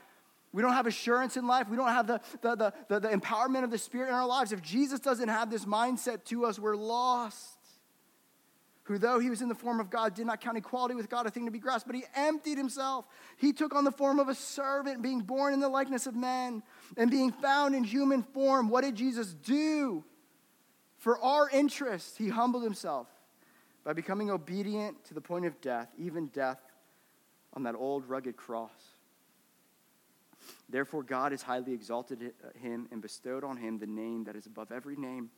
We 0.53 0.63
don't 0.63 0.73
have 0.73 0.87
assurance 0.87 1.37
in 1.37 1.47
life. 1.47 1.69
We 1.69 1.77
don't 1.77 1.89
have 1.89 2.07
the, 2.07 2.21
the, 2.41 2.55
the, 2.55 2.73
the, 2.89 3.01
the 3.01 3.09
empowerment 3.09 3.65
of 3.65 3.71
the 3.71 3.79
Spirit 3.79 4.09
in 4.09 4.15
our 4.15 4.27
lives. 4.27 4.53
If 4.53 4.63
Jesus 4.63 5.01
doesn't 5.01 5.29
have 5.29 5.51
this 5.51 5.65
mindset 5.65 6.25
to 6.27 6.45
us, 6.47 6.59
we're 6.59 6.77
lost 6.77 7.59
who, 8.85 8.99
though 8.99 9.19
he 9.19 9.31
was 9.31 9.41
in 9.41 9.49
the 9.49 9.55
form 9.55 9.81
of 9.81 9.91
God, 9.91 10.15
did 10.15 10.27
not 10.27 10.41
count 10.41 10.59
equality 10.59 10.95
with 10.95 11.09
God 11.09 11.27
a 11.27 11.31
thing 11.31 11.47
to 11.47 11.51
be 11.51 11.59
grasped, 11.59 11.87
but 11.87 11.97
he 11.97 12.05
emptied 12.15 12.59
himself. 12.59 13.07
He 13.39 13.53
took 13.53 13.75
on 13.75 13.85
the 13.85 13.91
form 13.91 14.21
of 14.21 14.29
a 14.29 14.35
servant, 14.35 15.03
being 15.03 15.21
born 15.21 15.55
in 15.55 15.61
the 15.61 15.69
likeness 15.71 16.07
of 16.07 16.15
men, 16.15 16.63
and 16.97 17.11
being 17.11 17.33
found 17.33 17.75
in 17.75 17.85
human 17.85 18.23
form. 18.23 18.69
What 18.69 18.85
did 18.85 18.95
Jesus 18.95 19.35
do? 19.35 20.05
For 20.99 21.19
our 21.21 21.49
interest, 21.51 22.17
he 22.19 22.29
humbled 22.29 22.65
himself 22.65 23.09
by 23.85 23.93
becoming 23.93 24.31
obedient 24.31 25.05
to 25.05 25.15
the 25.15 25.21
point 25.21 25.45
of 25.45 25.61
death, 25.61 25.89
even 25.99 26.29
death 26.29 26.61
on 27.53 27.63
that 27.65 27.75
old 27.75 28.09
rugged 28.09 28.37
cross. 28.37 28.71
Therefore, 30.69 31.03
God 31.03 31.33
has 31.33 31.43
highly 31.43 31.73
exalted 31.73 32.33
him 32.61 32.89
and 32.91 33.01
bestowed 33.01 33.45
on 33.45 33.57
him 33.57 33.79
the 33.79 33.87
name 33.87 34.25
that 34.25 34.37
is 34.37 34.47
above 34.47 34.73
every 34.73 34.97
name 34.97 35.31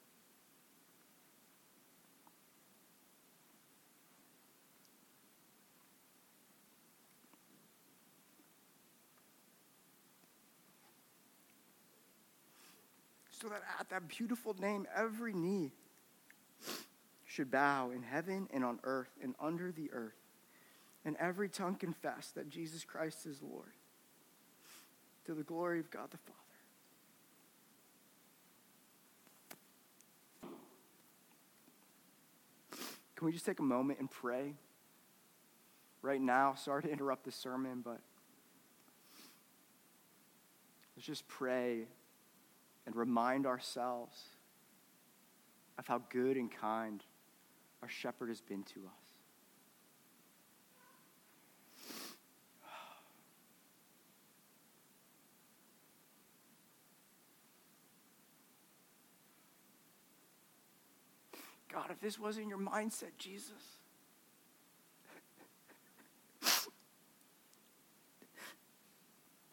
so 13.47 13.51
that 13.51 13.63
at 13.79 13.89
that 13.91 14.09
beautiful 14.09 14.57
name, 14.61 14.89
every 14.97 15.33
knee 15.33 15.71
should 17.25 17.49
bow 17.49 17.91
in 17.91 18.03
heaven 18.03 18.49
and 18.53 18.65
on 18.65 18.81
earth 18.83 19.11
and 19.23 19.37
under 19.39 19.71
the 19.71 19.89
earth, 19.93 20.19
and 21.05 21.15
every 21.21 21.49
tongue 21.49 21.77
confess 21.77 22.33
that 22.35 22.51
Jesus 22.51 22.85
Christ 22.85 23.25
is 23.25 23.41
Lord, 23.41 23.71
to 25.27 25.35
the 25.35 25.45
glory 25.45 25.79
of 25.79 25.93
God 25.93 26.11
the 26.11 26.19
Father. 26.19 26.33
Can 33.15 33.27
we 33.27 33.33
just 33.33 33.47
take 33.47 33.61
a 33.61 33.63
moment 33.63 34.01
and 34.01 34.11
pray 34.11 34.55
right 36.03 36.21
now? 36.21 36.55
Sorry 36.57 36.83
to 36.83 36.91
interrupt 36.91 37.25
the 37.25 37.31
sermon, 37.31 37.81
but 37.85 38.01
let's 40.97 41.07
just 41.07 41.29
pray 41.29 41.87
and 42.87 42.95
remind 42.95 43.47
ourselves 43.47 44.37
of 45.79 45.87
how 45.87 46.03
good 46.09 46.37
and 46.37 46.51
kind 46.51 47.03
our 47.83 47.89
shepherd 47.89 48.29
has 48.29 48.41
been 48.41 48.63
to 48.63 48.81
us. 48.81 48.87
God, 61.73 61.91
if 61.91 62.01
this 62.01 62.19
wasn't 62.19 62.49
your 62.49 62.59
mindset, 62.59 63.19
Jesus. 63.19 63.53
if 66.43 66.69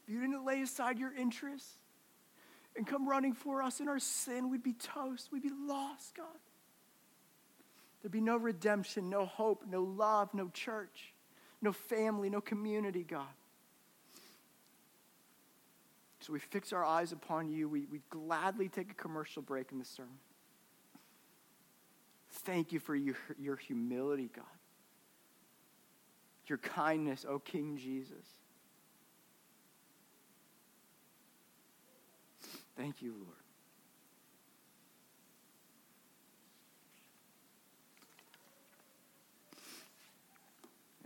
you 0.08 0.22
didn't 0.22 0.46
lay 0.46 0.62
aside 0.62 1.00
your 1.00 1.14
interests, 1.14 1.83
and 2.76 2.88
come 2.88 3.08
running 3.08 3.34
for 3.34 3.62
us 3.62 3.80
in 3.80 3.88
our 3.88 4.00
sin, 4.00 4.50
we'd 4.50 4.64
be 4.64 4.74
toast. 4.74 5.30
We'd 5.32 5.44
be 5.44 5.52
lost, 5.68 6.16
God. 6.16 6.26
There'd 8.02 8.12
be 8.12 8.22
no 8.22 8.38
redemption, 8.38 9.10
no 9.10 9.26
hope, 9.26 9.64
no 9.70 9.84
love, 9.84 10.34
no 10.34 10.50
church, 10.50 11.14
no 11.62 11.72
family, 11.72 12.30
no 12.30 12.42
community, 12.42 13.04
God. 13.04 13.28
So 16.20 16.34
we 16.34 16.40
fix 16.40 16.74
our 16.74 16.84
eyes 16.84 17.12
upon 17.12 17.50
you. 17.50 17.68
We, 17.68 17.86
we 17.92 18.02
gladly 18.10 18.70
take 18.70 18.90
a 18.92 18.94
commercial 18.94 19.42
break 19.42 19.72
in 19.72 19.80
the 19.80 19.86
sermon. 19.86 20.18
Thank 22.32 22.72
you 22.72 22.80
for 22.80 22.96
your, 22.96 23.16
your 23.38 23.56
humility, 23.56 24.30
God. 24.34 24.46
Your 26.48 26.58
kindness, 26.58 27.26
O 27.28 27.34
oh 27.34 27.40
King 27.40 27.78
Jesus. 27.78 28.26
Thank 32.78 33.02
you, 33.02 33.14
Lord. 33.14 33.38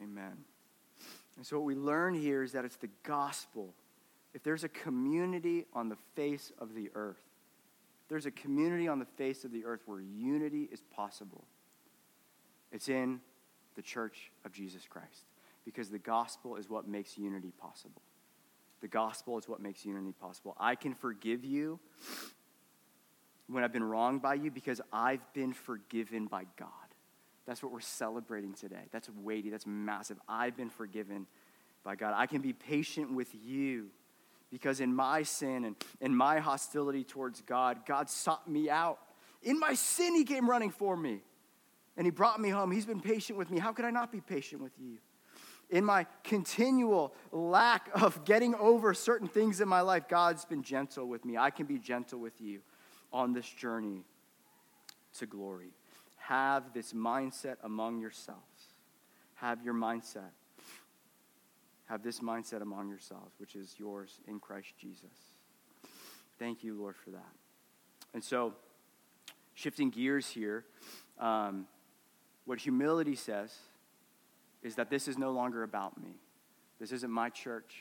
Amen. 0.02 0.38
And 1.36 1.46
so, 1.46 1.58
what 1.58 1.66
we 1.66 1.76
learn 1.76 2.14
here 2.14 2.44
is 2.44 2.54
that 2.54 2.66
it's 2.66 2.78
the 2.78 2.90
gospel 3.04 3.74
if 4.38 4.44
there's 4.44 4.64
a 4.64 4.70
community 4.70 5.66
on 5.74 5.90
the 5.90 5.96
face 6.16 6.52
of 6.60 6.76
the 6.76 6.92
earth, 6.94 7.24
there's 8.08 8.28
a 8.28 8.32
community 8.32 8.88
on 8.88 9.00
the 9.00 9.06
face 9.18 9.44
of 9.44 9.52
the 9.52 9.66
earth 9.66 9.82
where 9.88 10.00
unity 10.00 10.70
is 10.72 10.84
possible, 10.96 11.44
it's 12.72 12.88
in 12.88 13.20
the 13.76 13.82
church 13.82 14.32
of 14.46 14.52
Jesus 14.52 14.84
Christ. 14.88 15.26
Because 15.66 15.90
the 15.90 15.98
gospel 15.98 16.56
is 16.56 16.70
what 16.70 16.88
makes 16.88 17.18
unity 17.18 17.52
possible. 17.60 18.04
The 18.82 18.88
gospel 18.88 19.38
is 19.38 19.48
what 19.48 19.60
makes 19.60 19.86
unity 19.86 20.12
possible. 20.12 20.56
I 20.60 20.76
can 20.76 20.94
forgive 20.94 21.44
you 21.44 21.80
when 23.48 23.64
I've 23.64 23.74
been 23.74 23.84
wronged 23.84 24.22
by 24.22 24.36
you 24.36 24.52
because 24.52 24.82
I've 24.92 25.22
been 25.34 25.54
forgiven 25.54 26.28
by 26.28 26.46
God. 26.58 26.70
That's 27.46 27.64
what 27.64 27.72
we're 27.72 27.80
celebrating 27.80 28.54
today. 28.54 28.84
That's 28.92 29.10
weighty, 29.10 29.50
that's 29.50 29.66
massive. 29.66 30.18
I've 30.28 30.58
been 30.58 30.70
forgiven 30.70 31.26
by 31.84 31.96
God. 31.96 32.14
I 32.16 32.26
can 32.26 32.42
be 32.42 32.54
patient 32.54 33.14
with 33.14 33.34
you 33.34 33.88
because 34.52 34.82
in 34.82 34.94
my 34.94 35.24
sin 35.24 35.64
and 35.64 35.76
in 36.02 36.16
my 36.16 36.40
hostility 36.40 37.04
towards 37.04 37.42
God, 37.42 37.86
God 37.86 38.10
sought 38.10 38.48
me 38.50 38.70
out. 38.70 39.00
In 39.42 39.60
my 39.60 39.74
sin, 39.74 40.14
He 40.14 40.26
came 40.26 40.50
running 40.50 40.72
for 40.72 40.98
me 40.98 41.22
and 41.96 42.06
He 42.06 42.12
brought 42.12 42.40
me 42.40 42.50
home. 42.50 42.72
He's 42.72 42.86
been 42.86 43.02
patient 43.02 43.40
with 43.40 43.50
me. 43.50 43.60
How 43.60 43.72
could 43.72 43.86
I 43.86 43.92
not 43.92 44.12
be 44.12 44.20
patient 44.20 44.62
with 44.62 44.74
you? 44.78 44.98
In 45.70 45.84
my 45.84 46.06
continual 46.24 47.14
lack 47.32 47.90
of 47.94 48.24
getting 48.24 48.56
over 48.56 48.94
certain 48.94 49.28
things 49.28 49.60
in 49.60 49.68
my 49.68 49.82
life, 49.82 50.08
God's 50.08 50.46
been 50.46 50.64
gentle 50.64 51.08
with 51.08 51.26
me. 51.26 51.38
I 51.38 51.50
can 51.50 51.66
be 51.66 51.78
gentle 51.78 52.20
with 52.20 52.40
you 52.40 52.62
on 53.12 53.34
this 53.34 53.48
journey 53.50 54.04
to 55.18 55.26
glory. 55.26 55.72
Have 56.16 56.74
this 56.74 56.94
mindset 56.94 57.56
among 57.64 58.00
yourselves. 58.00 58.42
Have 59.36 59.62
your 59.64 59.74
mindset 59.74 60.32
have 61.88 62.04
this 62.04 62.20
mindset 62.20 62.62
among 62.62 62.90
yourselves, 62.90 63.34
which 63.38 63.56
is 63.56 63.76
yours 63.78 64.20
in 64.28 64.40
Christ 64.40 64.74
Jesus. 64.80 65.36
Thank 66.38 66.64
you, 66.64 66.78
Lord, 66.78 66.96
for 66.96 67.12
that. 67.12 67.32
And 68.14 68.24
so, 68.24 68.54
shifting 69.54 69.90
gears 69.90 70.28
here, 70.28 70.66
um, 71.18 71.66
what 72.46 72.60
humility 72.60 73.16
says 73.16 73.56
is 74.68 74.76
that 74.76 74.90
this 74.90 75.08
is 75.08 75.18
no 75.18 75.32
longer 75.32 75.64
about 75.64 76.02
me. 76.02 76.20
This 76.80 76.92
isn't 76.92 77.12
my 77.12 77.30
church. 77.30 77.74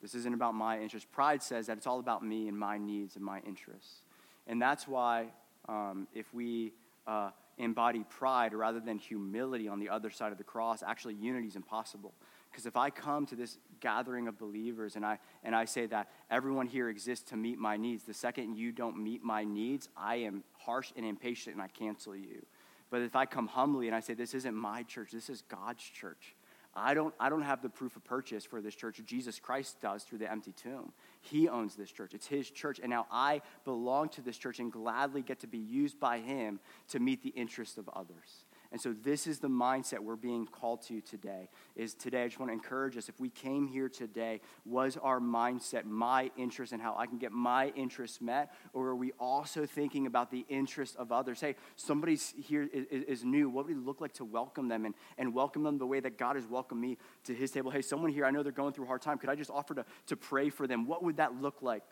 This 0.00 0.14
isn't 0.14 0.32
about 0.32 0.54
my 0.54 0.80
interests. 0.80 1.08
Pride 1.12 1.42
says 1.42 1.66
that 1.66 1.76
it's 1.76 1.86
all 1.86 2.00
about 2.00 2.24
me 2.24 2.48
and 2.48 2.58
my 2.58 2.78
needs 2.78 3.16
and 3.16 3.24
my 3.24 3.40
interests. 3.40 4.02
And 4.46 4.60
that's 4.60 4.88
why, 4.88 5.26
um, 5.68 6.08
if 6.14 6.32
we 6.32 6.72
uh, 7.06 7.30
embody 7.58 8.04
pride 8.08 8.54
rather 8.54 8.80
than 8.80 8.98
humility 8.98 9.68
on 9.68 9.78
the 9.78 9.88
other 9.88 10.10
side 10.10 10.32
of 10.32 10.38
the 10.38 10.44
cross, 10.44 10.82
actually 10.82 11.14
unity 11.14 11.46
is 11.46 11.56
impossible. 11.56 12.14
Because 12.50 12.66
if 12.66 12.76
I 12.76 12.90
come 12.90 13.26
to 13.26 13.36
this 13.36 13.58
gathering 13.80 14.28
of 14.28 14.38
believers 14.38 14.96
and 14.96 15.06
I, 15.06 15.18
and 15.42 15.54
I 15.54 15.64
say 15.64 15.86
that 15.86 16.08
everyone 16.30 16.66
here 16.66 16.88
exists 16.88 17.30
to 17.30 17.36
meet 17.36 17.58
my 17.58 17.76
needs, 17.76 18.04
the 18.04 18.14
second 18.14 18.56
you 18.56 18.72
don't 18.72 19.02
meet 19.02 19.22
my 19.22 19.44
needs, 19.44 19.88
I 19.96 20.16
am 20.16 20.44
harsh 20.58 20.92
and 20.96 21.06
impatient 21.06 21.54
and 21.56 21.62
I 21.62 21.68
cancel 21.68 22.14
you. 22.14 22.44
But 22.92 23.00
if 23.00 23.16
I 23.16 23.24
come 23.24 23.46
humbly 23.46 23.86
and 23.86 23.96
I 23.96 24.00
say, 24.00 24.12
This 24.12 24.34
isn't 24.34 24.54
my 24.54 24.82
church, 24.82 25.10
this 25.12 25.30
is 25.30 25.42
God's 25.48 25.82
church. 25.82 26.36
I 26.74 26.94
don't, 26.94 27.14
I 27.18 27.28
don't 27.28 27.42
have 27.42 27.60
the 27.60 27.68
proof 27.68 27.96
of 27.96 28.04
purchase 28.04 28.44
for 28.44 28.60
this 28.60 28.74
church. 28.74 29.00
Jesus 29.04 29.38
Christ 29.38 29.80
does 29.80 30.04
through 30.04 30.18
the 30.18 30.30
empty 30.30 30.52
tomb. 30.52 30.92
He 31.20 31.48
owns 31.48 31.74
this 31.74 31.90
church. 31.90 32.14
It's 32.14 32.26
his 32.26 32.50
church. 32.50 32.80
And 32.80 32.88
now 32.88 33.06
I 33.10 33.42
belong 33.64 34.08
to 34.10 34.22
this 34.22 34.38
church 34.38 34.58
and 34.58 34.72
gladly 34.72 35.20
get 35.22 35.40
to 35.40 35.46
be 35.46 35.58
used 35.58 36.00
by 36.00 36.18
him 36.20 36.60
to 36.88 36.98
meet 36.98 37.22
the 37.22 37.30
interests 37.30 37.76
of 37.76 37.90
others. 37.94 38.46
And 38.72 38.80
so 38.80 38.94
this 38.94 39.26
is 39.26 39.38
the 39.38 39.48
mindset 39.48 39.98
we're 39.98 40.16
being 40.16 40.46
called 40.46 40.80
to 40.84 41.02
today. 41.02 41.50
Is 41.76 41.92
today 41.92 42.22
I 42.22 42.26
just 42.26 42.40
want 42.40 42.48
to 42.48 42.54
encourage 42.54 42.96
us 42.96 43.10
if 43.10 43.20
we 43.20 43.28
came 43.28 43.68
here 43.68 43.90
today, 43.90 44.40
was 44.64 44.96
our 44.96 45.20
mindset 45.20 45.84
my 45.84 46.30
interest 46.38 46.72
and 46.72 46.80
how 46.80 46.96
I 46.96 47.04
can 47.04 47.18
get 47.18 47.32
my 47.32 47.68
interests 47.76 48.22
met 48.22 48.50
or 48.72 48.88
are 48.88 48.96
we 48.96 49.12
also 49.20 49.66
thinking 49.66 50.06
about 50.06 50.30
the 50.30 50.46
interest 50.48 50.96
of 50.96 51.12
others? 51.12 51.38
Hey, 51.38 51.56
somebody's 51.76 52.32
here 52.42 52.66
is, 52.72 52.86
is 52.90 53.24
new. 53.24 53.50
What 53.50 53.66
would 53.66 53.76
it 53.76 53.84
look 53.84 54.00
like 54.00 54.14
to 54.14 54.24
welcome 54.24 54.68
them 54.68 54.86
and, 54.86 54.94
and 55.18 55.34
welcome 55.34 55.62
them 55.62 55.76
the 55.76 55.86
way 55.86 56.00
that 56.00 56.16
God 56.16 56.36
has 56.36 56.46
welcomed 56.46 56.80
me 56.80 56.96
to 57.24 57.34
his 57.34 57.50
table? 57.50 57.70
Hey, 57.70 57.82
someone 57.82 58.10
here, 58.10 58.24
I 58.24 58.30
know 58.30 58.42
they're 58.42 58.52
going 58.52 58.72
through 58.72 58.86
a 58.86 58.88
hard 58.88 59.02
time. 59.02 59.18
Could 59.18 59.28
I 59.28 59.34
just 59.34 59.50
offer 59.50 59.74
to, 59.74 59.84
to 60.06 60.16
pray 60.16 60.48
for 60.48 60.66
them? 60.66 60.86
What 60.86 61.04
would 61.04 61.18
that 61.18 61.38
look 61.42 61.60
like 61.60 61.84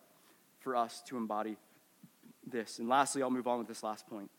for 0.60 0.74
us 0.74 1.02
to 1.08 1.18
embody 1.18 1.58
this? 2.50 2.78
And 2.78 2.88
lastly, 2.88 3.22
I'll 3.22 3.30
move 3.30 3.46
on 3.46 3.58
with 3.58 3.68
this 3.68 3.82
last 3.82 4.06
point 4.06 4.30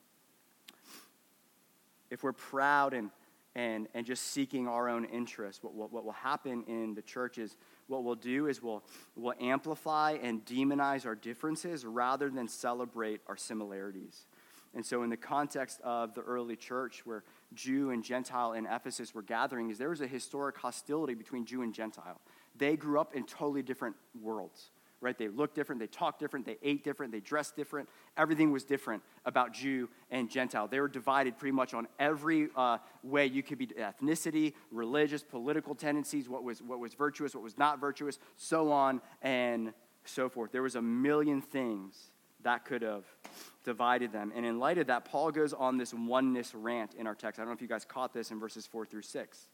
if 2.12 2.24
we're 2.24 2.34
proud 2.34 2.93
and, 2.93 3.09
and, 3.55 3.88
and 3.95 4.05
just 4.05 4.28
seeking 4.28 4.68
our 4.68 4.88
own 4.88 5.05
interests, 5.05 5.64
what, 5.64 5.74
what, 5.74 5.91
what 5.91 6.05
will 6.05 6.12
happen 6.12 6.64
in 6.68 6.93
the 6.93 7.01
church 7.01 7.39
is 7.39 7.57
what 7.88 8.03
we'll 8.03 8.16
do 8.16 8.47
is 8.47 8.62
we'll, 8.62 8.84
we'll 9.16 9.34
amplify 9.41 10.18
and 10.22 10.45
demonize 10.45 11.05
our 11.05 11.16
differences 11.16 11.86
rather 11.86 12.30
than 12.30 12.47
celebrate 12.47 13.22
our 13.28 13.38
similarities. 13.38 14.28
And 14.74 14.86
so, 14.86 15.03
in 15.03 15.09
the 15.09 15.18
context 15.18 15.82
of 15.84 16.14
the 16.14 16.22
early 16.22 16.55
church, 16.55 17.05
where 17.05 17.26
Jew 17.53 17.89
and 17.89 18.01
Gentile 18.01 18.53
in 18.53 18.66
Ephesus 18.66 19.14
were 19.14 19.22
gathering, 19.22 19.70
is 19.70 19.78
there 19.78 19.89
was 19.89 19.99
a 19.99 20.07
historic 20.07 20.57
hostility 20.57 21.14
between 21.14 21.45
Jew 21.45 21.62
and 21.62 21.74
Gentile. 21.74 22.22
They 22.55 22.78
grew 22.78 22.97
up 22.97 23.14
in 23.14 23.26
totally 23.26 23.64
different 23.64 23.97
worlds 24.22 24.72
right? 25.02 25.18
They 25.18 25.28
looked 25.28 25.56
different, 25.56 25.82
they 25.82 25.88
talked 25.88 26.20
different, 26.20 26.45
they 26.45 26.58
ate 26.62 26.84
different, 26.84 27.12
they 27.12 27.20
dressed 27.20 27.56
different. 27.56 27.89
Everything 28.16 28.52
was 28.52 28.64
different 28.64 29.02
about 29.26 29.54
Jew 29.54 29.89
and 30.12 30.30
Gentile. 30.30 30.68
They 30.68 30.80
were 30.80 30.88
divided 30.88 31.38
pretty 31.38 31.54
much 31.54 31.74
on 31.74 31.88
every 31.99 32.49
uh, 32.56 32.78
way 33.04 33.26
you 33.26 33.41
could 33.41 33.58
be 33.58 33.68
ethnicity, 33.68 34.54
religious, 34.72 35.24
political 35.24 35.74
tendencies, 35.76 36.30
what 36.30 36.43
was, 36.43 36.62
what 36.62 36.80
was 36.80 36.93
virtuous, 36.93 37.34
what 37.34 37.43
was 37.43 37.58
not 37.58 37.80
virtuous, 37.82 38.20
so 38.38 38.72
on 38.72 39.02
and 39.22 39.74
so 40.06 40.30
forth. 40.30 40.52
There 40.52 40.64
was 40.64 40.76
a 40.76 40.82
million 40.82 41.41
things 41.41 42.12
that 42.43 42.66
could 42.66 42.82
have 42.82 43.06
divided 43.64 44.12
them. 44.12 44.32
And 44.36 44.45
in 44.45 44.60
light 44.60 44.78
of 44.78 44.88
that, 44.88 45.06
Paul 45.06 45.32
goes 45.32 45.54
on 45.54 45.78
this 45.78 45.93
oneness 45.93 46.54
rant 46.54 46.93
in 46.95 47.08
our 47.08 47.16
text. 47.16 47.39
I 47.39 47.43
don't 47.43 47.49
know 47.49 47.56
if 47.56 47.62
you 47.62 47.68
guys 47.68 47.86
caught 47.86 48.14
this 48.14 48.32
in 48.32 48.39
verses 48.39 48.66
four 48.66 48.86
through 48.86 49.04
six. 49.04 49.47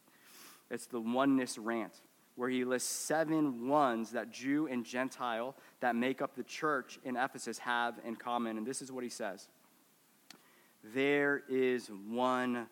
It's 0.70 0.86
the 0.86 1.00
oneness 1.00 1.58
rant 1.58 1.94
where 2.38 2.48
he 2.48 2.64
lists 2.64 2.88
seven 2.88 3.66
ones 3.66 4.12
that 4.12 4.30
Jew 4.30 4.68
and 4.68 4.84
Gentile 4.84 5.56
that 5.80 5.96
make 5.96 6.22
up 6.22 6.36
the 6.36 6.44
church 6.44 7.00
in 7.04 7.16
Ephesus 7.16 7.58
have 7.58 7.96
in 8.04 8.14
common. 8.14 8.56
And 8.56 8.64
this 8.64 8.80
is 8.80 8.92
what 8.92 9.02
he 9.02 9.10
says 9.10 9.48
There 10.94 11.42
is 11.48 11.90
one 12.08 12.68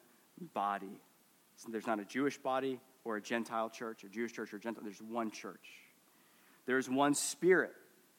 body. 0.54 1.00
So 1.56 1.72
there's 1.72 1.86
not 1.86 1.98
a 1.98 2.04
Jewish 2.04 2.38
body 2.38 2.78
or 3.02 3.16
a 3.16 3.20
Gentile 3.20 3.68
church, 3.68 4.04
or 4.04 4.08
Jewish 4.08 4.32
church 4.32 4.54
or 4.54 4.58
Gentile. 4.58 4.84
There's 4.84 5.02
one 5.02 5.32
church. 5.32 5.68
There's 6.66 6.88
one 6.88 7.16
spirit. 7.16 7.72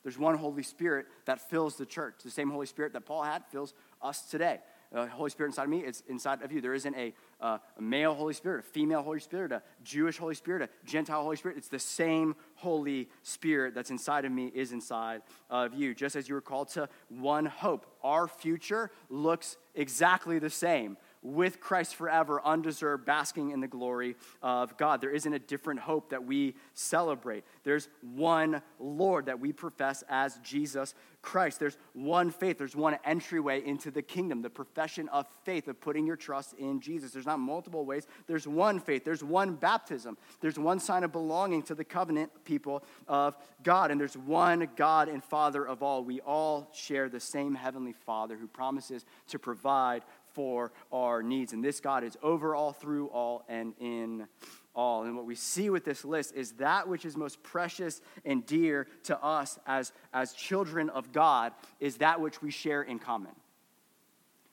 There's 0.04 0.18
one 0.18 0.38
Holy 0.38 0.64
Spirit 0.64 1.06
that 1.28 1.50
fills 1.50 1.78
the 1.78 1.86
church. 1.86 2.16
The 2.26 2.30
same 2.30 2.50
Holy 2.50 2.66
Spirit 2.66 2.91
that 2.91 3.06
Paul 3.06 3.24
had 3.24 3.45
fills 3.45 3.74
us 4.02 4.22
today 4.24 4.60
uh, 4.93 5.08
Holy 5.08 5.30
Spirit 5.30 5.50
inside 5.50 5.64
of 5.64 5.70
me, 5.70 5.80
it's 5.80 6.02
inside 6.08 6.41
of 6.41 6.52
you. 6.52 6.62
There 6.62 6.74
isn't 6.74 6.95
a, 6.95 7.14
a 7.39 7.59
male 7.79 8.13
Holy 8.13 8.33
Spirit, 8.33 8.65
a 8.65 8.67
female 8.67 9.01
Holy 9.03 9.19
Spirit, 9.19 9.51
a 9.51 9.61
Jewish 9.83 10.17
Holy 10.17 10.35
Spirit, 10.35 10.63
a 10.63 10.69
Gentile 10.85 11.21
Holy 11.21 11.35
Spirit. 11.35 11.57
It's 11.57 11.67
the 11.67 11.79
same 11.79 12.35
Holy 12.55 13.09
Spirit 13.23 13.75
that's 13.75 13.91
inside 13.91 14.25
of 14.25 14.31
me 14.31 14.51
is 14.53 14.71
inside 14.71 15.21
of 15.49 15.73
you. 15.73 15.93
Just 15.93 16.15
as 16.15 16.27
you 16.27 16.35
were 16.35 16.41
called 16.41 16.69
to 16.69 16.89
one 17.09 17.45
hope. 17.45 17.85
Our 18.03 18.27
future 18.27 18.91
looks 19.09 19.57
exactly 19.75 20.39
the 20.39 20.49
same. 20.49 20.97
With 21.28 21.59
Christ 21.59 21.95
forever, 21.95 22.41
undeserved, 22.41 23.05
basking 23.05 23.51
in 23.51 23.59
the 23.59 23.67
glory 23.67 24.15
of 24.41 24.78
God. 24.78 25.01
There 25.01 25.11
isn't 25.11 25.34
a 25.34 25.39
different 25.39 25.82
hope 25.82 26.09
that 26.11 26.23
we 26.23 26.55
celebrate. 26.73 27.43
There's 27.63 27.89
one 28.01 28.61
Lord 28.80 29.25
that 29.25 29.39
we 29.39 29.51
profess 29.51 30.03
as 30.09 30.39
Jesus 30.43 30.95
Christ. 31.21 31.59
There's 31.59 31.78
one 31.93 32.32
faith. 32.32 32.57
There's 32.57 32.75
one 32.75 32.97
entryway 33.03 33.65
into 33.65 33.91
the 33.91 34.01
kingdom, 34.01 34.41
the 34.41 34.49
profession 34.49 35.09
of 35.09 35.25
faith, 35.43 35.67
of 35.67 35.82
putting 35.82 36.07
your 36.07 36.15
trust 36.15 36.53
in 36.53 36.80
Jesus. 36.80 37.11
There's 37.11 37.25
not 37.25 37.39
multiple 37.39 37.84
ways. 37.84 38.07
There's 38.28 38.47
one 38.47 38.80
faith. 38.80 39.03
There's 39.03 39.23
one 39.23 39.55
baptism. 39.55 40.17
There's 40.39 40.57
one 40.57 40.80
sign 40.80 41.03
of 41.03 41.11
belonging 41.11 41.63
to 41.63 41.75
the 41.75 41.84
covenant 41.84 42.32
people 42.45 42.86
of 43.09 43.36
God. 43.61 43.91
And 43.91 43.99
there's 43.99 44.15
one 44.15 44.69
God 44.78 45.09
and 45.09 45.21
Father 45.21 45.67
of 45.67 45.84
all. 45.84 46.05
We 46.05 46.21
all 46.21 46.69
share 46.73 47.09
the 47.09 47.19
same 47.19 47.55
Heavenly 47.55 47.93
Father 48.05 48.38
who 48.38 48.47
promises 48.47 49.03
to 49.28 49.38
provide 49.38 50.03
for 50.38 50.71
our 50.91 51.23
needs. 51.23 51.51
And 51.51 51.63
this 51.63 51.79
God 51.79 52.03
is 52.03 52.15
over 52.21 52.53
all, 52.53 52.71
through 52.71 53.07
all, 53.07 53.43
and 53.49 53.73
in 53.79 54.27
all. 54.75 55.01
And 55.01 55.15
what 55.15 55.25
we 55.25 55.33
see 55.33 55.71
with 55.71 55.83
this 55.83 56.05
list 56.05 56.35
is 56.35 56.51
that 56.53 56.88
which 56.88 57.05
is 57.05 57.17
most 57.17 57.41
precious 57.41 58.01
and 58.23 58.45
dear 58.45 58.85
to 59.05 59.19
us 59.19 59.57
as, 59.65 59.91
as 60.13 60.33
children 60.33 60.91
of 60.91 61.11
God 61.11 61.53
is 61.79 61.97
that 61.97 62.21
which 62.21 62.39
we 62.39 62.51
share 62.51 62.83
in 62.83 62.99
common. 62.99 63.31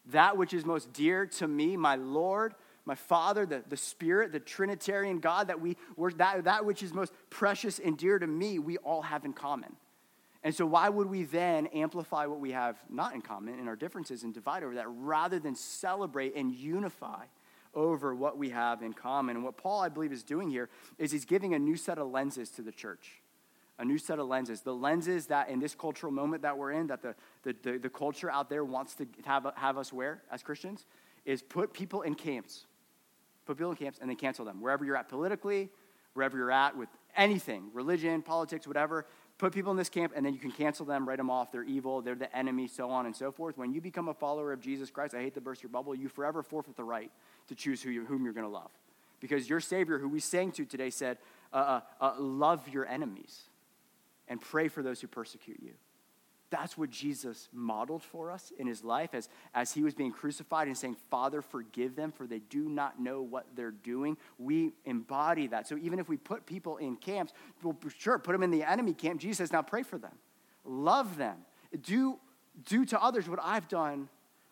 That 0.07 0.39
which 0.39 0.55
is 0.55 0.64
most 0.64 0.91
dear 0.95 1.26
to 1.26 1.47
me, 1.47 1.76
my 1.76 1.97
Lord, 1.97 2.55
my 2.87 2.95
Father, 2.95 3.45
the, 3.45 3.62
the 3.68 3.76
Spirit, 3.76 4.32
the 4.32 4.41
Trinitarian 4.41 5.18
God, 5.18 5.49
that 5.49 5.61
we 5.61 5.76
that, 6.16 6.45
that 6.45 6.64
which 6.64 6.82
is 6.82 6.95
most 6.95 7.12
precious 7.28 7.78
and 7.78 7.99
dear 7.99 8.18
to 8.18 8.26
me, 8.26 8.59
we 8.59 8.78
all 8.78 9.03
have 9.03 9.26
in 9.26 9.35
common. 9.35 9.76
And 10.45 10.55
so, 10.55 10.67
why 10.67 10.91
would 10.91 11.09
we 11.09 11.23
then 11.23 11.67
amplify 11.69 12.27
what 12.27 12.39
we 12.39 12.53
have 12.53 12.77
not 12.91 13.15
in 13.15 13.23
common 13.23 13.59
in 13.59 13.67
our 13.67 13.77
differences 13.77 14.25
and 14.25 14.35
divide 14.35 14.63
over 14.63 14.75
that 14.75 14.87
rather 14.89 15.39
than 15.39 15.57
celebrate 15.57 16.37
and 16.37 16.53
unify 16.53 17.25
over 17.75 18.15
what 18.15 18.37
we 18.37 18.51
have 18.51 18.83
in 18.83 18.93
common? 18.93 19.37
And 19.37 19.45
what 19.45 19.57
Paul, 19.57 19.81
I 19.81 19.89
believe, 19.89 20.13
is 20.13 20.23
doing 20.23 20.51
here 20.51 20.69
is 20.99 21.11
he's 21.11 21.25
giving 21.25 21.55
a 21.55 21.59
new 21.59 21.77
set 21.77 21.99
of 21.99 22.11
lenses 22.11 22.51
to 22.51 22.63
the 22.63 22.73
church. 22.73 23.23
A 23.79 23.85
new 23.87 23.97
set 23.97 24.19
of 24.19 24.29
lenses. 24.29 24.61
The 24.61 24.75
lenses 24.75 25.27
that 25.29 25.49
in 25.49 25.61
this 25.61 25.75
cultural 25.75 26.13
moment 26.13 26.43
that 26.43 26.59
we're 26.59 26.73
in, 26.73 26.89
that 26.89 27.01
the, 27.01 27.15
the, 27.43 27.57
the, 27.63 27.79
the 27.79 27.91
culture 27.91 28.31
out 28.31 28.51
there 28.51 28.65
wants 28.67 28.95
to 28.97 29.07
have, 29.25 29.51
have 29.57 29.79
us 29.79 29.95
wear 29.95 30.23
as 30.31 30.43
Christians, 30.43 30.85
is 31.25 31.43
put 31.43 31.73
people 31.73 32.03
in 32.03 32.15
camps. 32.15 32.67
Put 33.47 33.57
people 33.57 33.71
in 33.71 33.79
camps 33.79 33.99
and 33.99 34.11
then 34.11 34.17
cancel 34.19 34.45
them. 34.45 34.61
Wherever 34.61 34.85
you're 34.85 34.97
at 34.97 35.09
politically, 35.09 35.71
wherever 36.13 36.37
you're 36.37 36.53
at 36.53 36.77
with 36.77 36.91
anything, 37.17 37.71
religion, 37.73 38.23
politics, 38.23 38.67
whatever, 38.67 39.07
put 39.39 39.53
people 39.53 39.72
in 39.72 39.76
this 39.76 39.89
camp 39.89 40.12
and 40.14 40.24
then 40.24 40.32
you 40.32 40.39
can 40.39 40.53
cancel 40.53 40.87
them, 40.87 41.09
write 41.09 41.18
them 41.18 41.30
off. 41.30 41.51
They're 41.51 41.64
evil, 41.64 42.03
they're 42.03 42.14
the 42.14 42.35
enemy, 42.37 42.68
so 42.68 42.91
on 42.91 43.07
and 43.07 43.14
so 43.14 43.32
forth. 43.32 43.59
When 43.59 43.72
you 43.72 43.80
become 43.80 44.09
a 44.09 44.14
follower 44.14 44.53
of 44.53 44.61
Jesus 44.61 44.91
Christ, 44.91 45.14
I 45.14 45.20
hate 45.20 45.35
to 45.35 45.41
burst 45.41 45.62
your 45.62 45.70
bubble, 45.70 45.95
you 45.95 46.09
forever 46.09 46.43
forfeit 46.43 46.76
the 46.76 46.85
right 46.85 47.11
to 47.49 47.55
choose 47.55 47.82
who 47.82 47.91
you, 47.91 48.05
whom 48.05 48.24
you're 48.24 48.32
going 48.32 48.47
to 48.47 48.53
love. 48.53 48.70
Because 49.20 49.49
your 49.49 49.61
Savior, 49.61 49.99
who 49.99 50.09
we 50.09 50.20
sang 50.20 50.53
to 50.53 50.64
today, 50.64 50.91
said, 50.91 51.18
uh, 51.53 51.57
uh, 51.57 51.80
uh, 52.01 52.14
Love 52.18 52.68
your 52.68 52.87
enemies 52.87 53.45
and 54.28 54.41
pray 54.41 54.68
for 54.68 54.82
those 54.82 55.01
who 55.01 55.07
persecute 55.07 55.59
you. 55.62 55.72
That's 56.55 56.79
what 56.79 56.89
Jesus 56.89 57.49
modeled 57.53 58.05
for 58.05 58.31
us 58.31 58.53
in 58.57 58.69
his 58.69 58.85
life 58.85 59.13
as, 59.13 59.29
as 59.57 59.73
he 59.73 59.83
was 59.83 59.93
being 59.93 60.13
crucified 60.13 60.69
and 60.69 60.79
saying, 60.79 60.95
Father, 61.11 61.43
forgive 61.43 61.97
them, 61.97 62.13
for 62.13 62.29
they 62.29 62.39
do 62.39 62.69
not 62.69 63.01
know 63.01 63.23
what 63.23 63.47
they're 63.57 63.73
doing. 63.73 64.17
We 64.39 64.73
embody 64.85 65.49
that. 65.49 65.67
So 65.67 65.77
even 65.77 65.99
if 65.99 66.09
we 66.09 66.17
put 66.17 66.47
people 66.47 66.77
in 66.77 66.95
camps, 66.95 67.33
well, 67.65 67.77
sure, 67.99 68.21
put 68.21 68.31
them 68.31 68.45
in 68.45 68.53
the 68.53 68.63
enemy 68.63 68.95
camp, 68.95 69.21
Jesus 69.21 69.39
says, 69.39 69.53
now 69.53 69.63
pray 69.63 69.83
for 69.83 69.99
them. 69.99 70.13
Love 70.65 71.17
them. 71.17 71.39
Do, 71.83 72.21
do 72.67 72.85
to 72.85 73.03
others 73.03 73.29
what 73.29 73.41
I've 73.43 73.67
done 73.67 74.09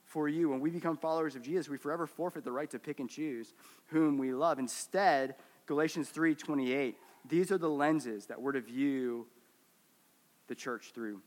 for 0.07 0.29
you. 0.29 0.49
When 0.49 0.59
we 0.59 0.71
become 0.71 0.97
followers 0.97 1.37
of 1.37 1.43
Jesus, 1.43 1.69
we 1.69 1.77
forever 1.77 2.09
forfeit 2.09 2.43
the 2.43 2.51
right 2.51 2.71
to 2.71 2.81
pick 2.81 2.99
and 2.99 3.09
choose 3.09 3.55
whom 3.87 4.19
we 4.19 4.35
love. 4.35 4.59
Instead, 4.59 5.37
Galatians 5.67 6.09
3 6.09 6.35
28, 6.35 6.97
these 7.29 7.53
are 7.53 7.59
the 7.59 7.71
lenses 7.71 8.27
that 8.27 8.43
we're 8.43 8.53
to 8.53 8.61
view 8.61 9.29
the 10.49 10.57
church 10.57 10.91
through. 10.93 11.21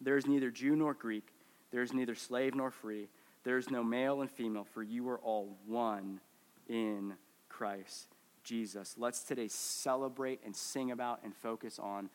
There 0.00 0.16
is 0.16 0.26
neither 0.26 0.50
Jew 0.50 0.76
nor 0.76 0.94
Greek, 0.94 1.28
there 1.70 1.82
is 1.82 1.92
neither 1.92 2.14
slave 2.14 2.54
nor 2.54 2.70
free, 2.70 3.08
there 3.44 3.58
is 3.58 3.70
no 3.70 3.82
male 3.82 4.20
and 4.20 4.30
female, 4.30 4.64
for 4.64 4.82
you 4.82 5.08
are 5.08 5.18
all 5.18 5.56
one 5.66 6.20
in 6.68 7.14
Christ 7.48 8.08
Jesus. 8.42 8.94
Let's 8.98 9.22
today 9.22 9.48
celebrate 9.48 10.40
and 10.44 10.54
sing 10.54 10.90
about 10.90 11.20
and 11.24 11.34
focus 11.34 11.78
on 11.78 12.10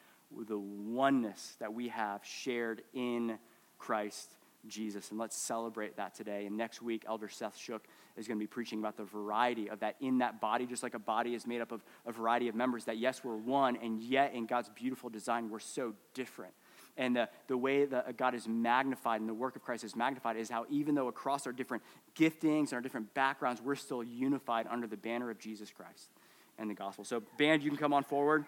the 0.48 0.58
oneness 0.58 1.56
that 1.60 1.74
we 1.74 1.90
have 1.90 2.22
shared 2.24 2.82
in 2.94 3.38
Christ 3.78 4.36
Jesus. 4.68 5.12
And 5.12 5.20
let's 5.20 5.38
celebrate 5.38 5.98
that 5.98 6.16
today. 6.16 6.48
And 6.48 6.58
next 6.58 6.82
week, 6.82 7.04
Elder 7.08 7.30
Seth 7.30 7.56
Shook 7.56 7.84
is 8.18 8.28
going 8.28 8.40
to 8.40 8.44
be 8.44 8.48
preaching 8.48 8.80
about 8.80 8.98
the 8.98 9.04
variety 9.04 9.70
of 9.70 9.80
that 9.82 9.96
in 10.00 10.20
that 10.20 10.42
body, 10.42 10.66
just 10.66 10.82
like 10.82 10.96
a 10.96 11.00
body 11.00 11.36
is 11.36 11.46
made 11.46 11.62
up 11.62 11.72
of 11.72 11.84
a 12.06 12.12
variety 12.12 12.48
of 12.48 12.56
members, 12.56 12.86
that 12.86 12.98
yes, 12.98 13.24
we're 13.24 13.36
one, 13.36 13.78
and 13.78 14.02
yet 14.02 14.34
in 14.34 14.46
God's 14.46 14.70
beautiful 14.70 15.10
design, 15.10 15.50
we're 15.50 15.60
so 15.60 15.94
different 16.14 16.54
and 16.98 17.16
the, 17.16 17.30
the 17.48 17.58
way 17.58 17.86
that 17.86 18.18
God 18.18 18.34
is 18.34 18.48
magnified 18.48 19.20
and 19.20 19.30
the 19.30 19.34
work 19.34 19.56
of 19.56 19.64
Christ 19.64 19.84
is 19.84 19.96
magnified 19.96 20.38
is 20.38 20.50
how 20.50 20.66
even 20.70 20.96
though 20.96 21.08
across 21.08 21.46
our 21.46 21.54
different 21.54 21.84
giftings 22.16 22.70
and 22.70 22.74
our 22.74 22.82
different 22.82 23.14
backgrounds, 23.14 23.62
we're 23.62 23.76
still 23.76 24.04
unified 24.04 24.68
under 24.70 24.88
the 24.88 24.98
banner 24.98 25.30
of 25.30 25.38
Jesus 25.38 25.72
Christ 25.72 26.10
and 26.58 26.70
the 26.70 26.74
gospel. 26.74 27.04
So, 27.04 27.22
band, 27.38 27.64
you 27.64 27.70
can 27.70 27.78
come 27.78 27.94
on 27.94 28.04
forward. 28.04 28.46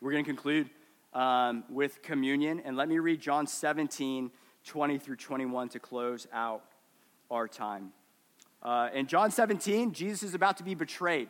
We're 0.00 0.12
going 0.12 0.24
to 0.24 0.28
conclude 0.28 0.68
um, 1.14 1.64
with 1.70 2.02
communion. 2.02 2.60
And 2.64 2.76
let 2.76 2.88
me 2.88 2.98
read 2.98 3.20
John 3.20 3.46
17, 3.46 4.30
20 4.64 4.98
through 4.98 5.16
21 5.16 5.70
to 5.70 5.80
close 5.80 6.26
out 6.32 6.62
our 7.30 7.48
time. 7.48 7.92
Uh, 8.62 8.90
in 8.92 9.06
John 9.06 9.30
17, 9.30 9.92
Jesus 9.92 10.22
is 10.22 10.34
about 10.34 10.58
to 10.58 10.62
be 10.62 10.74
betrayed. 10.74 11.28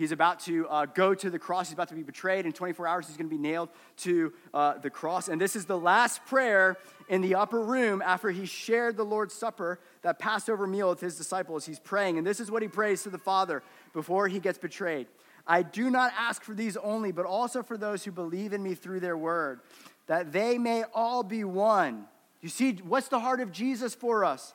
He's 0.00 0.12
about 0.12 0.40
to 0.40 0.66
uh, 0.68 0.86
go 0.86 1.14
to 1.14 1.28
the 1.28 1.38
cross. 1.38 1.68
He's 1.68 1.74
about 1.74 1.88
to 1.88 1.94
be 1.94 2.02
betrayed. 2.02 2.46
In 2.46 2.52
24 2.52 2.88
hours, 2.88 3.06
he's 3.06 3.18
going 3.18 3.28
to 3.28 3.36
be 3.36 3.36
nailed 3.36 3.68
to 3.98 4.32
uh, 4.54 4.78
the 4.78 4.88
cross. 4.88 5.28
And 5.28 5.38
this 5.38 5.54
is 5.54 5.66
the 5.66 5.78
last 5.78 6.24
prayer 6.24 6.78
in 7.10 7.20
the 7.20 7.34
upper 7.34 7.60
room 7.60 8.00
after 8.00 8.30
he 8.30 8.46
shared 8.46 8.96
the 8.96 9.04
Lord's 9.04 9.34
Supper, 9.34 9.78
that 10.00 10.18
Passover 10.18 10.66
meal 10.66 10.88
with 10.88 11.00
his 11.00 11.18
disciples. 11.18 11.66
He's 11.66 11.78
praying. 11.78 12.16
And 12.16 12.26
this 12.26 12.40
is 12.40 12.50
what 12.50 12.62
he 12.62 12.68
prays 12.68 13.02
to 13.02 13.10
the 13.10 13.18
Father 13.18 13.62
before 13.92 14.26
he 14.26 14.40
gets 14.40 14.56
betrayed 14.56 15.06
I 15.46 15.60
do 15.60 15.90
not 15.90 16.14
ask 16.16 16.44
for 16.44 16.54
these 16.54 16.78
only, 16.78 17.12
but 17.12 17.26
also 17.26 17.62
for 17.62 17.76
those 17.76 18.02
who 18.02 18.10
believe 18.10 18.54
in 18.54 18.62
me 18.62 18.74
through 18.74 19.00
their 19.00 19.18
word, 19.18 19.60
that 20.06 20.32
they 20.32 20.56
may 20.56 20.84
all 20.94 21.22
be 21.22 21.44
one. 21.44 22.06
You 22.40 22.48
see, 22.48 22.72
what's 22.84 23.08
the 23.08 23.20
heart 23.20 23.40
of 23.40 23.52
Jesus 23.52 23.94
for 23.94 24.24
us? 24.24 24.54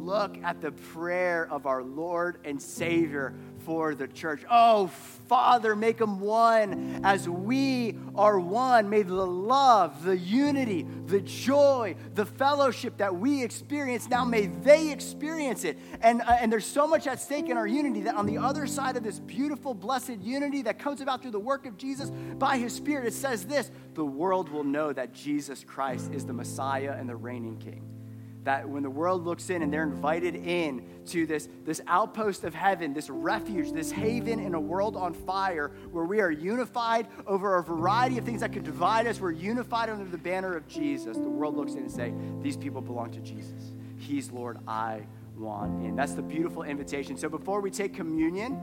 Look 0.00 0.38
at 0.42 0.62
the 0.62 0.72
prayer 0.72 1.46
of 1.50 1.66
our 1.66 1.82
Lord 1.82 2.38
and 2.44 2.60
Savior 2.60 3.34
for 3.66 3.94
the 3.94 4.08
church. 4.08 4.42
Oh, 4.50 4.86
Father, 5.28 5.76
make 5.76 5.98
them 5.98 6.20
one 6.20 7.02
as 7.04 7.28
we 7.28 7.98
are 8.14 8.40
one. 8.40 8.88
May 8.88 9.02
the 9.02 9.26
love, 9.26 10.02
the 10.02 10.16
unity, 10.16 10.86
the 11.06 11.20
joy, 11.20 11.96
the 12.14 12.24
fellowship 12.24 12.96
that 12.96 13.14
we 13.14 13.42
experience 13.42 14.08
now, 14.08 14.24
may 14.24 14.46
they 14.46 14.90
experience 14.90 15.64
it. 15.64 15.78
And, 16.00 16.22
uh, 16.22 16.38
and 16.40 16.50
there's 16.50 16.64
so 16.64 16.88
much 16.88 17.06
at 17.06 17.20
stake 17.20 17.50
in 17.50 17.58
our 17.58 17.66
unity 17.66 18.00
that 18.02 18.14
on 18.14 18.24
the 18.24 18.38
other 18.38 18.66
side 18.66 18.96
of 18.96 19.04
this 19.04 19.18
beautiful, 19.18 19.74
blessed 19.74 20.18
unity 20.20 20.62
that 20.62 20.78
comes 20.78 21.02
about 21.02 21.20
through 21.20 21.32
the 21.32 21.38
work 21.38 21.66
of 21.66 21.76
Jesus 21.76 22.10
by 22.38 22.56
His 22.56 22.74
Spirit, 22.74 23.06
it 23.06 23.14
says 23.14 23.44
this 23.44 23.70
the 23.94 24.04
world 24.04 24.48
will 24.48 24.64
know 24.64 24.92
that 24.94 25.12
Jesus 25.12 25.62
Christ 25.62 26.10
is 26.12 26.24
the 26.24 26.32
Messiah 26.32 26.96
and 26.98 27.06
the 27.08 27.16
reigning 27.16 27.58
King 27.58 27.99
that 28.44 28.68
when 28.68 28.82
the 28.82 28.90
world 28.90 29.24
looks 29.24 29.50
in 29.50 29.62
and 29.62 29.72
they're 29.72 29.82
invited 29.82 30.34
in 30.34 30.82
to 31.06 31.26
this, 31.26 31.48
this 31.64 31.80
outpost 31.86 32.44
of 32.44 32.54
heaven, 32.54 32.94
this 32.94 33.10
refuge, 33.10 33.72
this 33.72 33.90
haven 33.90 34.40
in 34.40 34.54
a 34.54 34.60
world 34.60 34.96
on 34.96 35.12
fire 35.12 35.70
where 35.90 36.04
we 36.04 36.20
are 36.20 36.30
unified 36.30 37.06
over 37.26 37.56
a 37.56 37.62
variety 37.62 38.16
of 38.16 38.24
things 38.24 38.40
that 38.40 38.52
could 38.52 38.64
divide 38.64 39.06
us, 39.06 39.20
we're 39.20 39.30
unified 39.30 39.90
under 39.90 40.04
the 40.04 40.18
banner 40.18 40.56
of 40.56 40.66
Jesus. 40.66 41.16
The 41.16 41.22
world 41.22 41.56
looks 41.56 41.72
in 41.72 41.80
and 41.80 41.90
say, 41.90 42.14
these 42.40 42.56
people 42.56 42.80
belong 42.80 43.10
to 43.12 43.20
Jesus. 43.20 43.72
He's 43.98 44.30
Lord, 44.30 44.58
I 44.66 45.02
want 45.36 45.84
in. 45.84 45.96
That's 45.96 46.14
the 46.14 46.22
beautiful 46.22 46.62
invitation. 46.62 47.16
So 47.16 47.28
before 47.28 47.60
we 47.60 47.70
take 47.70 47.94
communion, 47.94 48.54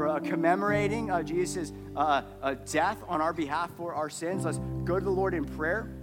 uh, 0.00 0.20
commemorating 0.20 1.10
uh, 1.10 1.22
Jesus' 1.22 1.72
uh, 1.94 2.22
uh, 2.42 2.54
death 2.70 3.02
on 3.08 3.20
our 3.20 3.32
behalf 3.32 3.70
for 3.76 3.94
our 3.94 4.08
sins, 4.08 4.44
let's 4.44 4.60
go 4.84 4.98
to 4.98 5.04
the 5.04 5.10
Lord 5.10 5.34
in 5.34 5.44
prayer. 5.44 5.95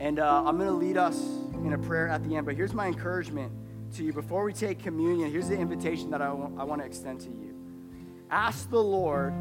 And 0.00 0.18
uh, 0.18 0.42
I'm 0.46 0.56
going 0.56 0.70
to 0.70 0.74
lead 0.74 0.96
us 0.96 1.20
in 1.62 1.74
a 1.74 1.78
prayer 1.78 2.08
at 2.08 2.24
the 2.24 2.34
end. 2.34 2.46
But 2.46 2.56
here's 2.56 2.72
my 2.72 2.86
encouragement 2.86 3.52
to 3.96 4.02
you 4.02 4.14
before 4.14 4.44
we 4.44 4.54
take 4.54 4.78
communion. 4.78 5.30
Here's 5.30 5.48
the 5.48 5.58
invitation 5.58 6.10
that 6.10 6.22
I 6.22 6.28
I 6.28 6.64
want 6.64 6.80
to 6.80 6.86
extend 6.86 7.20
to 7.20 7.28
you. 7.28 7.54
Ask 8.30 8.70
the 8.70 8.82
Lord, 8.82 9.32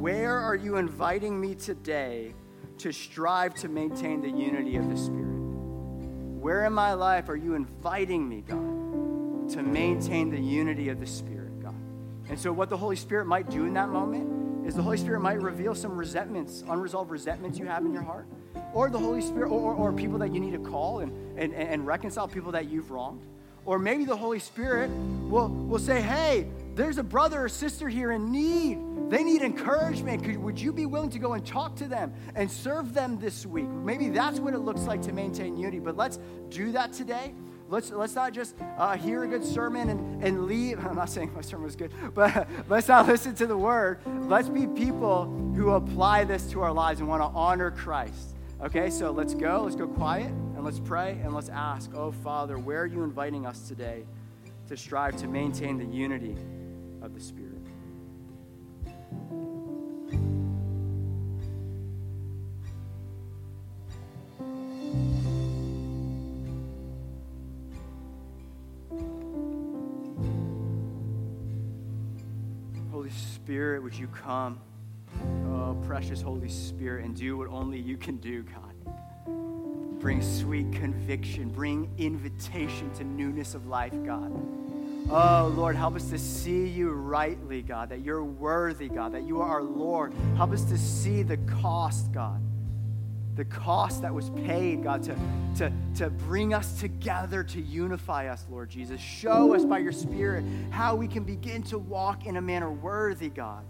where 0.00 0.38
are 0.38 0.54
you 0.54 0.76
inviting 0.76 1.40
me 1.40 1.56
today 1.56 2.34
to 2.78 2.92
strive 2.92 3.54
to 3.54 3.68
maintain 3.68 4.20
the 4.20 4.30
unity 4.30 4.76
of 4.76 4.88
the 4.88 4.96
Spirit? 4.96 5.32
Where 6.40 6.64
in 6.64 6.72
my 6.72 6.92
life 6.92 7.28
are 7.28 7.36
you 7.36 7.54
inviting 7.54 8.28
me, 8.28 8.42
God, 8.42 9.48
to 9.50 9.62
maintain 9.62 10.30
the 10.30 10.40
unity 10.40 10.88
of 10.88 11.00
the 11.00 11.06
Spirit, 11.06 11.60
God? 11.60 11.74
And 12.28 12.38
so, 12.38 12.52
what 12.52 12.68
the 12.68 12.76
Holy 12.76 12.96
Spirit 12.96 13.26
might 13.26 13.50
do 13.50 13.64
in 13.64 13.74
that 13.74 13.88
moment 13.88 14.66
is 14.66 14.76
the 14.76 14.82
Holy 14.82 14.98
Spirit 14.98 15.20
might 15.20 15.40
reveal 15.40 15.74
some 15.74 15.96
resentments, 15.96 16.62
unresolved 16.68 17.10
resentments 17.10 17.58
you 17.58 17.66
have 17.66 17.84
in 17.84 17.92
your 17.92 18.02
heart, 18.02 18.26
or 18.72 18.90
the 18.90 18.98
Holy 18.98 19.20
Spirit, 19.20 19.48
or, 19.48 19.74
or, 19.74 19.74
or 19.74 19.92
people 19.92 20.18
that 20.18 20.32
you 20.32 20.40
need 20.40 20.52
to 20.52 20.58
call 20.58 21.00
and, 21.00 21.12
and, 21.38 21.54
and 21.54 21.86
reconcile 21.86 22.28
people 22.28 22.52
that 22.52 22.68
you've 22.68 22.90
wronged. 22.90 23.24
Or 23.64 23.78
maybe 23.78 24.04
the 24.04 24.16
Holy 24.16 24.40
Spirit 24.40 24.90
will, 24.90 25.48
will 25.48 25.78
say, 25.78 26.00
hey, 26.02 26.48
there's 26.74 26.98
a 26.98 27.02
brother 27.02 27.44
or 27.44 27.48
sister 27.48 27.88
here 27.88 28.12
in 28.12 28.32
need. 28.32 28.78
They 29.10 29.22
need 29.22 29.42
encouragement. 29.42 30.24
Could, 30.24 30.38
would 30.38 30.58
you 30.58 30.72
be 30.72 30.86
willing 30.86 31.10
to 31.10 31.18
go 31.18 31.34
and 31.34 31.46
talk 31.46 31.76
to 31.76 31.86
them 31.86 32.12
and 32.34 32.50
serve 32.50 32.94
them 32.94 33.18
this 33.20 33.46
week? 33.46 33.68
Maybe 33.68 34.08
that's 34.08 34.40
what 34.40 34.54
it 34.54 34.58
looks 34.58 34.82
like 34.82 35.02
to 35.02 35.12
maintain 35.12 35.56
unity. 35.56 35.78
But 35.78 35.96
let's 35.96 36.18
do 36.48 36.72
that 36.72 36.92
today. 36.92 37.34
Let's, 37.68 37.90
let's 37.90 38.14
not 38.14 38.32
just 38.32 38.54
uh, 38.76 38.96
hear 38.96 39.24
a 39.24 39.26
good 39.26 39.44
sermon 39.44 39.88
and, 39.88 40.24
and 40.24 40.46
leave. 40.46 40.78
I'm 40.86 40.96
not 40.96 41.08
saying 41.08 41.32
my 41.34 41.40
sermon 41.40 41.64
was 41.64 41.76
good, 41.76 41.92
but 42.14 42.48
let's 42.68 42.88
not 42.88 43.06
listen 43.06 43.34
to 43.36 43.46
the 43.46 43.56
word. 43.56 44.00
Let's 44.06 44.48
be 44.48 44.66
people 44.66 45.24
who 45.54 45.70
apply 45.70 46.24
this 46.24 46.50
to 46.50 46.62
our 46.62 46.72
lives 46.72 47.00
and 47.00 47.08
want 47.08 47.22
to 47.22 47.28
honor 47.28 47.70
Christ. 47.70 48.31
Okay, 48.62 48.90
so 48.90 49.10
let's 49.10 49.34
go. 49.34 49.62
Let's 49.64 49.74
go 49.74 49.88
quiet 49.88 50.28
and 50.28 50.64
let's 50.64 50.78
pray 50.78 51.18
and 51.24 51.34
let's 51.34 51.48
ask, 51.48 51.90
oh, 51.96 52.12
Father, 52.12 52.58
where 52.58 52.82
are 52.82 52.86
you 52.86 53.02
inviting 53.02 53.44
us 53.44 53.66
today 53.66 54.04
to 54.68 54.76
strive 54.76 55.16
to 55.16 55.26
maintain 55.26 55.78
the 55.78 55.84
unity 55.84 56.36
of 57.02 57.12
the 57.12 57.20
Spirit? 57.20 57.58
Holy 72.92 73.10
Spirit, 73.10 73.82
would 73.82 73.94
you 73.96 74.06
come? 74.06 74.60
Precious 75.74 76.20
Holy 76.22 76.48
Spirit, 76.48 77.04
and 77.04 77.16
do 77.16 77.36
what 77.36 77.48
only 77.48 77.78
you 77.78 77.96
can 77.96 78.16
do, 78.16 78.42
God. 78.42 78.72
Bring 80.00 80.20
sweet 80.20 80.72
conviction, 80.72 81.48
bring 81.48 81.88
invitation 81.96 82.92
to 82.94 83.04
newness 83.04 83.54
of 83.54 83.66
life, 83.66 83.94
God. 84.04 84.32
Oh, 85.10 85.52
Lord, 85.54 85.76
help 85.76 85.94
us 85.94 86.10
to 86.10 86.18
see 86.18 86.66
you 86.66 86.90
rightly, 86.90 87.62
God, 87.62 87.90
that 87.90 88.00
you're 88.00 88.24
worthy, 88.24 88.88
God, 88.88 89.12
that 89.12 89.22
you 89.24 89.40
are 89.40 89.48
our 89.48 89.62
Lord. 89.62 90.12
Help 90.36 90.52
us 90.52 90.64
to 90.64 90.78
see 90.78 91.22
the 91.22 91.36
cost, 91.36 92.12
God, 92.12 92.40
the 93.34 93.44
cost 93.44 94.02
that 94.02 94.12
was 94.12 94.30
paid, 94.30 94.82
God, 94.82 95.02
to, 95.04 95.16
to, 95.56 95.72
to 95.96 96.10
bring 96.10 96.54
us 96.54 96.80
together, 96.80 97.44
to 97.44 97.60
unify 97.60 98.28
us, 98.28 98.46
Lord 98.50 98.70
Jesus. 98.70 99.00
Show 99.00 99.54
us 99.54 99.64
by 99.64 99.78
your 99.78 99.92
Spirit 99.92 100.44
how 100.70 100.94
we 100.94 101.06
can 101.06 101.24
begin 101.24 101.62
to 101.64 101.78
walk 101.78 102.26
in 102.26 102.36
a 102.36 102.42
manner 102.42 102.70
worthy, 102.70 103.28
God. 103.28 103.64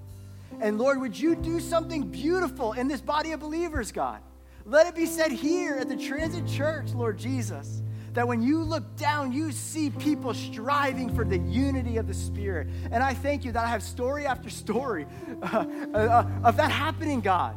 And 0.60 0.78
Lord, 0.78 1.00
would 1.00 1.18
you 1.18 1.34
do 1.34 1.60
something 1.60 2.08
beautiful 2.08 2.72
in 2.72 2.88
this 2.88 3.00
body 3.00 3.32
of 3.32 3.40
believers, 3.40 3.92
God? 3.92 4.20
Let 4.64 4.86
it 4.86 4.94
be 4.94 5.06
said 5.06 5.32
here 5.32 5.76
at 5.76 5.88
the 5.88 5.96
Transit 5.96 6.46
Church, 6.46 6.92
Lord 6.92 7.18
Jesus, 7.18 7.82
that 8.12 8.28
when 8.28 8.42
you 8.42 8.62
look 8.62 8.96
down, 8.96 9.32
you 9.32 9.50
see 9.50 9.90
people 9.90 10.34
striving 10.34 11.14
for 11.14 11.24
the 11.24 11.38
unity 11.38 11.96
of 11.96 12.06
the 12.06 12.14
Spirit. 12.14 12.68
And 12.90 13.02
I 13.02 13.14
thank 13.14 13.44
you 13.44 13.52
that 13.52 13.64
I 13.64 13.68
have 13.68 13.82
story 13.82 14.26
after 14.26 14.50
story 14.50 15.06
uh, 15.42 15.64
uh, 15.94 16.26
of 16.44 16.56
that 16.58 16.70
happening, 16.70 17.20
God. 17.20 17.56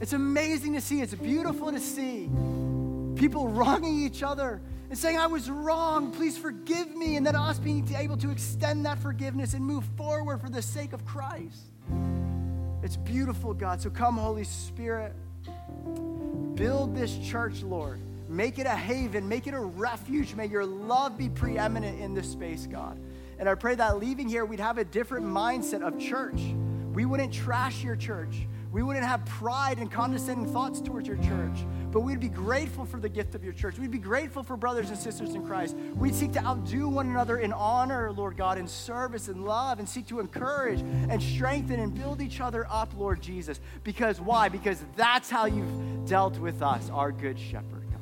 It's 0.00 0.12
amazing 0.12 0.74
to 0.74 0.80
see, 0.80 1.00
it's 1.00 1.14
beautiful 1.14 1.72
to 1.72 1.80
see 1.80 2.30
people 3.16 3.48
wronging 3.48 4.02
each 4.02 4.22
other 4.22 4.60
and 4.90 4.98
saying, 4.98 5.18
I 5.18 5.26
was 5.26 5.50
wrong, 5.50 6.10
please 6.12 6.36
forgive 6.36 6.94
me, 6.94 7.16
and 7.16 7.26
then 7.26 7.36
us 7.36 7.58
being 7.58 7.88
able 7.94 8.16
to 8.18 8.30
extend 8.30 8.86
that 8.86 8.98
forgiveness 8.98 9.54
and 9.54 9.64
move 9.64 9.84
forward 9.96 10.40
for 10.40 10.48
the 10.48 10.62
sake 10.62 10.92
of 10.92 11.04
Christ. 11.04 11.73
It's 12.82 12.96
beautiful, 12.96 13.54
God. 13.54 13.80
So 13.80 13.90
come, 13.90 14.16
Holy 14.16 14.44
Spirit. 14.44 15.14
Build 16.54 16.94
this 16.94 17.16
church, 17.18 17.62
Lord. 17.62 18.00
Make 18.28 18.58
it 18.58 18.66
a 18.66 18.70
haven, 18.70 19.28
make 19.28 19.46
it 19.46 19.54
a 19.54 19.60
refuge. 19.60 20.34
May 20.34 20.46
your 20.46 20.64
love 20.64 21.16
be 21.16 21.28
preeminent 21.28 22.00
in 22.00 22.14
this 22.14 22.30
space, 22.30 22.66
God. 22.66 22.98
And 23.38 23.48
I 23.48 23.54
pray 23.54 23.74
that 23.74 23.98
leaving 23.98 24.28
here, 24.28 24.44
we'd 24.44 24.60
have 24.60 24.78
a 24.78 24.84
different 24.84 25.26
mindset 25.26 25.82
of 25.82 25.98
church. 25.98 26.40
We 26.92 27.04
wouldn't 27.04 27.32
trash 27.32 27.82
your 27.82 27.96
church. 27.96 28.46
We 28.72 28.82
wouldn't 28.82 29.04
have 29.04 29.24
pride 29.24 29.78
and 29.78 29.90
condescending 29.90 30.52
thoughts 30.52 30.80
towards 30.80 31.06
your 31.06 31.16
church, 31.18 31.64
but 31.94 32.00
we'd 32.00 32.18
be 32.18 32.28
grateful 32.28 32.84
for 32.84 32.98
the 32.98 33.08
gift 33.08 33.36
of 33.36 33.44
your 33.44 33.52
church. 33.52 33.78
We'd 33.78 33.92
be 33.92 33.98
grateful 33.98 34.42
for 34.42 34.56
brothers 34.56 34.90
and 34.90 34.98
sisters 34.98 35.36
in 35.36 35.46
Christ. 35.46 35.76
We'd 35.94 36.16
seek 36.16 36.32
to 36.32 36.44
outdo 36.44 36.88
one 36.88 37.08
another 37.08 37.38
in 37.38 37.52
honor, 37.52 38.10
Lord 38.10 38.36
God, 38.36 38.58
in 38.58 38.66
service 38.66 39.28
and 39.28 39.44
love, 39.44 39.78
and 39.78 39.88
seek 39.88 40.08
to 40.08 40.18
encourage 40.18 40.80
and 40.80 41.22
strengthen 41.22 41.78
and 41.78 41.94
build 41.94 42.20
each 42.20 42.40
other 42.40 42.66
up, 42.68 42.92
Lord 42.98 43.22
Jesus. 43.22 43.60
Because 43.84 44.20
why? 44.20 44.48
Because 44.48 44.84
that's 44.96 45.30
how 45.30 45.44
you've 45.44 46.04
dealt 46.04 46.36
with 46.40 46.62
us, 46.62 46.90
our 46.90 47.12
good 47.12 47.38
shepherd. 47.38 47.86
God. 47.92 48.00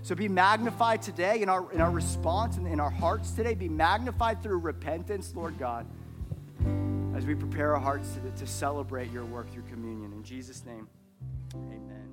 So 0.00 0.14
be 0.14 0.26
magnified 0.26 1.02
today 1.02 1.42
in 1.42 1.50
our, 1.50 1.70
in 1.70 1.82
our 1.82 1.90
response 1.90 2.56
and 2.56 2.66
in 2.66 2.80
our 2.80 2.88
hearts 2.88 3.32
today. 3.32 3.52
Be 3.52 3.68
magnified 3.68 4.42
through 4.42 4.60
repentance, 4.60 5.34
Lord 5.36 5.58
God 5.58 5.86
as 7.14 7.26
we 7.26 7.34
prepare 7.34 7.74
our 7.74 7.80
hearts 7.80 8.14
to, 8.14 8.30
to 8.40 8.44
celebrate 8.44 9.12
your 9.12 9.24
work 9.24 9.48
through 9.52 9.62
communion. 9.70 10.12
In 10.12 10.24
Jesus' 10.24 10.64
name, 10.66 10.88
amen. 11.54 12.03